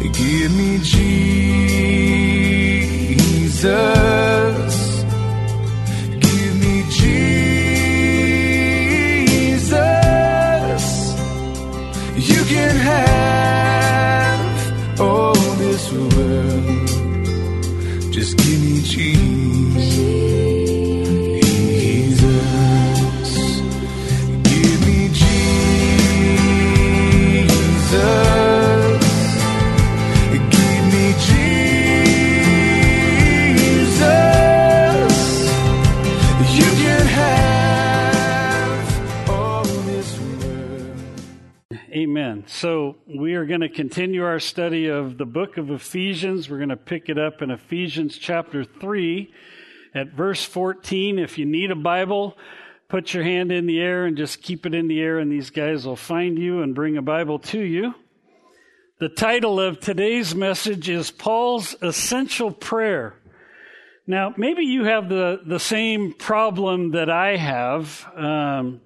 Give 0.00 0.54
me 0.54 0.78
Jesus. 0.78 1.94
So 42.64 42.96
we 43.06 43.34
are 43.34 43.44
going 43.44 43.60
to 43.60 43.68
continue 43.68 44.24
our 44.24 44.40
study 44.40 44.86
of 44.86 45.18
the 45.18 45.26
book 45.26 45.58
of 45.58 45.70
Ephesians. 45.70 46.48
We're 46.48 46.56
going 46.56 46.70
to 46.70 46.78
pick 46.78 47.10
it 47.10 47.18
up 47.18 47.42
in 47.42 47.50
Ephesians 47.50 48.16
chapter 48.16 48.64
3 48.64 49.30
at 49.94 50.14
verse 50.14 50.42
14. 50.46 51.18
If 51.18 51.36
you 51.36 51.44
need 51.44 51.70
a 51.70 51.76
Bible, 51.76 52.38
put 52.88 53.12
your 53.12 53.22
hand 53.22 53.52
in 53.52 53.66
the 53.66 53.78
air 53.78 54.06
and 54.06 54.16
just 54.16 54.40
keep 54.40 54.64
it 54.64 54.74
in 54.74 54.88
the 54.88 54.98
air, 54.98 55.18
and 55.18 55.30
these 55.30 55.50
guys 55.50 55.86
will 55.86 55.94
find 55.94 56.38
you 56.38 56.62
and 56.62 56.74
bring 56.74 56.96
a 56.96 57.02
Bible 57.02 57.38
to 57.40 57.60
you. 57.60 57.94
The 58.98 59.10
title 59.10 59.60
of 59.60 59.78
today's 59.78 60.34
message 60.34 60.88
is 60.88 61.10
Paul's 61.10 61.76
Essential 61.82 62.50
Prayer. 62.50 63.14
Now, 64.06 64.32
maybe 64.38 64.62
you 64.62 64.84
have 64.84 65.10
the, 65.10 65.42
the 65.44 65.60
same 65.60 66.14
problem 66.14 66.92
that 66.92 67.10
I 67.10 67.36
have. 67.36 68.06
Um, 68.16 68.80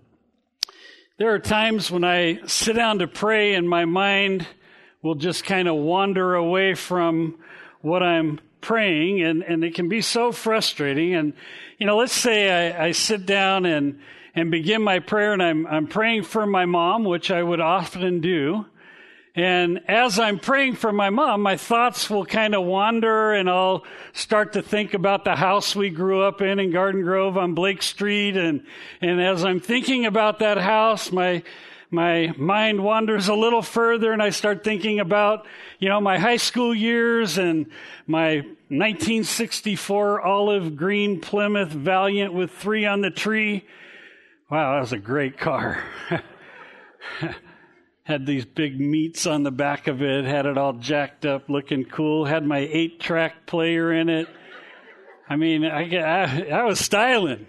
there 1.19 1.35
are 1.35 1.41
times 1.41 1.91
when 1.91 2.05
I 2.05 2.47
sit 2.47 2.77
down 2.77 3.01
to 3.01 3.09
pray 3.09 3.55
and 3.55 3.69
my 3.69 3.85
mind 3.85 4.47
will 5.03 5.17
just 5.17 5.45
kind 5.45 5.67
of 5.67 5.75
wander 5.75 6.37
away 6.37 6.75
from 6.75 7.39
what 7.81 8.05
I'm 8.05 8.41
praying, 8.61 9.23
and, 9.23 9.43
and 9.43 9.65
it 9.65 9.75
can 9.75 9.89
be 9.89 10.01
so 10.01 10.31
frustrating. 10.31 11.15
And, 11.15 11.33
you 11.77 11.87
know, 11.87 11.97
let's 11.97 12.13
say 12.13 12.73
I, 12.73 12.87
I 12.87 12.93
sit 12.93 13.27
down 13.27 13.67
and, 13.67 14.01
and 14.35 14.51
begin 14.53 14.81
my 14.81 15.01
prayer, 15.01 15.33
and 15.33 15.43
I'm, 15.43 15.67
I'm 15.67 15.87
praying 15.89 16.23
for 16.23 16.47
my 16.47 16.67
mom, 16.67 17.05
which 17.05 17.33
I 17.33 17.43
would 17.43 17.61
often 17.61 18.21
do. 18.21 18.67
And 19.39 19.83
as 19.87 20.19
I'm 20.19 20.41
praying 20.41 20.75
for 20.75 20.91
my 20.91 21.11
mom, 21.11 21.43
my 21.43 21.57
thoughts 21.57 22.11
will 22.11 22.27
kind 22.27 22.57
of 22.57 22.65
wander 22.65 23.33
and 23.33 23.49
I'll 23.49 23.85
start 24.13 24.55
to 24.55 24.63
think 24.63 24.95
about 24.95 25.23
the 25.23 25.37
house 25.37 25.77
we 25.77 25.91
grew 25.91 26.23
up 26.23 26.43
in 26.43 26.59
in 26.59 26.73
Garden 26.73 27.03
Grove 27.03 27.39
on 27.39 27.55
Blake 27.55 27.81
Street. 27.81 28.37
And, 28.37 28.65
and 29.01 29.23
as 29.23 29.45
I'm 29.45 29.61
thinking 29.61 30.07
about 30.07 30.41
that 30.41 30.59
house, 30.59 31.13
my, 31.13 31.45
my 31.89 32.35
mind 32.37 32.83
wanders 32.83 33.29
a 33.29 33.35
little 33.35 33.63
further 33.63 34.13
and 34.13 34.21
I 34.21 34.31
start 34.31 34.65
thinking 34.65 34.99
about, 34.99 35.47
you 35.79 35.89
know, 35.89 36.01
my 36.01 36.19
high 36.19 36.39
school 36.39 36.75
years 36.75 37.39
and 37.39 37.67
my 38.09 38.39
1964 38.71 40.21
olive 40.21 40.75
green 40.75 41.21
Plymouth 41.21 41.69
Valiant 41.69 42.33
with 42.33 42.51
three 42.51 42.87
on 42.87 43.03
the 43.03 43.11
tree. 43.13 43.65
Wow, 44.51 44.75
that 44.75 44.81
was 44.81 44.93
a 44.93 44.99
great 44.99 45.39
car. 45.39 45.81
had 48.09 48.25
these 48.25 48.47
big 48.47 48.81
meats 48.81 49.27
on 49.27 49.43
the 49.43 49.51
back 49.51 49.87
of 49.87 50.01
it, 50.01 50.25
had 50.25 50.47
it 50.47 50.57
all 50.57 50.73
jacked 50.73 51.27
up, 51.27 51.51
looking 51.51 51.85
cool, 51.85 52.25
had 52.25 52.43
my 52.43 52.61
eight 52.73 52.99
track 52.99 53.45
player 53.45 53.93
in 53.93 54.09
it. 54.09 54.27
I 55.29 55.37
mean, 55.37 55.63
I, 55.63 55.95
I, 55.95 56.49
I 56.49 56.65
was 56.65 56.81
styling. 56.81 57.47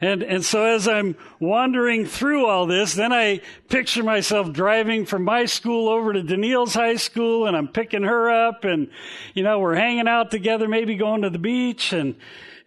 And, 0.00 0.22
and 0.22 0.42
so 0.42 0.64
as 0.64 0.88
I'm 0.88 1.16
wandering 1.38 2.06
through 2.06 2.46
all 2.46 2.64
this, 2.64 2.94
then 2.94 3.12
I 3.12 3.42
picture 3.68 4.02
myself 4.02 4.50
driving 4.54 5.04
from 5.04 5.22
my 5.22 5.44
school 5.44 5.90
over 5.90 6.14
to 6.14 6.22
Danielle's 6.22 6.72
high 6.72 6.96
school 6.96 7.46
and 7.46 7.54
I'm 7.54 7.68
picking 7.68 8.04
her 8.04 8.30
up 8.30 8.64
and, 8.64 8.88
you 9.34 9.42
know, 9.42 9.58
we're 9.58 9.74
hanging 9.74 10.08
out 10.08 10.30
together, 10.30 10.66
maybe 10.66 10.96
going 10.96 11.20
to 11.22 11.30
the 11.30 11.38
beach 11.38 11.92
and, 11.92 12.16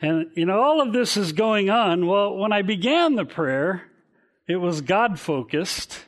and, 0.03 0.29
you 0.35 0.45
know, 0.45 0.61
all 0.61 0.81
of 0.81 0.93
this 0.93 1.17
is 1.17 1.31
going 1.31 1.71
on. 1.71 2.05
Well, 2.05 2.37
when 2.37 2.53
I 2.53 2.61
began 2.61 3.15
the 3.15 3.25
prayer, 3.25 3.89
it 4.47 4.57
was 4.57 4.81
God 4.81 5.19
focused 5.19 6.05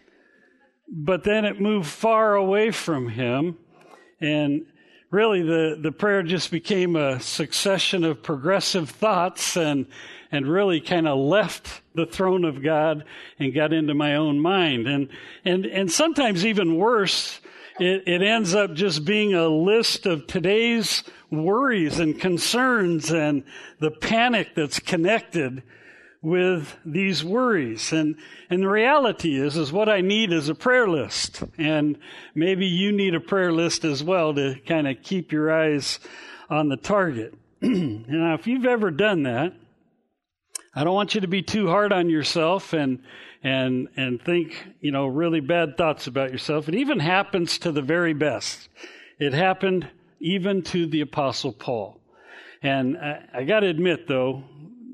but 0.88 1.24
then 1.24 1.46
it 1.46 1.60
moved 1.60 1.88
far 1.88 2.36
away 2.36 2.72
from 2.72 3.10
him. 3.10 3.58
And 4.20 4.66
really, 5.12 5.42
the, 5.42 5.78
the 5.82 5.92
prayer 5.92 6.24
just 6.24 6.52
became 6.52 6.96
a 6.96 7.20
succession 7.20 8.04
of 8.04 8.24
progressive 8.24 8.90
thoughts 8.90 9.58
and, 9.58 9.86
and 10.32 10.48
really 10.48 10.82
kind 10.82 11.08
of 11.08 11.18
left 11.18 11.82
the 11.94 12.06
throne 12.06 12.46
of 12.46 12.64
God 12.64 13.04
and 13.40 13.54
got 13.54 13.74
into 13.74 13.94
my 13.94 14.16
own 14.16 14.40
mind. 14.40 14.88
And, 14.88 15.10
and, 15.46 15.66
and 15.66 15.92
sometimes 15.92 16.46
even 16.46 16.78
worse, 16.78 17.40
it, 17.80 18.08
it 18.08 18.22
ends 18.22 18.56
up 18.56 18.74
just 18.74 19.06
being 19.06 19.34
a 19.34 19.48
list 19.48 20.06
of 20.06 20.26
today's 20.28 21.04
worries 21.30 22.00
and 22.00 22.20
concerns 22.20 23.12
and 23.12 23.44
the 23.80 23.92
panic 23.92 24.56
that's 24.56 24.80
connected 24.80 25.62
with 26.22 26.76
these 26.86 27.24
worries. 27.24 27.92
And, 27.92 28.16
and 28.50 28.64
the 28.64 28.70
reality 28.70 29.40
is, 29.40 29.56
is 29.56 29.72
what 29.72 29.90
I 29.90 30.02
need 30.02 30.32
is 30.32 30.50
a 30.50 30.56
prayer 30.56 30.88
list. 30.88 31.44
And 31.58 31.98
maybe 32.34 32.66
you 32.66 32.92
need 32.92 33.16
a 33.16 33.20
prayer 33.20 33.52
list 33.52 33.86
as 33.86 34.04
well 34.04 34.34
to 34.34 34.56
kind 34.66 34.88
of 34.88 35.02
keep 35.04 35.32
your 35.32 35.52
eyes 35.52 36.00
on 36.50 36.70
the 36.70 36.78
target. 36.78 37.34
now, 37.62 38.34
if 38.34 38.48
you've 38.48 38.66
ever 38.66 38.92
done 38.92 39.24
that, 39.24 39.54
I 40.76 40.84
don't 40.84 40.96
want 40.96 41.16
you 41.16 41.22
to 41.22 41.28
be 41.28 41.42
too 41.42 41.68
hard 41.68 41.92
on 41.92 42.10
yourself 42.10 42.74
and, 42.74 43.00
and, 43.44 43.88
and 43.96 44.22
think, 44.22 44.64
you 44.80 44.92
know, 44.92 45.08
really 45.08 45.40
bad 45.40 45.78
thoughts 45.78 46.08
about 46.08 46.32
yourself. 46.32 46.68
It 46.68 46.76
even 46.76 47.00
happens 47.00 47.58
to 47.60 47.72
the 47.72 47.82
very 47.82 48.14
best. 48.14 48.70
It 49.20 49.34
happened 49.34 49.90
even 50.20 50.62
to 50.64 50.86
the 50.88 51.02
apostle 51.02 51.52
Paul. 51.52 52.00
And 52.62 52.98
I, 52.98 53.24
I 53.34 53.44
got 53.44 53.62
to 53.62 53.68
admit, 53.68 54.08
though, 54.08 54.44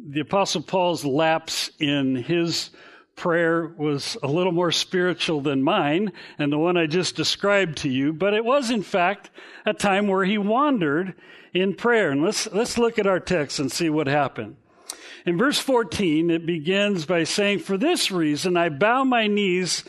the 0.06 0.20
Apostle 0.20 0.62
Paul's 0.62 1.06
lapse 1.06 1.72
in 1.80 2.16
his 2.16 2.72
prayer 3.16 3.68
was 3.78 4.18
a 4.22 4.28
little 4.28 4.52
more 4.52 4.72
spiritual 4.72 5.42
than 5.42 5.64
mine 5.64 6.12
and 6.38 6.52
the 6.52 6.58
one 6.58 6.78
I 6.78 6.88
just 6.88 7.16
described 7.16 7.78
to 7.80 7.90
you, 7.90 8.12
but 8.12 8.34
it 8.34 8.44
was 8.44 8.70
in 8.70 8.84
fact 8.84 9.30
a 9.66 9.74
time 9.74 10.08
where 10.08 10.26
he 10.26 10.38
wandered 10.38 11.14
in 11.54 11.76
prayer. 11.76 12.12
And 12.12 12.24
let's, 12.24 12.52
let's 12.52 12.78
look 12.78 13.00
at 13.00 13.08
our 13.08 13.20
text 13.20 13.60
and 13.60 13.72
see 13.72 13.90
what 13.90 14.08
happened. 14.08 14.58
In 15.26 15.38
verse 15.38 15.60
14, 15.60 16.30
it 16.30 16.46
begins 16.46 17.06
by 17.06 17.24
saying, 17.24 17.60
For 17.60 17.78
this 17.78 18.12
reason 18.12 18.58
I 18.58 18.68
bow 18.68 19.06
my 19.06 19.28
knees 19.28 19.86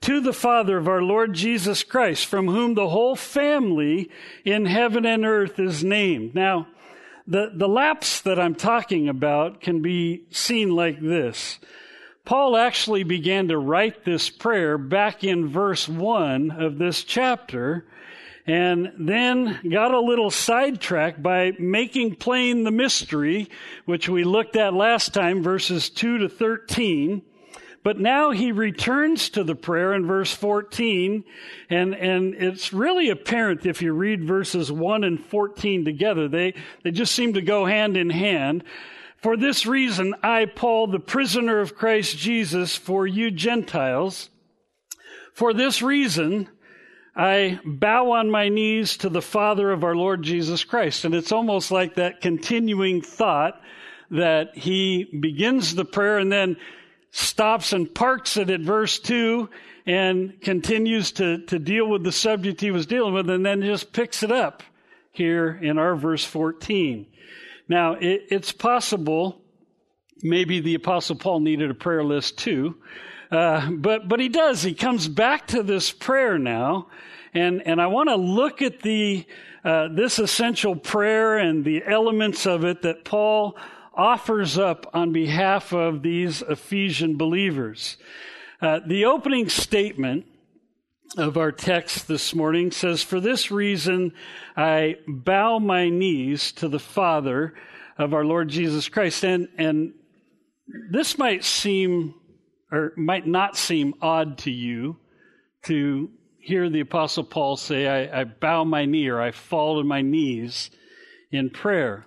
to 0.00 0.20
the 0.20 0.32
Father 0.32 0.78
of 0.78 0.88
our 0.88 1.02
Lord 1.02 1.34
Jesus 1.34 1.82
Christ, 1.82 2.24
from 2.24 2.46
whom 2.46 2.74
the 2.74 2.88
whole 2.88 3.16
family 3.16 4.10
in 4.44 4.64
heaven 4.64 5.04
and 5.04 5.26
earth 5.26 5.58
is 5.58 5.84
named. 5.84 6.34
Now, 6.34 6.68
the, 7.28 7.52
the 7.54 7.68
lapse 7.68 8.22
that 8.22 8.40
I'm 8.40 8.54
talking 8.54 9.08
about 9.08 9.60
can 9.60 9.82
be 9.82 10.24
seen 10.30 10.70
like 10.70 10.98
this. 10.98 11.58
Paul 12.24 12.56
actually 12.56 13.04
began 13.04 13.48
to 13.48 13.58
write 13.58 14.04
this 14.04 14.30
prayer 14.30 14.78
back 14.78 15.24
in 15.24 15.48
verse 15.48 15.86
1 15.88 16.50
of 16.50 16.78
this 16.78 17.04
chapter 17.04 17.86
and 18.46 18.92
then 18.98 19.60
got 19.70 19.92
a 19.92 20.00
little 20.00 20.30
sidetracked 20.30 21.22
by 21.22 21.52
making 21.58 22.16
plain 22.16 22.64
the 22.64 22.70
mystery, 22.70 23.50
which 23.84 24.08
we 24.08 24.24
looked 24.24 24.56
at 24.56 24.72
last 24.72 25.12
time, 25.12 25.42
verses 25.42 25.90
2 25.90 26.18
to 26.18 26.28
13. 26.30 27.20
But 27.84 27.98
now 27.98 28.32
he 28.32 28.52
returns 28.52 29.30
to 29.30 29.44
the 29.44 29.54
prayer 29.54 29.94
in 29.94 30.06
verse 30.06 30.32
14, 30.32 31.24
and, 31.70 31.94
and 31.94 32.34
it's 32.34 32.72
really 32.72 33.08
apparent 33.08 33.66
if 33.66 33.80
you 33.82 33.92
read 33.92 34.24
verses 34.24 34.70
1 34.70 35.04
and 35.04 35.24
14 35.24 35.84
together. 35.84 36.28
They, 36.28 36.54
they 36.82 36.90
just 36.90 37.14
seem 37.14 37.34
to 37.34 37.42
go 37.42 37.66
hand 37.66 37.96
in 37.96 38.10
hand. 38.10 38.64
For 39.18 39.36
this 39.36 39.66
reason, 39.66 40.14
I, 40.22 40.46
Paul, 40.46 40.88
the 40.88 41.00
prisoner 41.00 41.60
of 41.60 41.76
Christ 41.76 42.18
Jesus, 42.18 42.76
for 42.76 43.06
you 43.06 43.30
Gentiles, 43.30 44.30
for 45.32 45.54
this 45.54 45.82
reason, 45.82 46.48
I 47.14 47.58
bow 47.64 48.12
on 48.12 48.30
my 48.30 48.48
knees 48.48 48.96
to 48.98 49.08
the 49.08 49.22
Father 49.22 49.72
of 49.72 49.82
our 49.82 49.96
Lord 49.96 50.22
Jesus 50.22 50.62
Christ. 50.62 51.04
And 51.04 51.14
it's 51.14 51.32
almost 51.32 51.70
like 51.70 51.96
that 51.96 52.20
continuing 52.20 53.02
thought 53.02 53.60
that 54.10 54.56
he 54.56 55.04
begins 55.20 55.74
the 55.74 55.84
prayer 55.84 56.18
and 56.18 56.30
then 56.30 56.56
stops 57.18 57.72
and 57.72 57.92
parks 57.92 58.36
it 58.36 58.50
at 58.50 58.60
verse 58.60 58.98
2 59.00 59.48
and 59.86 60.40
continues 60.40 61.12
to, 61.12 61.38
to 61.46 61.58
deal 61.58 61.88
with 61.88 62.04
the 62.04 62.12
subject 62.12 62.60
he 62.60 62.70
was 62.70 62.86
dealing 62.86 63.14
with 63.14 63.28
and 63.28 63.44
then 63.44 63.62
just 63.62 63.92
picks 63.92 64.22
it 64.22 64.30
up 64.30 64.62
here 65.10 65.58
in 65.60 65.78
our 65.78 65.96
verse 65.96 66.24
14. 66.24 67.06
Now, 67.68 67.94
it, 67.94 68.26
it's 68.30 68.52
possible 68.52 69.40
maybe 70.22 70.60
the 70.60 70.74
Apostle 70.74 71.16
Paul 71.16 71.40
needed 71.40 71.70
a 71.70 71.74
prayer 71.74 72.04
list 72.04 72.38
too. 72.38 72.76
Uh, 73.30 73.70
but, 73.70 74.08
but 74.08 74.20
he 74.20 74.28
does. 74.28 74.62
He 74.62 74.74
comes 74.74 75.06
back 75.08 75.48
to 75.48 75.62
this 75.62 75.90
prayer 75.92 76.38
now. 76.38 76.88
And, 77.34 77.66
and 77.66 77.80
I 77.80 77.88
want 77.88 78.08
to 78.08 78.16
look 78.16 78.62
at 78.62 78.80
the, 78.80 79.26
uh, 79.64 79.88
this 79.88 80.18
essential 80.18 80.76
prayer 80.76 81.36
and 81.38 81.64
the 81.64 81.84
elements 81.84 82.46
of 82.46 82.64
it 82.64 82.82
that 82.82 83.04
Paul 83.04 83.56
offers 83.98 84.56
up 84.56 84.88
on 84.94 85.12
behalf 85.12 85.72
of 85.72 86.02
these 86.02 86.40
Ephesian 86.42 87.16
believers. 87.16 87.96
Uh, 88.62 88.78
the 88.86 89.04
opening 89.04 89.48
statement 89.48 90.24
of 91.16 91.36
our 91.36 91.50
text 91.50 92.06
this 92.06 92.34
morning 92.34 92.70
says, 92.70 93.02
For 93.02 93.20
this 93.20 93.50
reason 93.50 94.12
I 94.56 94.96
bow 95.06 95.58
my 95.58 95.88
knees 95.88 96.52
to 96.52 96.68
the 96.68 96.78
Father 96.78 97.54
of 97.98 98.14
our 98.14 98.24
Lord 98.24 98.48
Jesus 98.48 98.88
Christ. 98.88 99.24
And, 99.24 99.48
and 99.58 99.94
this 100.90 101.18
might 101.18 101.44
seem, 101.44 102.14
or 102.70 102.92
might 102.96 103.26
not 103.26 103.56
seem 103.56 103.94
odd 104.00 104.38
to 104.38 104.50
you 104.50 104.96
to 105.64 106.10
hear 106.38 106.70
the 106.70 106.80
Apostle 106.80 107.24
Paul 107.24 107.56
say, 107.56 107.86
I, 107.86 108.20
I 108.20 108.24
bow 108.24 108.64
my 108.64 108.84
knee 108.84 109.08
or 109.08 109.20
I 109.20 109.32
fall 109.32 109.78
to 109.78 109.84
my 109.84 110.02
knees 110.02 110.70
in 111.32 111.50
prayer. 111.50 112.06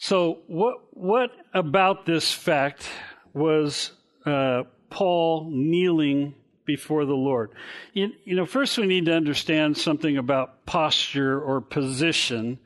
So, 0.00 0.38
what, 0.46 0.76
what 0.92 1.32
about 1.52 2.06
this 2.06 2.32
fact 2.32 2.88
was 3.34 3.90
uh, 4.24 4.62
Paul 4.90 5.50
kneeling 5.50 6.34
before 6.64 7.04
the 7.04 7.16
Lord? 7.16 7.50
You, 7.94 8.12
you 8.24 8.36
know, 8.36 8.46
first 8.46 8.78
we 8.78 8.86
need 8.86 9.06
to 9.06 9.14
understand 9.14 9.76
something 9.76 10.16
about 10.16 10.64
posture 10.66 11.40
or 11.40 11.60
position 11.60 12.60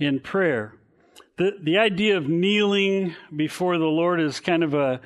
in 0.00 0.18
prayer. 0.18 0.74
The, 1.38 1.52
the 1.62 1.78
idea 1.78 2.16
of 2.16 2.28
kneeling 2.28 3.14
before 3.34 3.78
the 3.78 3.84
Lord 3.84 4.20
is 4.20 4.40
kind 4.40 4.64
of 4.64 4.74
a, 4.74 5.00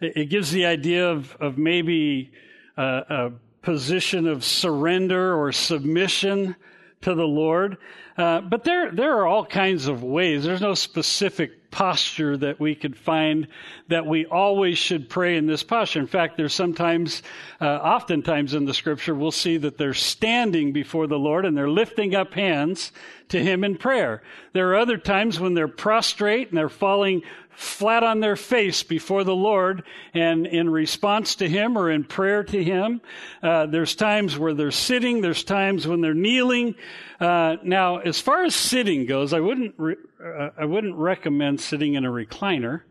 it 0.00 0.30
gives 0.30 0.52
the 0.52 0.66
idea 0.66 1.10
of, 1.10 1.36
of 1.40 1.58
maybe 1.58 2.30
a, 2.76 2.82
a 2.82 3.32
position 3.62 4.28
of 4.28 4.44
surrender 4.44 5.34
or 5.34 5.50
submission 5.50 6.54
to 7.02 7.14
the 7.14 7.26
Lord. 7.26 7.76
Uh, 8.16 8.40
but 8.40 8.64
there, 8.64 8.90
there 8.90 9.18
are 9.18 9.26
all 9.26 9.44
kinds 9.44 9.86
of 9.86 10.02
ways. 10.02 10.44
There's 10.44 10.60
no 10.60 10.74
specific 10.74 11.70
posture 11.70 12.38
that 12.38 12.58
we 12.58 12.74
could 12.74 12.96
find 12.96 13.48
that 13.88 14.06
we 14.06 14.24
always 14.24 14.78
should 14.78 15.10
pray 15.10 15.36
in 15.36 15.46
this 15.46 15.62
posture. 15.62 16.00
In 16.00 16.06
fact, 16.06 16.38
there's 16.38 16.54
sometimes, 16.54 17.22
uh, 17.60 17.66
oftentimes 17.66 18.54
in 18.54 18.64
the 18.64 18.72
scripture, 18.72 19.14
we'll 19.14 19.30
see 19.30 19.58
that 19.58 19.76
they're 19.76 19.92
standing 19.92 20.72
before 20.72 21.06
the 21.06 21.18
Lord 21.18 21.44
and 21.44 21.54
they're 21.54 21.68
lifting 21.68 22.14
up 22.14 22.32
hands 22.32 22.92
to 23.28 23.42
Him 23.42 23.62
in 23.62 23.76
prayer. 23.76 24.22
There 24.54 24.70
are 24.70 24.76
other 24.76 24.96
times 24.96 25.38
when 25.38 25.52
they're 25.52 25.68
prostrate 25.68 26.48
and 26.48 26.56
they're 26.56 26.70
falling 26.70 27.22
flat 27.56 28.02
on 28.02 28.20
their 28.20 28.36
face 28.36 28.82
before 28.82 29.24
the 29.24 29.34
Lord 29.34 29.82
and 30.14 30.46
in 30.46 30.70
response 30.70 31.36
to 31.36 31.48
Him 31.48 31.76
or 31.76 31.90
in 31.90 32.04
prayer 32.04 32.44
to 32.44 32.62
Him. 32.62 33.00
Uh, 33.42 33.66
there's 33.66 33.94
times 33.94 34.38
where 34.38 34.54
they're 34.54 34.70
sitting. 34.70 35.20
There's 35.20 35.42
times 35.42 35.86
when 35.86 36.00
they're 36.00 36.14
kneeling. 36.14 36.74
Uh, 37.18 37.56
now, 37.62 37.98
as 37.98 38.20
far 38.20 38.44
as 38.44 38.54
sitting 38.54 39.06
goes, 39.06 39.32
I 39.32 39.40
wouldn't 39.40 39.74
re- 39.78 39.96
uh, 40.22 40.50
I 40.56 40.64
wouldn't 40.64 40.96
recommend 40.96 41.60
sitting 41.60 41.94
in 41.94 42.04
a 42.04 42.10
recliner 42.10 42.82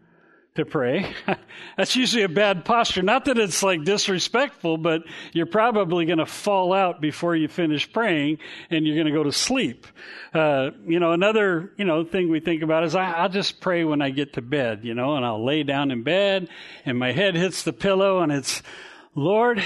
to 0.55 0.65
pray. 0.65 1.13
That's 1.77 1.95
usually 1.95 2.23
a 2.23 2.29
bad 2.29 2.63
posture. 2.65 3.01
Not 3.01 3.25
that 3.25 3.37
it's 3.37 3.61
like 3.61 3.83
disrespectful, 3.83 4.77
but 4.77 5.03
you're 5.33 5.45
probably 5.45 6.05
going 6.05 6.19
to 6.19 6.25
fall 6.25 6.73
out 6.73 7.01
before 7.01 7.35
you 7.35 7.47
finish 7.47 7.91
praying 7.91 8.39
and 8.69 8.85
you're 8.85 8.95
going 8.95 9.07
to 9.07 9.13
go 9.13 9.23
to 9.23 9.33
sleep. 9.33 9.85
Uh, 10.33 10.71
you 10.87 10.99
know, 10.99 11.11
another, 11.11 11.71
you 11.77 11.85
know, 11.85 12.05
thing 12.05 12.29
we 12.29 12.39
think 12.39 12.63
about 12.63 12.85
is 12.85 12.95
I, 12.95 13.11
I'll 13.11 13.29
just 13.29 13.59
pray 13.59 13.83
when 13.83 14.01
I 14.01 14.09
get 14.09 14.33
to 14.33 14.41
bed, 14.41 14.81
you 14.83 14.93
know, 14.93 15.15
and 15.17 15.25
I'll 15.25 15.43
lay 15.43 15.63
down 15.63 15.91
in 15.91 16.03
bed 16.03 16.47
and 16.85 16.97
my 16.97 17.11
head 17.11 17.35
hits 17.35 17.63
the 17.63 17.73
pillow 17.73 18.21
and 18.21 18.31
it's, 18.31 18.63
Lord, 19.13 19.61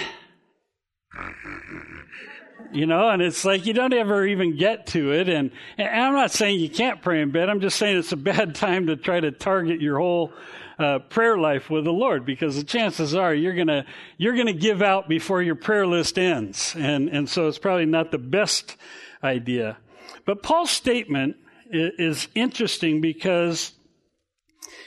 you 2.72 2.86
know, 2.86 3.10
and 3.10 3.22
it's 3.22 3.46
like 3.46 3.66
you 3.66 3.74
don't 3.74 3.94
ever 3.94 4.26
even 4.26 4.58
get 4.58 4.88
to 4.88 5.14
it. 5.14 5.30
And, 5.30 5.52
and 5.78 5.88
I'm 5.88 6.14
not 6.14 6.32
saying 6.32 6.60
you 6.60 6.70
can't 6.70 7.02
pray 7.02 7.22
in 7.22 7.32
bed. 7.32 7.50
I'm 7.50 7.62
just 7.62 7.78
saying 7.78 7.98
it's 7.98 8.12
a 8.12 8.18
bad 8.18 8.56
time 8.56 8.88
to 8.88 8.96
try 8.96 9.20
to 9.20 9.32
target 9.32 9.82
your 9.82 10.00
whole 10.00 10.34
uh, 10.80 11.00
prayer 11.00 11.38
life 11.38 11.70
with 11.70 11.84
the 11.84 11.92
Lord 11.92 12.26
because 12.26 12.56
the 12.56 12.64
chances 12.64 13.14
are 13.14 13.34
you're 13.34 13.54
gonna 13.54 13.86
you're 14.18 14.38
gonna 14.38 14.54
give 14.54 14.82
out 14.82 15.10
before 15.10 15.42
your 15.42 15.56
prayer 15.56 15.86
list 15.86 16.18
ends, 16.18 16.76
and 16.78 17.10
and 17.10 17.30
so 17.30 17.48
it's 17.48 17.60
probably 17.60 17.86
not 17.86 18.12
the 18.12 18.18
best 18.18 18.78
idea. 19.24 19.78
But 20.26 20.42
Paul's 20.42 20.72
statement 20.72 21.36
is 21.72 22.28
interesting 22.34 23.02
because 23.02 23.74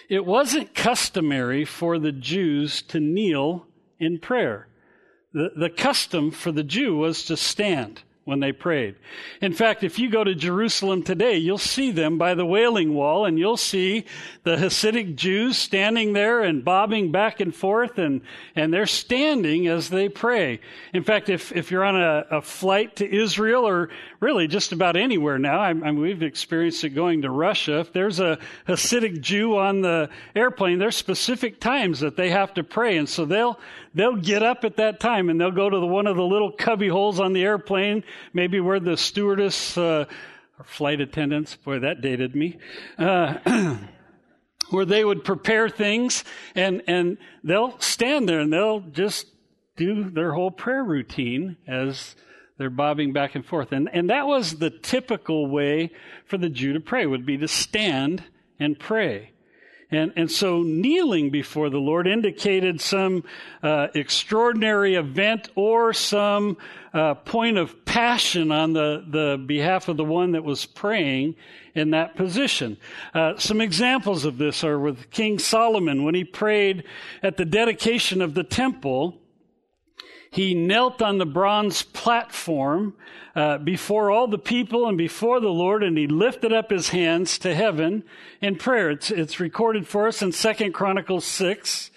it 0.09 0.25
wasn't 0.25 0.75
customary 0.75 1.65
for 1.65 1.99
the 1.99 2.13
Jews 2.13 2.83
to 2.83 2.99
kneel 2.99 3.67
in 4.01 4.19
prayer. 4.19 4.69
The, 5.33 5.51
the 5.57 5.71
custom 5.71 6.31
for 6.31 6.53
the 6.53 6.65
Jew 6.65 6.97
was 6.97 7.25
to 7.25 7.37
stand 7.37 8.03
when 8.25 8.39
they 8.39 8.53
prayed. 8.53 8.95
In 9.41 9.53
fact, 9.53 9.83
if 9.83 9.99
you 9.99 10.09
go 10.09 10.23
to 10.23 10.35
Jerusalem 10.35 11.03
today, 11.03 11.39
you'll 11.39 11.59
see 11.59 11.91
them 11.91 12.19
by 12.19 12.35
the 12.35 12.47
Wailing 12.47 12.95
Wall 12.95 13.25
and 13.25 13.39
you'll 13.39 13.57
see 13.57 14.05
the 14.45 14.57
Hasidic 14.57 15.17
Jews 15.17 15.57
standing 15.57 16.13
there 16.13 16.41
and 16.41 16.65
bobbing 16.65 17.11
back 17.11 17.41
and 17.41 17.55
forth 17.55 17.99
and, 17.99 18.21
and 18.55 18.73
they're 18.73 18.87
standing 18.87 19.67
as 19.67 19.89
they 19.89 20.09
pray. 20.09 20.61
In 20.93 21.03
fact, 21.03 21.29
if, 21.29 21.51
if 21.53 21.71
you're 21.71 21.85
on 21.85 22.01
a, 22.01 22.27
a 22.31 22.43
flight 22.43 22.97
to 22.97 23.13
Israel 23.13 23.67
or 23.67 23.89
really 24.23 24.47
just 24.47 24.71
about 24.71 24.97
anywhere 24.97 25.37
now, 25.37 25.59
I, 25.59 25.71
I 25.71 25.73
mean, 25.73 26.01
we've 26.01 26.23
experienced 26.23 26.85
it 26.85 26.91
going 26.91 27.23
to 27.23 27.31
Russia. 27.31 27.81
If 27.81 27.93
there's 27.93 28.21
a 28.21 28.39
Hasidic 28.69 29.21
Jew 29.21 29.59
on 29.59 29.81
the 29.81 30.11
airplane, 30.37 30.79
there's 30.79 30.97
specific 30.97 31.59
times 31.59 32.01
that 32.01 32.17
they 32.17 32.31
have 32.31 32.55
to 32.55 32.63
pray. 32.63 32.97
And 32.97 33.09
so 33.09 33.25
they'll, 33.25 33.59
they'll 33.95 34.15
get 34.15 34.45
up 34.45 34.63
at 34.65 34.77
that 34.77 35.01
time 35.01 35.29
and 35.29 35.41
they'll 35.41 35.51
go 35.51 35.69
to 35.69 35.81
the, 35.81 35.87
one 35.87 36.07
of 36.07 36.17
the 36.17 36.25
little 36.25 36.53
cubby 36.53 36.87
holes 36.87 37.19
on 37.19 37.33
the 37.33 37.43
airplane, 37.43 38.05
maybe 38.33 38.61
where 38.61 38.79
the 38.79 38.97
stewardess 38.97 39.77
uh, 39.77 40.05
or 40.57 40.65
flight 40.65 41.01
attendants, 41.01 41.57
boy, 41.57 41.81
that 41.81 42.01
dated 42.01 42.37
me, 42.37 42.59
uh, 42.99 43.77
where 44.71 44.85
they 44.85 45.05
would 45.05 45.25
prepare 45.25 45.69
things 45.69 46.23
and, 46.55 46.81
and 46.87 47.19
they'll 47.43 47.77
stand 47.81 48.29
there 48.29 48.39
and 48.39 48.53
they'll 48.53 48.81
just 48.81 49.27
do 49.77 50.09
their 50.11 50.33
whole 50.33 50.53
prayer 50.53 50.85
routine 50.85 51.57
as 51.67 52.15
they're 52.63 52.71
bobbing 52.71 53.13
back 53.13 53.35
and 53.35 53.45
forth. 53.45 53.73
And, 53.73 53.91
and 53.93 54.09
that 54.11 54.29
was 54.29 54.59
the 54.59 54.71
typical 54.71 55.49
way 55.49 55.91
for 56.27 56.39
the 56.39 56.49
Jew 56.49 56.75
to 56.75 56.81
pray, 56.81 57.07
would 57.07 57.27
be 57.27 57.37
to 57.39 57.49
stand 57.49 58.23
and 58.61 58.79
pray. 58.79 59.33
And, 59.91 60.13
and 60.15 60.31
so 60.31 60.63
kneeling 60.63 61.31
before 61.31 61.71
the 61.71 61.81
Lord 61.81 62.07
indicated 62.07 62.81
some 62.81 63.25
uh, 63.65 63.89
extraordinary 63.97 64.95
event 64.95 65.51
or 65.57 65.93
some 65.93 66.57
uh, 66.95 67.15
point 67.15 67.59
of 67.59 67.85
passion 67.85 68.53
on 68.53 68.75
the, 68.75 69.05
the 69.09 69.43
behalf 69.45 69.89
of 69.89 69.97
the 69.97 70.05
one 70.05 70.33
that 70.33 70.45
was 70.45 70.65
praying 70.65 71.35
in 71.75 71.91
that 71.91 72.15
position. 72.15 72.77
Uh, 73.13 73.37
some 73.39 73.61
examples 73.61 74.25
of 74.25 74.39
this 74.39 74.63
are 74.63 74.79
with 74.79 75.11
King 75.11 75.41
Solomon 75.41 76.05
when 76.05 76.15
he 76.15 76.23
prayed 76.23 76.85
at 77.25 77.39
the 77.39 77.45
dedication 77.45 78.23
of 78.23 78.35
the 78.35 78.45
temple 78.45 79.19
he 80.33 80.55
knelt 80.55 81.03
on 81.03 81.19
the 81.19 81.27
bronze 81.27 81.83
platform 81.83 82.95
uh, 83.37 83.59
before 83.59 84.11
all 84.11 84.27
the 84.27 84.39
people 84.39 84.89
and 84.89 84.97
before 84.97 85.41
the 85.41 85.51
Lord, 85.51 85.83
and 85.83 85.99
he 85.99 86.07
lifted 86.07 86.55
up 86.55 86.71
his 86.71 86.89
hands 86.89 87.37
to 87.41 87.55
heaven 87.55 88.03
in 88.41 88.57
prayer. 88.57 88.91
It's, 88.91 89.11
it's 89.11 89.39
recorded 89.39 89.87
for 89.87 90.09
us 90.09 90.23
in 90.23 90.33
Second 90.33 90.73
Chronicles 90.73 91.27
6 91.27 91.91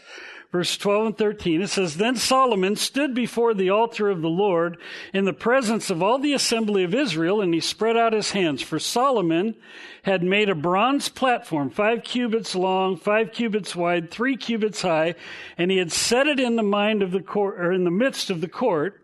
verse 0.56 0.78
12 0.78 1.06
and 1.08 1.18
13, 1.18 1.62
it 1.64 1.68
says, 1.68 1.98
Then 1.98 2.16
Solomon 2.16 2.78
stood 2.78 3.14
before 3.14 3.54
the 3.54 3.70
altar 3.70 4.10
of 4.10 4.22
the 4.22 4.30
Lord 4.30 4.78
in 5.14 5.26
the 5.26 5.34
presence 5.34 5.90
of 5.90 6.02
all 6.02 6.18
the 6.18 6.32
assembly 6.32 6.86
of 6.86 6.96
Israel, 6.96 7.42
and 7.42 7.54
he 7.54 7.60
spread 7.60 7.98
out 7.98 8.14
his 8.14 8.32
hands. 8.32 8.62
For 8.62 8.80
Solomon 8.80 9.56
had 10.04 10.24
made 10.24 10.48
a 10.48 10.56
bronze 10.56 11.10
platform, 11.10 11.72
five 11.72 12.06
cubits 12.06 12.56
long, 12.56 12.96
five 12.96 13.34
cubits 13.34 13.76
wide, 13.76 14.10
three 14.10 14.38
cubits 14.38 14.82
high, 14.82 15.16
and 15.58 15.72
he 15.72 15.76
had 15.76 15.92
set 15.92 16.26
it 16.26 16.40
in 16.40 16.56
the 16.56 16.64
mind 16.64 17.04
of 17.04 17.12
the 17.12 17.22
court, 17.22 17.60
or 17.60 17.74
in 17.74 17.84
the 17.84 17.92
midst 17.92 18.30
of 18.30 18.40
the 18.40 18.48
court, 18.48 19.02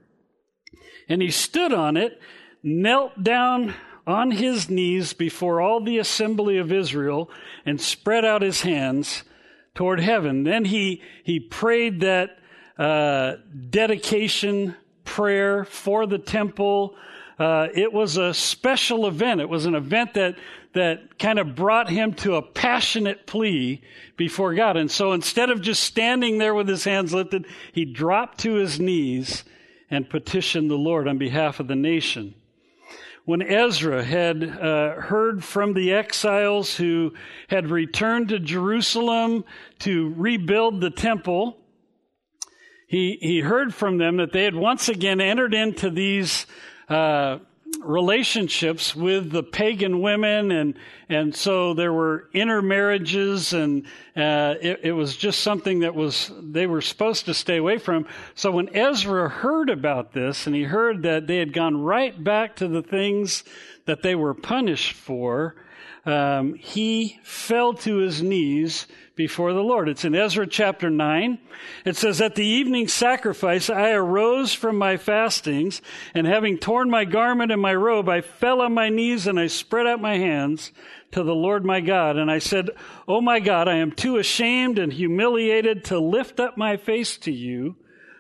and 1.10 1.22
he 1.22 1.32
stood 1.32 1.74
on 1.74 1.98
it, 1.98 2.18
knelt 2.64 3.22
down 3.22 3.74
on 4.08 4.32
his 4.32 4.70
knees 4.70 5.12
before 5.12 5.60
all 5.60 5.84
the 5.84 5.98
assembly 5.98 6.58
of 6.58 6.72
Israel, 6.72 7.30
and 7.66 7.82
spread 7.82 8.24
out 8.24 8.42
his 8.42 8.62
hands 8.62 9.26
toward 9.76 10.00
heaven. 10.00 10.44
Then 10.44 10.66
he, 10.66 11.02
he 11.24 11.40
prayed 11.40 12.02
that 12.02 12.38
uh, 12.78 13.36
dedication 13.70 14.76
prayer 15.06 15.66
for 15.66 16.06
the 16.06 16.18
temple. 16.18 16.96
Uh, 17.38 17.68
it 17.74 17.92
was 17.92 18.18
a 18.18 18.34
special 18.34 19.08
event. 19.08 19.42
It 19.42 19.50
was 19.50 19.66
an 19.66 19.76
event 19.76 20.14
that 20.16 20.36
that 20.74 21.20
kind 21.20 21.38
of 21.38 21.54
brought 21.54 21.90
him 21.90 22.14
to 22.14 22.36
a 22.36 22.42
passionate 22.42 23.28
plea 23.28 23.82
before 24.16 24.54
God. 24.54 24.78
And 24.78 24.90
so 24.90 25.12
instead 25.12 25.50
of 25.50 25.62
just 25.62 25.84
standing 25.84 26.38
there 26.38 26.56
with 26.56 26.68
his 26.68 26.86
hands 26.86 27.14
lifted, 27.14 27.46
he 27.74 27.84
dropped 27.84 28.40
to 28.40 28.54
his 28.54 28.80
knees 28.80 29.44
and 29.90 30.10
petitioned 30.10 30.72
the 30.72 30.76
Lord 30.76 31.10
on 31.10 31.18
behalf 31.18 31.60
of 31.60 31.68
the 31.68 31.76
nation 31.76 32.36
when 33.32 33.42
Ezra 33.42 34.04
had 34.04 34.44
uh, 34.44 34.96
heard 34.96 35.42
from 35.42 35.74
the 35.74 35.94
exiles 35.94 36.76
who 36.76 37.14
had 37.48 37.72
returned 37.72 38.28
to 38.28 38.40
Jerusalem 38.40 39.46
to 39.80 40.14
rebuild 40.18 40.82
the 40.82 40.90
temple, 40.90 41.58
he, 42.90 43.18
he 43.22 43.40
heard 43.40 43.74
from 43.74 43.98
them 43.98 44.18
that 44.18 44.34
they 44.34 44.44
had 44.44 44.54
once 44.54 44.90
again 44.90 45.22
entered 45.22 45.54
into 45.54 45.90
these 45.90 46.46
uh, 46.90 47.38
relationships 47.80 48.96
with 48.96 49.32
the 49.32 49.44
pagan 49.44 50.02
women, 50.02 50.52
and 50.52 50.76
and 51.10 51.36
so 51.36 51.74
there 51.74 51.94
were 51.94 52.30
intermarriages, 52.34 53.54
and 53.54 53.86
uh, 54.16 54.56
it, 54.62 54.82
it 54.84 54.92
was 54.92 55.18
just 55.18 55.42
something 55.42 55.80
that 55.80 55.96
was 55.96 56.32
they 56.42 56.68
were 56.68 56.82
supposed 56.82 57.26
to 57.26 57.34
stay 57.34 57.58
away 57.58 57.78
from. 57.78 58.06
So 58.36 58.52
when 58.52 58.76
Ezra 58.76 59.30
heard 59.30 59.70
about 59.70 60.14
this, 60.14 60.48
and 60.48 60.56
he 60.56 60.64
heard 60.64 61.04
that 61.04 61.28
they 61.28 61.38
had 61.38 61.54
gone 61.54 61.82
right 61.82 62.22
back 62.24 62.58
to 62.58 62.68
the 62.68 62.82
things 62.82 63.44
that 63.86 64.02
they 64.04 64.16
were 64.16 64.34
punished 64.34 64.94
for, 64.94 65.56
um, 66.06 66.56
he 66.56 67.20
fell 67.24 67.74
to 67.74 67.98
his 67.98 68.24
knees 68.24 68.88
before 69.16 69.54
the 69.54 69.64
Lord. 69.64 69.88
It's 69.88 70.04
in 70.04 70.16
Ezra 70.16 70.48
chapter 70.48 70.90
9. 70.90 71.38
It 71.86 71.96
says, 71.96 72.20
At 72.22 72.34
the 72.34 72.46
evening 72.46 72.88
sacrifice, 72.88 73.70
I 73.70 73.92
arose 73.92 74.54
from 74.54 74.78
my 74.78 74.98
fastings, 74.98 75.82
and 76.16 76.26
having 76.26 76.58
torn 76.58 76.90
my 76.90 77.06
garment 77.06 77.52
and 77.52 77.62
my 77.62 77.76
robe, 77.76 78.10
I 78.10 78.22
fell 78.22 78.62
on 78.62 78.74
my 78.74 78.90
knees 78.90 79.28
and 79.28 79.40
I 79.40 79.46
spread 79.46 79.86
out 79.86 80.02
my 80.02 80.18
hands 80.18 80.72
to 81.12 81.22
the 81.24 81.36
Lord 81.36 81.66
my 81.66 81.82
God. 81.82 82.18
And 82.18 82.32
I 82.32 82.40
said, 82.40 82.72
Oh 83.08 83.22
my 83.22 83.40
God, 83.40 83.68
I 83.68 83.76
am 83.76 83.92
too 83.92 84.18
ashamed 84.18 84.80
and 84.80 84.92
humiliated 84.92 85.86
to 85.86 86.00
lift 86.00 86.40
up 86.40 86.58
my 86.58 86.78
face 86.78 87.18
to 87.20 87.32
you, 87.32 87.76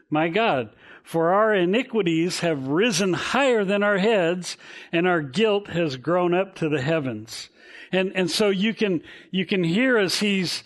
my 0.09 0.27
God. 0.27 0.69
For 1.03 1.33
our 1.33 1.55
iniquities 1.55 2.41
have 2.41 2.67
risen 2.67 3.13
higher 3.13 3.65
than 3.65 3.81
our 3.81 3.97
heads, 3.97 4.55
and 4.91 5.07
our 5.07 5.21
guilt 5.21 5.67
has 5.69 5.97
grown 5.97 6.35
up 6.35 6.55
to 6.57 6.69
the 6.69 6.81
heavens. 6.81 7.49
And, 7.91 8.11
and 8.15 8.29
so 8.29 8.49
you 8.49 8.73
can, 8.73 9.01
you 9.31 9.45
can 9.45 9.63
hear 9.63 9.97
as 9.97 10.19
he's 10.19 10.63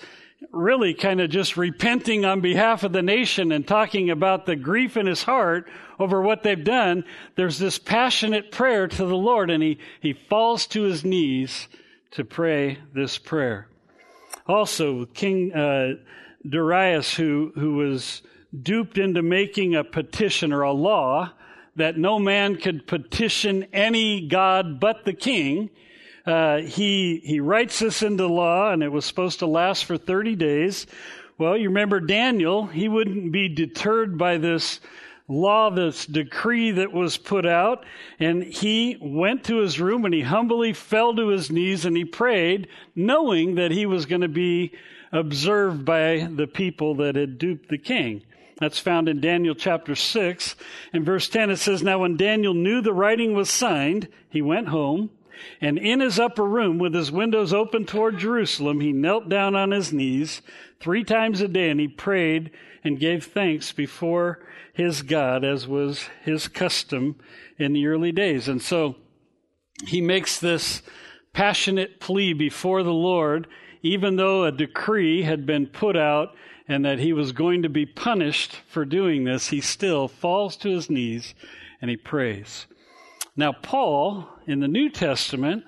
really 0.51 0.93
kind 0.93 1.21
of 1.21 1.29
just 1.29 1.57
repenting 1.57 2.23
on 2.25 2.41
behalf 2.41 2.83
of 2.83 2.91
the 2.91 3.01
nation 3.01 3.51
and 3.51 3.67
talking 3.67 4.09
about 4.09 4.45
the 4.45 4.55
grief 4.55 4.95
in 4.95 5.05
his 5.05 5.23
heart 5.23 5.67
over 5.99 6.21
what 6.21 6.43
they've 6.43 6.63
done. 6.63 7.03
There's 7.35 7.57
this 7.57 7.79
passionate 7.79 8.51
prayer 8.51 8.87
to 8.87 9.05
the 9.05 9.15
Lord 9.15 9.49
and 9.49 9.63
he, 9.63 9.79
he 10.01 10.13
falls 10.13 10.67
to 10.67 10.83
his 10.83 11.03
knees 11.03 11.67
to 12.11 12.23
pray 12.23 12.79
this 12.93 13.17
prayer. 13.17 13.67
Also, 14.47 15.05
King, 15.05 15.53
uh, 15.53 15.95
Darius, 16.47 17.13
who, 17.15 17.51
who 17.55 17.75
was 17.75 18.21
duped 18.61 18.97
into 18.97 19.21
making 19.21 19.75
a 19.75 19.83
petition 19.83 20.53
or 20.53 20.61
a 20.61 20.71
law 20.71 21.31
that 21.75 21.97
no 21.97 22.19
man 22.19 22.55
could 22.55 22.87
petition 22.87 23.65
any 23.73 24.27
God 24.27 24.79
but 24.79 25.03
the 25.03 25.13
king, 25.13 25.69
uh, 26.25 26.57
he, 26.57 27.21
he 27.23 27.39
writes 27.39 27.79
this 27.79 28.01
into 28.01 28.27
law, 28.27 28.71
and 28.71 28.81
it 28.81 28.91
was 28.91 29.05
supposed 29.05 29.39
to 29.39 29.45
last 29.45 29.85
for 29.85 29.97
30 29.97 30.35
days. 30.35 30.87
Well, 31.37 31.57
you 31.57 31.69
remember 31.69 31.99
Daniel, 31.99 32.65
he 32.65 32.87
wouldn't 32.87 33.31
be 33.31 33.49
deterred 33.49 34.17
by 34.17 34.37
this 34.37 34.79
law, 35.27 35.69
this 35.69 36.05
decree 36.05 36.71
that 36.71 36.93
was 36.93 37.17
put 37.17 37.45
out. 37.45 37.85
And 38.19 38.43
he 38.43 38.97
went 39.01 39.43
to 39.45 39.57
his 39.57 39.79
room 39.79 40.05
and 40.05 40.13
he 40.13 40.21
humbly 40.21 40.73
fell 40.73 41.15
to 41.15 41.27
his 41.27 41.51
knees 41.51 41.85
and 41.85 41.97
he 41.97 42.05
prayed, 42.05 42.67
knowing 42.95 43.55
that 43.55 43.71
he 43.71 43.85
was 43.85 44.05
going 44.05 44.21
to 44.21 44.27
be 44.27 44.71
observed 45.11 45.85
by 45.85 46.27
the 46.33 46.47
people 46.47 46.95
that 46.95 47.15
had 47.15 47.37
duped 47.37 47.69
the 47.69 47.77
king. 47.77 48.21
That's 48.59 48.79
found 48.79 49.09
in 49.09 49.19
Daniel 49.19 49.55
chapter 49.55 49.95
6. 49.95 50.55
In 50.93 51.03
verse 51.03 51.27
10, 51.27 51.49
it 51.49 51.57
says, 51.57 51.83
Now 51.83 51.99
when 51.99 52.15
Daniel 52.15 52.53
knew 52.53 52.81
the 52.81 52.93
writing 52.93 53.33
was 53.33 53.49
signed, 53.49 54.07
he 54.29 54.41
went 54.41 54.69
home. 54.69 55.09
And 55.61 55.77
in 55.77 55.99
his 55.99 56.19
upper 56.19 56.45
room, 56.45 56.77
with 56.77 56.93
his 56.93 57.11
windows 57.11 57.53
open 57.53 57.85
toward 57.85 58.17
Jerusalem, 58.17 58.79
he 58.79 58.91
knelt 58.91 59.29
down 59.29 59.55
on 59.55 59.71
his 59.71 59.93
knees 59.93 60.41
three 60.79 61.03
times 61.03 61.41
a 61.41 61.47
day 61.47 61.69
and 61.69 61.79
he 61.79 61.87
prayed 61.87 62.51
and 62.83 62.99
gave 62.99 63.25
thanks 63.25 63.71
before 63.71 64.39
his 64.73 65.01
God, 65.01 65.43
as 65.43 65.67
was 65.67 66.09
his 66.23 66.47
custom 66.47 67.15
in 67.57 67.73
the 67.73 67.87
early 67.87 68.11
days. 68.11 68.47
And 68.47 68.61
so 68.61 68.95
he 69.87 70.01
makes 70.01 70.39
this 70.39 70.81
passionate 71.33 71.99
plea 71.99 72.33
before 72.33 72.83
the 72.83 72.93
Lord, 72.93 73.47
even 73.81 74.15
though 74.15 74.43
a 74.43 74.51
decree 74.51 75.23
had 75.23 75.45
been 75.45 75.67
put 75.67 75.95
out 75.95 76.35
and 76.67 76.83
that 76.85 76.99
he 76.99 77.13
was 77.13 77.31
going 77.31 77.63
to 77.63 77.69
be 77.69 77.85
punished 77.85 78.55
for 78.67 78.85
doing 78.85 79.23
this, 79.23 79.49
he 79.49 79.61
still 79.61 80.07
falls 80.07 80.55
to 80.57 80.69
his 80.69 80.89
knees 80.89 81.35
and 81.81 81.89
he 81.89 81.97
prays. 81.97 82.65
Now, 83.35 83.51
Paul, 83.51 84.27
in 84.47 84.59
the 84.59 84.67
New 84.67 84.89
Testament, 84.89 85.65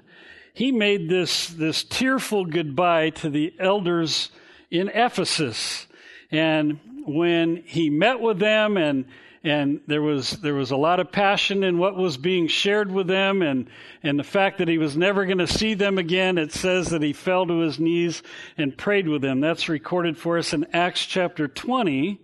he 0.54 0.72
made 0.72 1.10
this, 1.10 1.48
this 1.48 1.84
tearful 1.84 2.46
goodbye 2.46 3.12
to 3.12 3.30
the 3.30 3.54
elders 3.60 4.32
in 4.72 4.90
Ephesus. 4.90 5.86
And 6.32 6.80
when 7.06 7.58
he 7.66 7.90
met 7.90 8.20
with 8.20 8.40
them 8.40 8.78
and 8.78 9.06
and 9.44 9.80
there 9.88 10.02
was 10.02 10.32
there 10.42 10.56
was 10.56 10.72
a 10.72 10.78
lot 10.78 11.00
of 11.00 11.12
passion 11.12 11.64
in 11.64 11.78
what 11.78 11.96
was 11.96 12.18
being 12.18 12.48
shared 12.48 12.92
with 12.92 13.08
them 13.08 13.42
and 13.42 13.70
and 14.04 14.20
the 14.20 14.24
fact 14.24 14.58
that 14.58 14.68
he 14.68 14.78
was 14.78 14.98
never 14.98 15.26
going 15.26 15.38
to 15.38 15.48
see 15.48 15.74
them 15.74 15.98
again 15.98 16.38
it 16.38 16.52
says 16.52 16.90
that 16.90 17.02
he 17.02 17.14
fell 17.14 17.46
to 17.46 17.60
his 17.60 17.80
knees 17.80 18.24
and 18.58 18.78
prayed 18.78 19.08
with 19.08 19.22
them 19.22 19.40
that's 19.40 19.70
recorded 19.70 20.18
for 20.18 20.38
us 20.38 20.54
in 20.54 20.66
Acts 20.74 21.06
chapter 21.06 21.48
20 21.48 22.20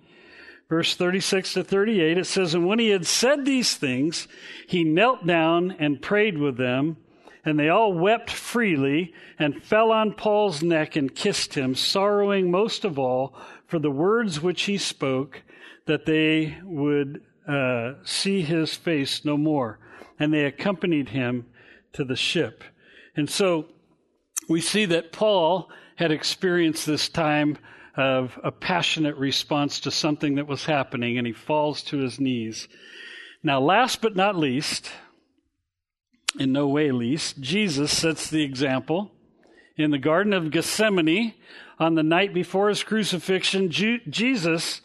verse 0.73 0.95
36 0.95 1.53
to 1.53 1.63
38, 1.63 2.17
it 2.17 2.25
says, 2.25 2.55
And 2.55 2.65
when 2.65 2.79
he 2.79 2.89
had 2.89 3.05
said 3.05 3.45
these 3.45 3.75
things, 3.75 4.27
he 4.65 4.83
knelt 4.83 5.23
down 5.23 5.75
and 5.77 6.01
prayed 6.01 6.35
with 6.35 6.57
them, 6.57 6.97
and 7.45 7.59
they 7.59 7.69
all 7.69 7.93
wept 7.93 8.31
freely 8.31 9.13
and 9.37 9.63
fell 9.63 9.91
on 9.91 10.13
Paul's 10.13 10.63
neck 10.63 10.95
and 10.95 11.13
kissed 11.13 11.53
him, 11.53 11.75
sorrowing 11.75 12.49
most 12.49 12.85
of 12.85 12.97
all 12.97 13.35
for 13.67 13.77
the 13.77 13.91
words 13.91 14.41
which 14.41 14.63
he 14.63 14.79
spoke, 14.79 15.43
that 15.85 16.07
they 16.07 16.57
would 16.63 17.21
uh, 17.47 17.93
see 18.03 18.41
his 18.41 18.73
face 18.73 19.23
no 19.23 19.37
more. 19.37 19.77
And 20.19 20.33
they 20.33 20.45
accompanied 20.45 21.09
him 21.09 21.45
to 21.91 22.03
the 22.03 22.15
ship. 22.15 22.63
And 23.15 23.29
so 23.29 23.67
we 24.49 24.59
see 24.59 24.85
that 24.85 25.11
Paul 25.11 25.69
had 25.97 26.11
experienced 26.11 26.87
this 26.87 27.09
time 27.09 27.59
of 27.95 28.39
a 28.43 28.51
passionate 28.51 29.15
response 29.17 29.81
to 29.81 29.91
something 29.91 30.35
that 30.35 30.47
was 30.47 30.65
happening, 30.65 31.17
and 31.17 31.27
he 31.27 31.33
falls 31.33 31.83
to 31.83 31.97
his 31.97 32.19
knees. 32.19 32.67
Now, 33.43 33.59
last 33.59 34.01
but 34.01 34.15
not 34.15 34.35
least, 34.35 34.91
in 36.39 36.51
no 36.51 36.67
way 36.67 36.91
least, 36.91 37.39
Jesus 37.39 37.95
sets 37.95 38.29
the 38.29 38.43
example. 38.43 39.11
In 39.77 39.91
the 39.91 39.99
Garden 39.99 40.33
of 40.33 40.51
Gethsemane, 40.51 41.33
on 41.79 41.95
the 41.95 42.03
night 42.03 42.33
before 42.33 42.69
his 42.69 42.83
crucifixion, 42.83 43.69
Jesus 43.69 44.81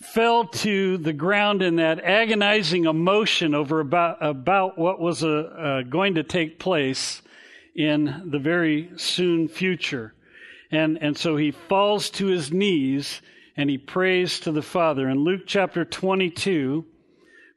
fell 0.00 0.46
to 0.48 0.98
the 0.98 1.12
ground 1.12 1.62
in 1.62 1.76
that 1.76 2.02
agonizing 2.02 2.84
emotion 2.84 3.54
over 3.54 3.80
about, 3.80 4.18
about 4.20 4.76
what 4.76 5.00
was 5.00 5.22
uh, 5.22 5.28
uh, 5.28 5.82
going 5.82 6.16
to 6.16 6.24
take 6.24 6.58
place 6.58 7.22
in 7.74 8.28
the 8.30 8.38
very 8.38 8.90
soon 8.96 9.48
future. 9.48 10.12
And, 10.72 10.98
and 11.02 11.16
so 11.16 11.36
he 11.36 11.50
falls 11.50 12.08
to 12.10 12.26
his 12.26 12.50
knees 12.50 13.20
and 13.56 13.68
he 13.68 13.76
prays 13.76 14.40
to 14.40 14.52
the 14.52 14.62
Father. 14.62 15.08
In 15.08 15.18
Luke 15.18 15.42
chapter 15.46 15.84
22, 15.84 16.86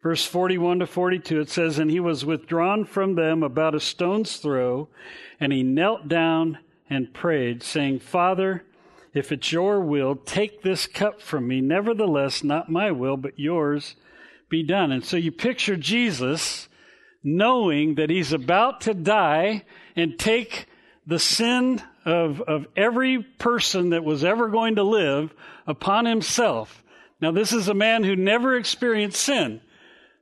verse 0.03 0.25
41 0.25 0.79
to 0.79 0.85
42, 0.85 1.39
it 1.39 1.49
says, 1.49 1.79
And 1.79 1.89
he 1.89 2.01
was 2.01 2.25
withdrawn 2.25 2.83
from 2.83 3.15
them 3.15 3.41
about 3.41 3.73
a 3.73 3.79
stone's 3.79 4.35
throw, 4.35 4.89
and 5.39 5.53
he 5.53 5.63
knelt 5.63 6.09
down 6.09 6.59
and 6.89 7.13
prayed, 7.13 7.63
saying, 7.63 7.99
Father, 7.99 8.65
if 9.13 9.31
it's 9.31 9.53
your 9.53 9.79
will, 9.79 10.17
take 10.17 10.61
this 10.61 10.85
cup 10.85 11.21
from 11.21 11.47
me. 11.47 11.61
Nevertheless, 11.61 12.43
not 12.43 12.69
my 12.69 12.91
will, 12.91 13.15
but 13.15 13.39
yours 13.39 13.95
be 14.49 14.61
done. 14.61 14.91
And 14.91 15.05
so 15.05 15.15
you 15.15 15.31
picture 15.31 15.77
Jesus 15.77 16.67
knowing 17.23 17.95
that 17.95 18.09
he's 18.09 18.33
about 18.33 18.81
to 18.81 18.93
die 18.93 19.63
and 19.95 20.19
take 20.19 20.67
the 21.07 21.17
sin 21.17 21.81
of, 22.05 22.41
of 22.41 22.67
every 22.75 23.23
person 23.23 23.89
that 23.89 24.03
was 24.03 24.23
ever 24.23 24.47
going 24.47 24.75
to 24.75 24.83
live 24.83 25.33
upon 25.65 26.05
himself. 26.05 26.83
Now, 27.19 27.31
this 27.31 27.51
is 27.51 27.67
a 27.67 27.73
man 27.73 28.03
who 28.03 28.15
never 28.15 28.55
experienced 28.55 29.21
sin, 29.21 29.61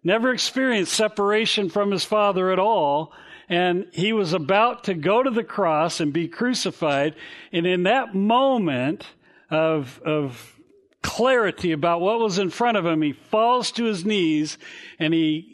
never 0.03 0.31
experienced 0.31 0.93
separation 0.93 1.69
from 1.69 1.91
his 1.91 2.05
father 2.05 2.51
at 2.51 2.59
all. 2.59 3.11
And 3.49 3.87
he 3.91 4.13
was 4.13 4.31
about 4.33 4.85
to 4.85 4.93
go 4.93 5.21
to 5.21 5.29
the 5.29 5.43
cross 5.43 5.99
and 5.99 6.13
be 6.13 6.29
crucified. 6.29 7.15
And 7.51 7.67
in 7.67 7.83
that 7.83 8.15
moment 8.15 9.05
of, 9.49 10.01
of 10.05 10.59
clarity 11.01 11.73
about 11.73 11.99
what 11.99 12.19
was 12.19 12.39
in 12.39 12.49
front 12.49 12.77
of 12.77 12.85
him, 12.85 13.01
he 13.01 13.11
falls 13.11 13.71
to 13.73 13.83
his 13.83 14.05
knees 14.05 14.57
and 14.97 15.13
he 15.13 15.52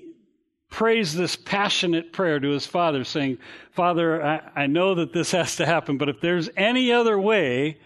prays 0.70 1.16
this 1.16 1.36
passionate 1.36 2.14
prayer 2.14 2.40
to 2.40 2.50
his 2.50 2.66
father, 2.66 3.04
saying, 3.04 3.38
Father, 3.72 4.24
I, 4.24 4.42
I, 4.56 4.68
know 4.68 4.96
that 4.96 5.14
this 5.14 5.32
has 5.32 5.56
to 5.58 5.66
happen, 5.66 5.98
but 5.98 6.10
if 6.10 6.22
there's 6.22 6.50
any 6.56 6.92
other 6.92 7.20
way 7.20 7.80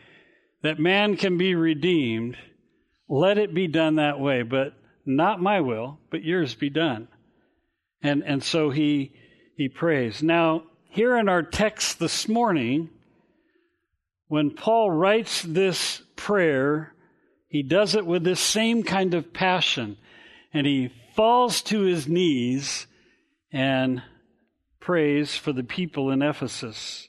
that 0.61 0.79
man 0.79 1.15
can 1.15 1.37
be 1.37 1.55
redeemed, 1.55 2.37
let 3.07 3.37
it 3.37 3.53
be 3.53 3.67
done 3.67 3.95
that 3.95 4.19
way. 4.19 4.43
But 4.43 4.73
not 5.05 5.41
my 5.41 5.61
will, 5.61 5.99
but 6.09 6.23
yours 6.23 6.55
be 6.55 6.69
done. 6.69 7.07
And, 8.01 8.23
and 8.23 8.43
so 8.43 8.69
he, 8.69 9.13
he 9.55 9.69
prays. 9.69 10.21
Now, 10.21 10.63
here 10.89 11.17
in 11.17 11.29
our 11.29 11.43
text 11.43 11.99
this 11.99 12.27
morning, 12.27 12.89
when 14.27 14.51
Paul 14.51 14.91
writes 14.91 15.41
this 15.41 16.01
prayer, 16.15 16.93
He 17.47 17.63
does 17.63 17.95
it 17.95 18.05
with 18.05 18.23
this 18.23 18.39
same 18.39 18.83
kind 18.83 19.13
of 19.13 19.33
passion. 19.33 19.97
And 20.53 20.67
he 20.67 20.91
falls 21.15 21.61
to 21.63 21.81
his 21.81 22.07
knees 22.07 22.87
and 23.51 24.01
prays 24.79 25.35
for 25.35 25.53
the 25.53 25.63
people 25.63 26.09
in 26.09 26.21
Ephesus. 26.21 27.07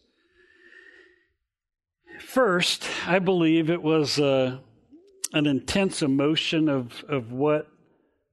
First, 2.20 2.86
I 3.06 3.18
believe 3.18 3.70
it 3.70 3.82
was 3.82 4.18
uh, 4.18 4.58
an 5.32 5.46
intense 5.46 6.02
emotion 6.02 6.68
of, 6.68 7.04
of 7.08 7.32
what 7.32 7.66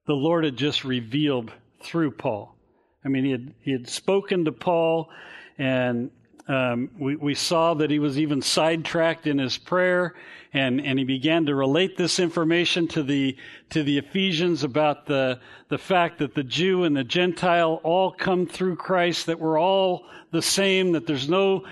the 0.05 0.13
Lord 0.13 0.43
had 0.43 0.57
just 0.57 0.83
revealed 0.83 1.51
through 1.83 2.11
Paul. 2.11 2.55
I 3.03 3.07
mean, 3.07 3.25
he 3.25 3.31
had, 3.31 3.53
he 3.61 3.71
had 3.71 3.89
spoken 3.89 4.45
to 4.45 4.51
Paul, 4.51 5.09
and 5.57 6.11
um, 6.47 6.89
we, 6.97 7.15
we 7.15 7.35
saw 7.35 7.73
that 7.75 7.91
he 7.91 7.99
was 7.99 8.19
even 8.19 8.41
sidetracked 8.41 9.27
in 9.27 9.37
his 9.37 9.57
prayer, 9.57 10.15
and, 10.53 10.81
and 10.81 10.99
he 10.99 11.05
began 11.05 11.45
to 11.45 11.55
relate 11.55 11.97
this 11.97 12.19
information 12.19 12.87
to 12.89 13.03
the, 13.03 13.37
to 13.69 13.83
the 13.83 13.97
Ephesians 13.97 14.63
about 14.63 15.05
the, 15.05 15.39
the 15.69 15.77
fact 15.77 16.19
that 16.19 16.35
the 16.35 16.43
Jew 16.43 16.83
and 16.83 16.95
the 16.95 17.03
Gentile 17.03 17.79
all 17.83 18.11
come 18.11 18.45
through 18.45 18.75
Christ, 18.75 19.27
that 19.27 19.39
we're 19.39 19.59
all 19.59 20.05
the 20.31 20.41
same, 20.41 20.93
that 20.93 21.07
there's 21.07 21.29
no 21.29 21.65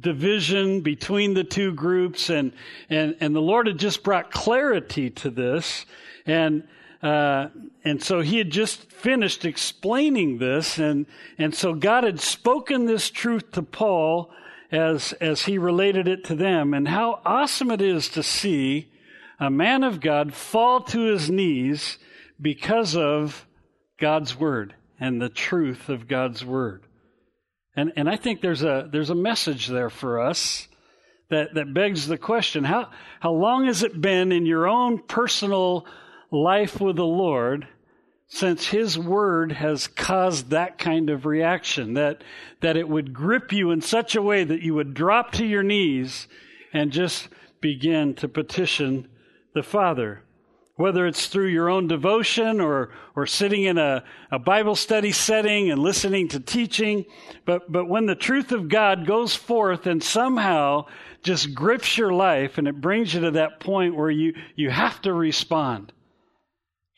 division 0.00 0.80
between 0.80 1.34
the 1.34 1.44
two 1.44 1.72
groups, 1.72 2.30
and, 2.30 2.52
and, 2.88 3.16
and 3.20 3.34
the 3.34 3.42
Lord 3.42 3.66
had 3.66 3.78
just 3.78 4.02
brought 4.02 4.30
clarity 4.30 5.10
to 5.10 5.30
this. 5.30 5.86
And, 6.26 6.64
uh, 7.02 7.48
and 7.82 8.02
so 8.02 8.20
he 8.20 8.38
had 8.38 8.50
just 8.50 8.90
finished 8.92 9.44
explaining 9.44 10.38
this, 10.38 10.78
and, 10.78 11.06
and 11.38 11.54
so 11.54 11.74
God 11.74 12.04
had 12.04 12.20
spoken 12.20 12.84
this 12.84 13.10
truth 13.10 13.52
to 13.52 13.62
Paul 13.62 14.30
as, 14.70 15.12
as 15.14 15.42
he 15.42 15.58
related 15.58 16.06
it 16.08 16.24
to 16.24 16.34
them. 16.34 16.74
And 16.74 16.86
how 16.86 17.20
awesome 17.24 17.70
it 17.70 17.80
is 17.80 18.08
to 18.10 18.22
see 18.22 18.90
a 19.38 19.50
man 19.50 19.82
of 19.82 20.00
God 20.00 20.34
fall 20.34 20.82
to 20.84 21.00
his 21.00 21.30
knees 21.30 21.98
because 22.40 22.94
of 22.94 23.46
God's 23.98 24.38
word 24.38 24.74
and 24.98 25.20
the 25.20 25.30
truth 25.30 25.88
of 25.88 26.06
God's 26.06 26.44
word. 26.44 26.82
And, 27.74 27.92
and 27.96 28.08
I 28.08 28.16
think 28.16 28.42
there's 28.42 28.62
a, 28.62 28.88
there's 28.90 29.10
a 29.10 29.14
message 29.14 29.68
there 29.68 29.90
for 29.90 30.20
us 30.20 30.68
that, 31.30 31.54
that 31.54 31.72
begs 31.72 32.06
the 32.06 32.18
question 32.18 32.64
how, 32.64 32.90
how 33.20 33.32
long 33.32 33.66
has 33.66 33.82
it 33.82 33.98
been 33.98 34.32
in 34.32 34.44
your 34.44 34.68
own 34.68 34.98
personal 34.98 35.86
life 36.30 36.80
with 36.80 36.96
the 36.96 37.04
Lord 37.04 37.66
since 38.32 38.68
His 38.68 38.96
Word 38.96 39.50
has 39.52 39.88
caused 39.88 40.50
that 40.50 40.78
kind 40.78 41.10
of 41.10 41.26
reaction, 41.26 41.94
that, 41.94 42.22
that 42.60 42.76
it 42.76 42.88
would 42.88 43.12
grip 43.12 43.52
you 43.52 43.72
in 43.72 43.80
such 43.80 44.14
a 44.14 44.22
way 44.22 44.44
that 44.44 44.62
you 44.62 44.72
would 44.74 44.94
drop 44.94 45.32
to 45.32 45.44
your 45.44 45.64
knees 45.64 46.28
and 46.72 46.92
just 46.92 47.28
begin 47.60 48.14
to 48.14 48.28
petition 48.28 49.08
the 49.52 49.64
Father. 49.64 50.22
Whether 50.76 51.08
it's 51.08 51.26
through 51.26 51.48
your 51.48 51.68
own 51.68 51.88
devotion 51.88 52.60
or, 52.60 52.90
or 53.16 53.26
sitting 53.26 53.64
in 53.64 53.76
a, 53.76 54.04
a 54.30 54.38
Bible 54.38 54.76
study 54.76 55.10
setting 55.10 55.70
and 55.70 55.82
listening 55.82 56.28
to 56.28 56.40
teaching, 56.40 57.04
but, 57.44 57.70
but 57.70 57.88
when 57.88 58.06
the 58.06 58.14
truth 58.14 58.52
of 58.52 58.68
God 58.68 59.06
goes 59.06 59.34
forth 59.34 59.86
and 59.88 60.02
somehow 60.02 60.86
just 61.24 61.52
grips 61.52 61.98
your 61.98 62.12
life 62.12 62.58
and 62.58 62.68
it 62.68 62.80
brings 62.80 63.12
you 63.12 63.22
to 63.22 63.32
that 63.32 63.58
point 63.58 63.96
where 63.96 64.10
you, 64.10 64.34
you 64.54 64.70
have 64.70 65.02
to 65.02 65.12
respond 65.12 65.92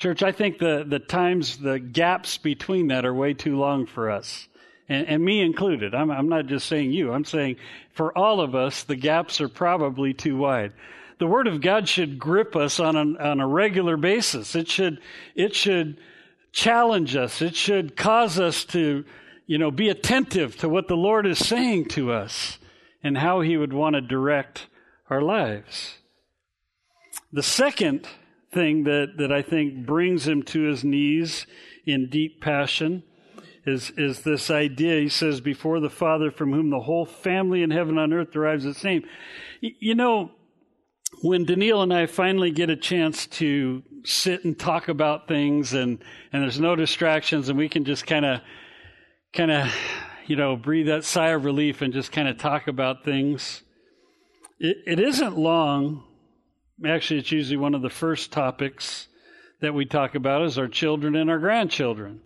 Church, 0.02 0.24
I 0.24 0.32
think 0.32 0.58
the, 0.58 0.84
the 0.84 0.98
times, 0.98 1.58
the 1.58 1.78
gaps 1.78 2.36
between 2.36 2.88
that 2.88 3.04
are 3.04 3.14
way 3.14 3.34
too 3.34 3.56
long 3.56 3.86
for 3.86 4.10
us. 4.10 4.48
And, 4.88 5.06
and 5.06 5.24
me 5.24 5.40
included. 5.40 5.94
I'm, 5.94 6.10
I'm 6.10 6.28
not 6.28 6.46
just 6.46 6.66
saying 6.66 6.90
you. 6.90 7.12
I'm 7.12 7.24
saying 7.24 7.54
for 7.94 8.18
all 8.18 8.40
of 8.40 8.56
us, 8.56 8.82
the 8.82 8.96
gaps 8.96 9.40
are 9.40 9.48
probably 9.48 10.12
too 10.12 10.36
wide. 10.36 10.72
The 11.20 11.28
Word 11.28 11.46
of 11.46 11.60
God 11.60 11.88
should 11.88 12.18
grip 12.18 12.56
us 12.56 12.80
on 12.80 12.96
a, 12.96 13.22
on 13.22 13.38
a 13.38 13.46
regular 13.46 13.96
basis. 13.96 14.56
It 14.56 14.66
should, 14.66 14.98
it 15.36 15.54
should 15.54 15.98
challenge 16.50 17.14
us. 17.14 17.40
It 17.40 17.54
should 17.54 17.96
cause 17.96 18.40
us 18.40 18.64
to, 18.64 19.04
you 19.46 19.58
know, 19.58 19.70
be 19.70 19.88
attentive 19.88 20.56
to 20.56 20.68
what 20.68 20.88
the 20.88 20.96
Lord 20.96 21.28
is 21.28 21.38
saying 21.38 21.84
to 21.90 22.10
us 22.10 22.58
and 23.04 23.16
how 23.16 23.40
He 23.40 23.56
would 23.56 23.72
want 23.72 23.94
to 23.94 24.00
direct 24.00 24.66
our 25.08 25.22
lives. 25.22 25.94
The 27.32 27.44
second 27.44 28.08
thing 28.52 28.84
that, 28.84 29.14
that 29.18 29.32
I 29.32 29.42
think 29.42 29.86
brings 29.86 30.26
him 30.26 30.42
to 30.44 30.62
his 30.62 30.84
knees 30.84 31.46
in 31.86 32.08
deep 32.08 32.40
passion 32.40 33.02
is, 33.64 33.90
is 33.96 34.22
this 34.22 34.50
idea. 34.50 35.00
He 35.00 35.08
says, 35.08 35.40
Before 35.40 35.80
the 35.80 35.90
Father, 35.90 36.30
from 36.30 36.52
whom 36.52 36.70
the 36.70 36.80
whole 36.80 37.06
family 37.06 37.62
in 37.62 37.70
heaven 37.70 37.98
on 37.98 38.12
earth 38.12 38.32
derives 38.32 38.64
its 38.64 38.84
name. 38.84 39.04
You 39.60 39.94
know, 39.94 40.32
when 41.20 41.44
Danielle 41.44 41.82
and 41.82 41.92
I 41.92 42.06
finally 42.06 42.50
get 42.50 42.70
a 42.70 42.76
chance 42.76 43.26
to 43.28 43.82
sit 44.04 44.44
and 44.44 44.58
talk 44.58 44.88
about 44.88 45.28
things 45.28 45.74
and, 45.74 46.02
and 46.32 46.42
there's 46.42 46.58
no 46.58 46.74
distractions 46.74 47.48
and 47.48 47.58
we 47.58 47.68
can 47.68 47.84
just 47.84 48.06
kind 48.06 48.24
of, 48.24 48.40
kind 49.32 49.50
of, 49.50 49.72
you 50.26 50.36
know, 50.36 50.56
breathe 50.56 50.86
that 50.86 51.04
sigh 51.04 51.28
of 51.28 51.44
relief 51.44 51.82
and 51.82 51.92
just 51.92 52.10
kind 52.10 52.28
of 52.28 52.38
talk 52.38 52.66
about 52.66 53.04
things, 53.04 53.62
it, 54.58 54.78
it 54.86 55.00
isn't 55.00 55.36
long 55.36 56.02
actually, 56.86 57.20
it's 57.20 57.32
usually 57.32 57.56
one 57.56 57.74
of 57.74 57.82
the 57.82 57.90
first 57.90 58.32
topics 58.32 59.06
that 59.60 59.74
we 59.74 59.84
talk 59.84 60.14
about 60.14 60.42
is 60.42 60.58
our 60.58 60.68
children 60.68 61.14
and 61.14 61.30
our 61.30 61.38
grandchildren. 61.38 62.20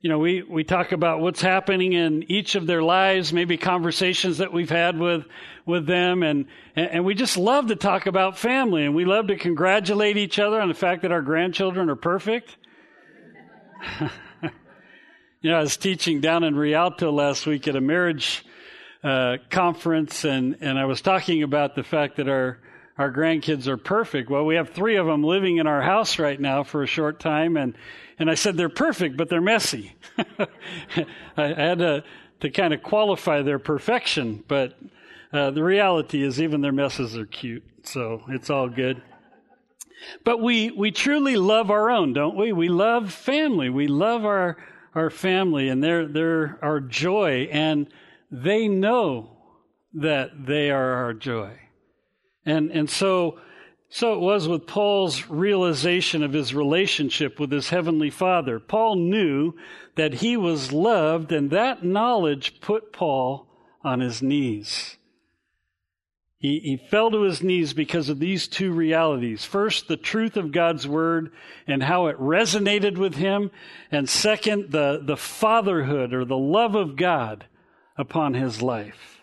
You 0.00 0.08
know, 0.08 0.18
we, 0.18 0.42
we 0.42 0.64
talk 0.64 0.92
about 0.92 1.20
what's 1.20 1.42
happening 1.42 1.92
in 1.92 2.24
each 2.30 2.54
of 2.54 2.66
their 2.66 2.82
lives, 2.82 3.34
maybe 3.34 3.58
conversations 3.58 4.38
that 4.38 4.50
we've 4.50 4.70
had 4.70 4.98
with, 4.98 5.26
with 5.66 5.86
them, 5.86 6.22
and, 6.22 6.46
and 6.74 7.04
we 7.04 7.14
just 7.14 7.36
love 7.36 7.66
to 7.66 7.76
talk 7.76 8.06
about 8.06 8.38
family, 8.38 8.86
and 8.86 8.94
we 8.94 9.04
love 9.04 9.26
to 9.26 9.36
congratulate 9.36 10.16
each 10.16 10.38
other 10.38 10.58
on 10.58 10.68
the 10.68 10.74
fact 10.74 11.02
that 11.02 11.12
our 11.12 11.20
grandchildren 11.20 11.90
are 11.90 11.96
perfect. 11.96 12.56
you 14.00 15.50
know, 15.50 15.58
I 15.58 15.60
was 15.60 15.76
teaching 15.76 16.22
down 16.22 16.44
in 16.44 16.56
Rialto 16.56 17.12
last 17.12 17.46
week 17.46 17.68
at 17.68 17.76
a 17.76 17.80
marriage 17.82 18.42
uh, 19.04 19.36
conference, 19.50 20.24
and, 20.24 20.56
and 20.62 20.78
I 20.78 20.86
was 20.86 21.02
talking 21.02 21.42
about 21.42 21.74
the 21.74 21.82
fact 21.82 22.16
that 22.16 22.28
our 22.28 22.58
our 23.00 23.10
grandkids 23.10 23.66
are 23.66 23.78
perfect. 23.78 24.28
Well, 24.28 24.44
we 24.44 24.56
have 24.56 24.68
three 24.68 24.96
of 24.96 25.06
them 25.06 25.24
living 25.24 25.56
in 25.56 25.66
our 25.66 25.80
house 25.80 26.18
right 26.18 26.38
now 26.38 26.64
for 26.64 26.82
a 26.82 26.86
short 26.86 27.18
time, 27.18 27.56
and 27.56 27.74
and 28.18 28.30
I 28.30 28.34
said 28.34 28.58
they're 28.58 28.68
perfect, 28.68 29.16
but 29.16 29.30
they're 29.30 29.40
messy. 29.40 29.94
I 31.34 31.46
had 31.46 31.78
to 31.78 32.04
to 32.40 32.50
kind 32.50 32.74
of 32.74 32.82
qualify 32.82 33.40
their 33.40 33.58
perfection, 33.58 34.44
but 34.46 34.78
uh, 35.32 35.50
the 35.50 35.64
reality 35.64 36.22
is 36.22 36.42
even 36.42 36.60
their 36.60 36.72
messes 36.72 37.16
are 37.16 37.24
cute, 37.24 37.64
so 37.84 38.22
it's 38.28 38.50
all 38.50 38.68
good. 38.68 39.00
But 40.22 40.42
we 40.42 40.70
we 40.70 40.90
truly 40.90 41.36
love 41.36 41.70
our 41.70 41.90
own, 41.90 42.12
don't 42.12 42.36
we? 42.36 42.52
We 42.52 42.68
love 42.68 43.10
family. 43.10 43.70
We 43.70 43.86
love 43.86 44.26
our 44.26 44.58
our 44.94 45.08
family, 45.08 45.70
and 45.70 45.82
they're 45.82 46.06
they're 46.06 46.58
our 46.60 46.80
joy, 46.80 47.48
and 47.50 47.88
they 48.30 48.68
know 48.68 49.38
that 49.94 50.44
they 50.44 50.70
are 50.70 50.92
our 50.92 51.14
joy. 51.14 51.56
And, 52.50 52.72
and 52.72 52.90
so, 52.90 53.38
so 53.90 54.14
it 54.14 54.20
was 54.20 54.48
with 54.48 54.66
Paul's 54.66 55.28
realization 55.28 56.24
of 56.24 56.32
his 56.32 56.52
relationship 56.52 57.38
with 57.38 57.52
his 57.52 57.70
heavenly 57.70 58.10
father. 58.10 58.58
Paul 58.58 58.96
knew 58.96 59.54
that 59.94 60.14
he 60.14 60.36
was 60.36 60.72
loved, 60.72 61.30
and 61.30 61.50
that 61.50 61.84
knowledge 61.84 62.60
put 62.60 62.92
Paul 62.92 63.46
on 63.84 64.00
his 64.00 64.20
knees. 64.20 64.96
He, 66.38 66.58
he 66.58 66.76
fell 66.76 67.12
to 67.12 67.22
his 67.22 67.40
knees 67.40 67.72
because 67.72 68.08
of 68.08 68.18
these 68.18 68.48
two 68.48 68.72
realities. 68.72 69.44
First, 69.44 69.86
the 69.86 69.96
truth 69.96 70.36
of 70.36 70.52
God's 70.52 70.88
word 70.88 71.32
and 71.68 71.82
how 71.82 72.06
it 72.06 72.18
resonated 72.18 72.96
with 72.96 73.14
him. 73.14 73.52
And 73.92 74.08
second, 74.08 74.72
the, 74.72 75.00
the 75.04 75.18
fatherhood 75.18 76.14
or 76.14 76.24
the 76.24 76.36
love 76.36 76.74
of 76.74 76.96
God 76.96 77.44
upon 77.96 78.34
his 78.34 78.60
life. 78.62 79.19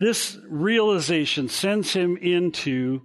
This 0.00 0.38
realization 0.48 1.48
sends 1.48 1.92
him 1.92 2.16
into 2.16 3.02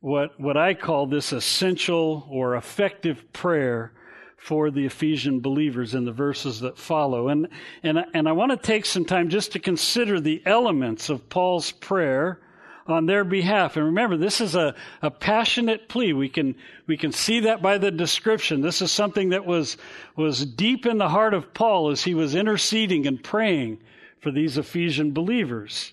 what, 0.00 0.38
what 0.38 0.56
I 0.56 0.74
call 0.74 1.06
this 1.06 1.32
essential 1.32 2.26
or 2.28 2.56
effective 2.56 3.32
prayer 3.32 3.92
for 4.36 4.70
the 4.70 4.84
Ephesian 4.84 5.40
believers 5.40 5.94
in 5.94 6.04
the 6.04 6.12
verses 6.12 6.60
that 6.60 6.76
follow. 6.76 7.28
And, 7.28 7.48
and, 7.82 7.98
and 8.12 8.28
I 8.28 8.32
want 8.32 8.50
to 8.50 8.58
take 8.58 8.84
some 8.84 9.04
time 9.04 9.30
just 9.30 9.52
to 9.52 9.58
consider 9.58 10.20
the 10.20 10.42
elements 10.44 11.08
of 11.08 11.30
Paul's 11.30 11.72
prayer 11.72 12.40
on 12.86 13.06
their 13.06 13.24
behalf. 13.24 13.76
And 13.76 13.86
remember, 13.86 14.16
this 14.16 14.40
is 14.42 14.54
a, 14.54 14.74
a 15.00 15.10
passionate 15.10 15.88
plea. 15.88 16.12
We 16.12 16.28
can, 16.28 16.56
we 16.86 16.96
can 16.96 17.12
see 17.12 17.40
that 17.40 17.62
by 17.62 17.78
the 17.78 17.90
description. 17.90 18.60
This 18.60 18.82
is 18.82 18.92
something 18.92 19.30
that 19.30 19.46
was, 19.46 19.78
was 20.16 20.44
deep 20.44 20.84
in 20.84 20.98
the 20.98 21.08
heart 21.08 21.32
of 21.32 21.54
Paul 21.54 21.90
as 21.90 22.02
he 22.02 22.14
was 22.14 22.34
interceding 22.34 23.06
and 23.06 23.22
praying 23.22 23.78
for 24.20 24.30
these 24.30 24.58
Ephesian 24.58 25.12
believers. 25.12 25.92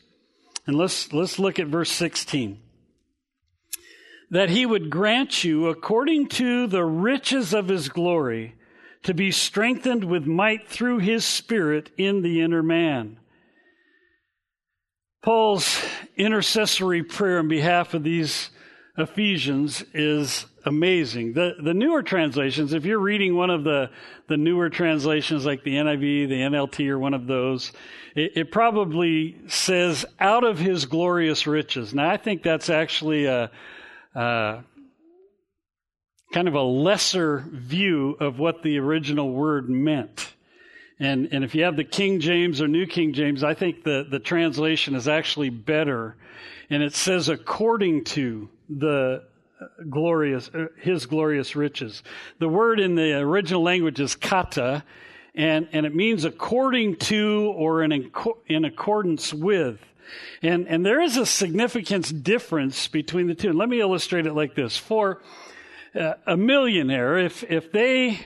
And 0.67 0.75
let's, 0.75 1.11
let's 1.11 1.39
look 1.39 1.59
at 1.59 1.67
verse 1.67 1.91
16. 1.91 2.59
That 4.29 4.49
he 4.49 4.65
would 4.65 4.89
grant 4.89 5.43
you, 5.43 5.67
according 5.67 6.27
to 6.29 6.67
the 6.67 6.85
riches 6.85 7.53
of 7.53 7.67
his 7.67 7.89
glory, 7.89 8.55
to 9.03 9.13
be 9.13 9.31
strengthened 9.31 10.03
with 10.03 10.25
might 10.25 10.67
through 10.67 10.99
his 10.99 11.25
Spirit 11.25 11.89
in 11.97 12.21
the 12.21 12.41
inner 12.41 12.63
man. 12.63 13.17
Paul's 15.21 15.83
intercessory 16.15 17.03
prayer 17.03 17.39
on 17.39 17.47
behalf 17.47 17.93
of 17.93 18.03
these 18.03 18.49
Ephesians 18.97 19.83
is 19.93 20.45
amazing. 20.65 21.33
The 21.33 21.55
the 21.61 21.73
newer 21.73 22.03
translations, 22.03 22.73
if 22.73 22.85
you're 22.85 22.99
reading 22.99 23.35
one 23.35 23.49
of 23.49 23.63
the 23.63 23.89
the 24.27 24.37
newer 24.37 24.69
translations 24.69 25.45
like 25.45 25.63
the 25.63 25.75
NIV, 25.75 26.29
the 26.29 26.41
NLT, 26.41 26.89
or 26.89 26.99
one 26.99 27.13
of 27.13 27.27
those, 27.27 27.71
it, 28.15 28.33
it 28.35 28.51
probably 28.51 29.37
says 29.47 30.05
"out 30.19 30.43
of 30.43 30.59
His 30.59 30.85
glorious 30.85 31.47
riches." 31.47 31.93
Now, 31.93 32.09
I 32.09 32.17
think 32.17 32.43
that's 32.43 32.69
actually 32.69 33.25
a, 33.25 33.51
a 34.15 34.63
kind 36.33 36.47
of 36.47 36.55
a 36.55 36.61
lesser 36.61 37.45
view 37.51 38.15
of 38.19 38.39
what 38.39 38.63
the 38.63 38.79
original 38.79 39.31
word 39.31 39.69
meant. 39.69 40.33
And, 40.99 41.29
and 41.31 41.43
if 41.43 41.55
you 41.55 41.63
have 41.63 41.75
the 41.75 41.83
King 41.83 42.19
James 42.19 42.61
or 42.61 42.67
New 42.67 42.85
King 42.85 43.13
James, 43.13 43.43
I 43.43 43.55
think 43.55 43.83
the, 43.83 44.05
the 44.09 44.19
translation 44.19 44.93
is 44.93 45.07
actually 45.07 45.49
better. 45.49 46.15
And 46.69 46.83
it 46.83 46.93
says, 46.93 47.27
according 47.27 48.03
to 48.05 48.49
the 48.69 49.23
glorious, 49.89 50.49
uh, 50.53 50.67
his 50.77 51.05
glorious 51.05 51.55
riches. 51.55 52.03
The 52.39 52.49
word 52.49 52.79
in 52.79 52.95
the 52.95 53.19
original 53.19 53.63
language 53.63 53.99
is 53.99 54.15
kata, 54.15 54.83
and, 55.35 55.67
and 55.71 55.85
it 55.85 55.95
means 55.95 56.25
according 56.25 56.97
to 56.97 57.53
or 57.55 57.83
in, 57.83 58.11
in 58.47 58.65
accordance 58.65 59.33
with. 59.33 59.79
And, 60.41 60.67
and 60.67 60.85
there 60.85 61.01
is 61.01 61.17
a 61.17 61.25
significance 61.25 62.09
difference 62.09 62.87
between 62.87 63.27
the 63.27 63.35
two. 63.35 63.49
And 63.49 63.57
let 63.57 63.69
me 63.69 63.79
illustrate 63.79 64.25
it 64.25 64.33
like 64.33 64.55
this. 64.55 64.75
For 64.75 65.21
uh, 65.95 66.13
a 66.25 66.35
millionaire, 66.35 67.17
if, 67.17 67.43
if 67.49 67.71
they 67.71 68.19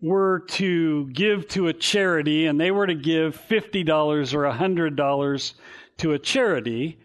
were 0.00 0.40
to 0.48 1.06
give 1.08 1.48
to 1.48 1.66
a 1.68 1.72
charity 1.72 2.46
and 2.46 2.60
they 2.60 2.70
were 2.70 2.86
to 2.86 2.94
give 2.94 3.36
$50 3.48 4.34
or 4.34 4.42
$100 4.44 5.52
to 5.98 6.12
a 6.12 6.18
charity, 6.18 6.98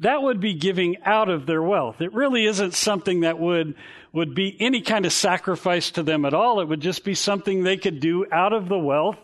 that 0.00 0.22
would 0.22 0.40
be 0.40 0.54
giving 0.54 0.96
out 1.04 1.28
of 1.28 1.46
their 1.46 1.62
wealth. 1.62 2.00
It 2.00 2.12
really 2.14 2.46
isn't 2.46 2.74
something 2.74 3.20
that 3.20 3.38
would, 3.38 3.74
would 4.12 4.34
be 4.34 4.56
any 4.58 4.80
kind 4.80 5.06
of 5.06 5.12
sacrifice 5.12 5.90
to 5.92 6.02
them 6.02 6.24
at 6.24 6.34
all. 6.34 6.60
It 6.60 6.68
would 6.68 6.80
just 6.80 7.04
be 7.04 7.14
something 7.14 7.62
they 7.62 7.76
could 7.76 8.00
do 8.00 8.26
out 8.32 8.52
of 8.52 8.68
the 8.68 8.78
wealth 8.78 9.18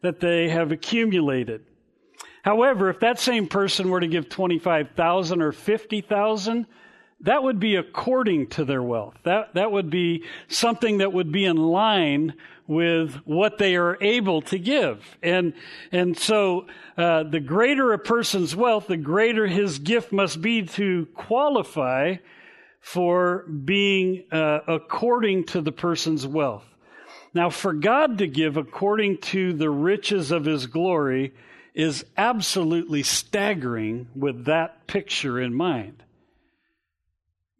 that 0.00 0.20
they 0.20 0.48
have 0.48 0.72
accumulated. 0.72 1.64
However, 2.42 2.90
if 2.90 3.00
that 3.00 3.20
same 3.20 3.48
person 3.48 3.88
were 3.88 4.00
to 4.00 4.06
give 4.06 4.28
25,000 4.28 5.40
or 5.40 5.52
50,000, 5.52 6.66
that 7.20 7.42
would 7.42 7.58
be 7.58 7.76
according 7.76 8.48
to 8.48 8.64
their 8.64 8.82
wealth. 8.82 9.14
That, 9.24 9.54
that 9.54 9.72
would 9.72 9.88
be 9.88 10.24
something 10.48 10.98
that 10.98 11.12
would 11.12 11.32
be 11.32 11.44
in 11.44 11.56
line 11.56 12.34
with 12.66 13.14
what 13.24 13.58
they 13.58 13.76
are 13.76 13.98
able 14.00 14.42
to 14.42 14.58
give. 14.58 15.04
And, 15.22 15.52
and 15.92 16.16
so, 16.16 16.66
uh, 16.96 17.24
the 17.24 17.40
greater 17.40 17.92
a 17.92 17.98
person's 17.98 18.56
wealth, 18.56 18.86
the 18.86 18.96
greater 18.96 19.46
his 19.46 19.78
gift 19.78 20.12
must 20.12 20.40
be 20.40 20.62
to 20.62 21.06
qualify 21.14 22.16
for 22.80 23.44
being 23.46 24.24
uh, 24.30 24.60
according 24.68 25.44
to 25.44 25.60
the 25.60 25.72
person's 25.72 26.26
wealth. 26.26 26.64
Now, 27.32 27.50
for 27.50 27.72
God 27.72 28.18
to 28.18 28.26
give 28.26 28.56
according 28.56 29.18
to 29.18 29.52
the 29.52 29.70
riches 29.70 30.30
of 30.30 30.44
his 30.44 30.66
glory 30.66 31.34
is 31.74 32.04
absolutely 32.16 33.02
staggering 33.02 34.06
with 34.14 34.44
that 34.44 34.86
picture 34.86 35.40
in 35.40 35.52
mind 35.52 36.02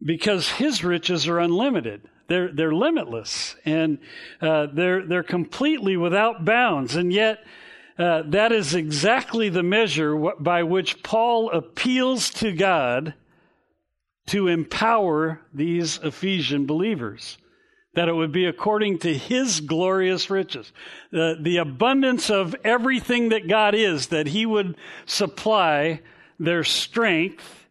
because 0.01 0.47
his 0.49 0.83
riches 0.83 1.27
are 1.27 1.39
unlimited. 1.39 2.07
They're, 2.27 2.51
they're 2.51 2.73
limitless 2.73 3.55
and 3.65 3.99
uh, 4.41 4.67
they're, 4.73 5.05
they're 5.05 5.23
completely 5.23 5.95
without 5.97 6.43
bounds. 6.43 6.95
And 6.95 7.13
yet, 7.13 7.43
uh, 7.97 8.23
that 8.27 8.51
is 8.51 8.75
exactly 8.75 9.49
the 9.49 9.63
measure 9.63 10.15
by 10.39 10.63
which 10.63 11.01
Paul 11.03 11.49
appeals 11.51 12.29
to 12.31 12.51
God 12.51 13.13
to 14.27 14.47
empower 14.47 15.41
these 15.53 15.99
Ephesian 16.03 16.65
believers. 16.65 17.37
That 17.93 18.09
it 18.09 18.13
would 18.13 18.33
be 18.33 18.45
according 18.45 18.99
to 18.99 19.17
his 19.17 19.61
glorious 19.61 20.29
riches. 20.29 20.73
Uh, 21.13 21.35
the 21.39 21.57
abundance 21.57 22.29
of 22.29 22.53
everything 22.65 23.29
that 23.29 23.47
God 23.47 23.73
is, 23.73 24.07
that 24.07 24.27
he 24.27 24.45
would 24.45 24.75
supply 25.05 26.01
their 26.37 26.65
strength 26.65 27.64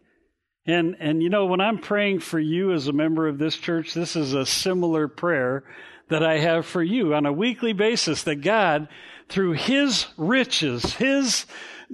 and, 0.66 0.96
and 0.98 1.22
you 1.22 1.28
know, 1.28 1.46
when 1.46 1.60
I'm 1.60 1.78
praying 1.78 2.20
for 2.20 2.38
you 2.38 2.72
as 2.72 2.88
a 2.88 2.92
member 2.92 3.28
of 3.28 3.38
this 3.38 3.56
church, 3.56 3.94
this 3.94 4.16
is 4.16 4.32
a 4.32 4.46
similar 4.46 5.08
prayer 5.08 5.64
that 6.08 6.22
I 6.22 6.38
have 6.38 6.66
for 6.66 6.82
you 6.82 7.14
on 7.14 7.26
a 7.26 7.32
weekly 7.32 7.72
basis 7.72 8.22
that 8.24 8.36
God, 8.36 8.88
through 9.28 9.52
His 9.52 10.06
riches, 10.16 10.94
His 10.94 11.46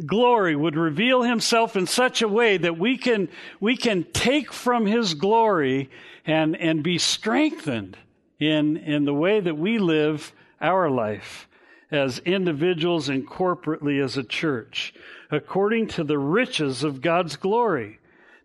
glory 0.06 0.56
would 0.56 0.76
reveal 0.76 1.22
himself 1.22 1.76
in 1.76 1.86
such 1.86 2.22
a 2.22 2.28
way 2.28 2.56
that 2.56 2.78
we 2.78 2.96
can, 2.96 3.28
we 3.60 3.76
can 3.76 4.04
take 4.12 4.52
from 4.52 4.86
his 4.86 5.14
glory 5.14 5.90
and, 6.26 6.56
and 6.56 6.82
be 6.82 6.98
strengthened 6.98 7.96
in, 8.38 8.76
in 8.76 9.04
the 9.04 9.14
way 9.14 9.40
that 9.40 9.56
we 9.56 9.78
live 9.78 10.32
our 10.60 10.90
life 10.90 11.48
as 11.90 12.20
individuals 12.20 13.08
and 13.08 13.28
corporately 13.28 14.02
as 14.02 14.16
a 14.16 14.22
church, 14.22 14.94
according 15.30 15.88
to 15.88 16.04
the 16.04 16.18
riches 16.18 16.84
of 16.84 17.00
God's 17.00 17.36
glory. 17.36 17.98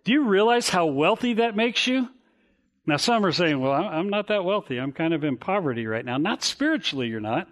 Do 0.06 0.12
you 0.12 0.24
realize 0.26 0.70
how 0.70 0.86
wealthy 0.86 1.34
that 1.34 1.56
makes 1.56 1.86
you? 1.88 2.08
Now, 2.86 2.98
some 2.98 3.26
are 3.26 3.32
saying, 3.32 3.60
well, 3.60 3.74
I'm 3.74 4.10
not 4.10 4.28
that 4.28 4.46
wealthy. 4.46 4.78
I'm 4.78 4.91
kind 4.91 5.13
of 5.13 5.24
in 5.24 5.38
poverty 5.38 5.88
right 5.88 6.06
now. 6.06 6.18
Not 6.18 6.44
spiritually, 6.44 7.08
you're 7.08 7.20
not. 7.20 7.48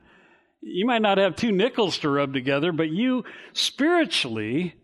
You 0.62 0.86
might 0.86 1.02
not 1.02 1.18
have 1.18 1.36
two 1.36 1.52
nickels 1.52 1.98
to 2.00 2.10
rub 2.10 2.32
together, 2.32 2.72
but 2.72 2.90
you 2.90 3.26
spiritually 3.54 4.76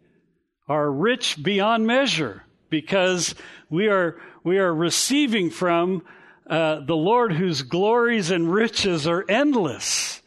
are 0.67 0.91
rich 0.91 1.41
beyond 1.41 1.86
measure 1.86 2.43
because 2.71 3.36
we 3.69 3.88
are, 3.88 4.19
we 4.43 4.58
are 4.58 4.73
receiving 4.73 5.51
from 5.51 6.03
uh, 6.49 6.79
the 6.79 6.95
Lord 6.95 7.32
whose 7.34 7.62
glories 7.62 8.32
and 8.32 8.51
riches 8.51 9.05
are 9.05 9.23
endless 9.29 10.21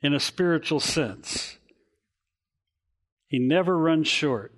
in 0.00 0.14
a 0.14 0.20
spiritual 0.20 0.80
sense. 0.80 1.58
He 3.28 3.38
never 3.38 3.76
runs 3.76 4.08
short. 4.08 4.54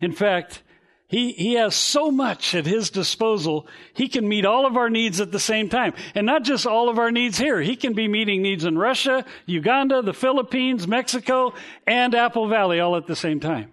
In 0.00 0.12
fact, 0.12 0.62
he, 1.06 1.32
he 1.32 1.54
has 1.54 1.74
so 1.74 2.10
much 2.10 2.54
at 2.54 2.66
his 2.66 2.90
disposal, 2.90 3.66
he 3.92 4.08
can 4.08 4.26
meet 4.26 4.46
all 4.46 4.66
of 4.66 4.76
our 4.76 4.88
needs 4.88 5.20
at 5.20 5.32
the 5.32 5.38
same 5.38 5.68
time. 5.68 5.92
And 6.14 6.26
not 6.26 6.44
just 6.44 6.66
all 6.66 6.88
of 6.88 6.98
our 6.98 7.10
needs 7.10 7.36
here. 7.38 7.60
He 7.60 7.76
can 7.76 7.92
be 7.92 8.08
meeting 8.08 8.42
needs 8.42 8.64
in 8.64 8.78
Russia, 8.78 9.24
Uganda, 9.46 10.02
the 10.02 10.14
Philippines, 10.14 10.88
Mexico, 10.88 11.52
and 11.86 12.14
Apple 12.14 12.48
Valley 12.48 12.80
all 12.80 12.96
at 12.96 13.06
the 13.06 13.16
same 13.16 13.38
time. 13.38 13.70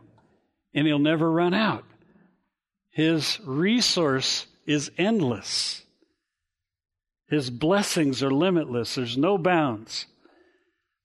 And 0.74 0.86
he'll 0.86 1.00
never 1.00 1.32
run 1.32 1.54
out. 1.54 1.86
His 2.90 3.40
resource 3.46 4.46
is 4.66 4.92
endless. 4.98 5.84
His 7.30 7.50
blessings 7.50 8.22
are 8.22 8.32
limitless. 8.32 8.96
There's 8.96 9.18
no 9.18 9.38
bounds. 9.38 10.06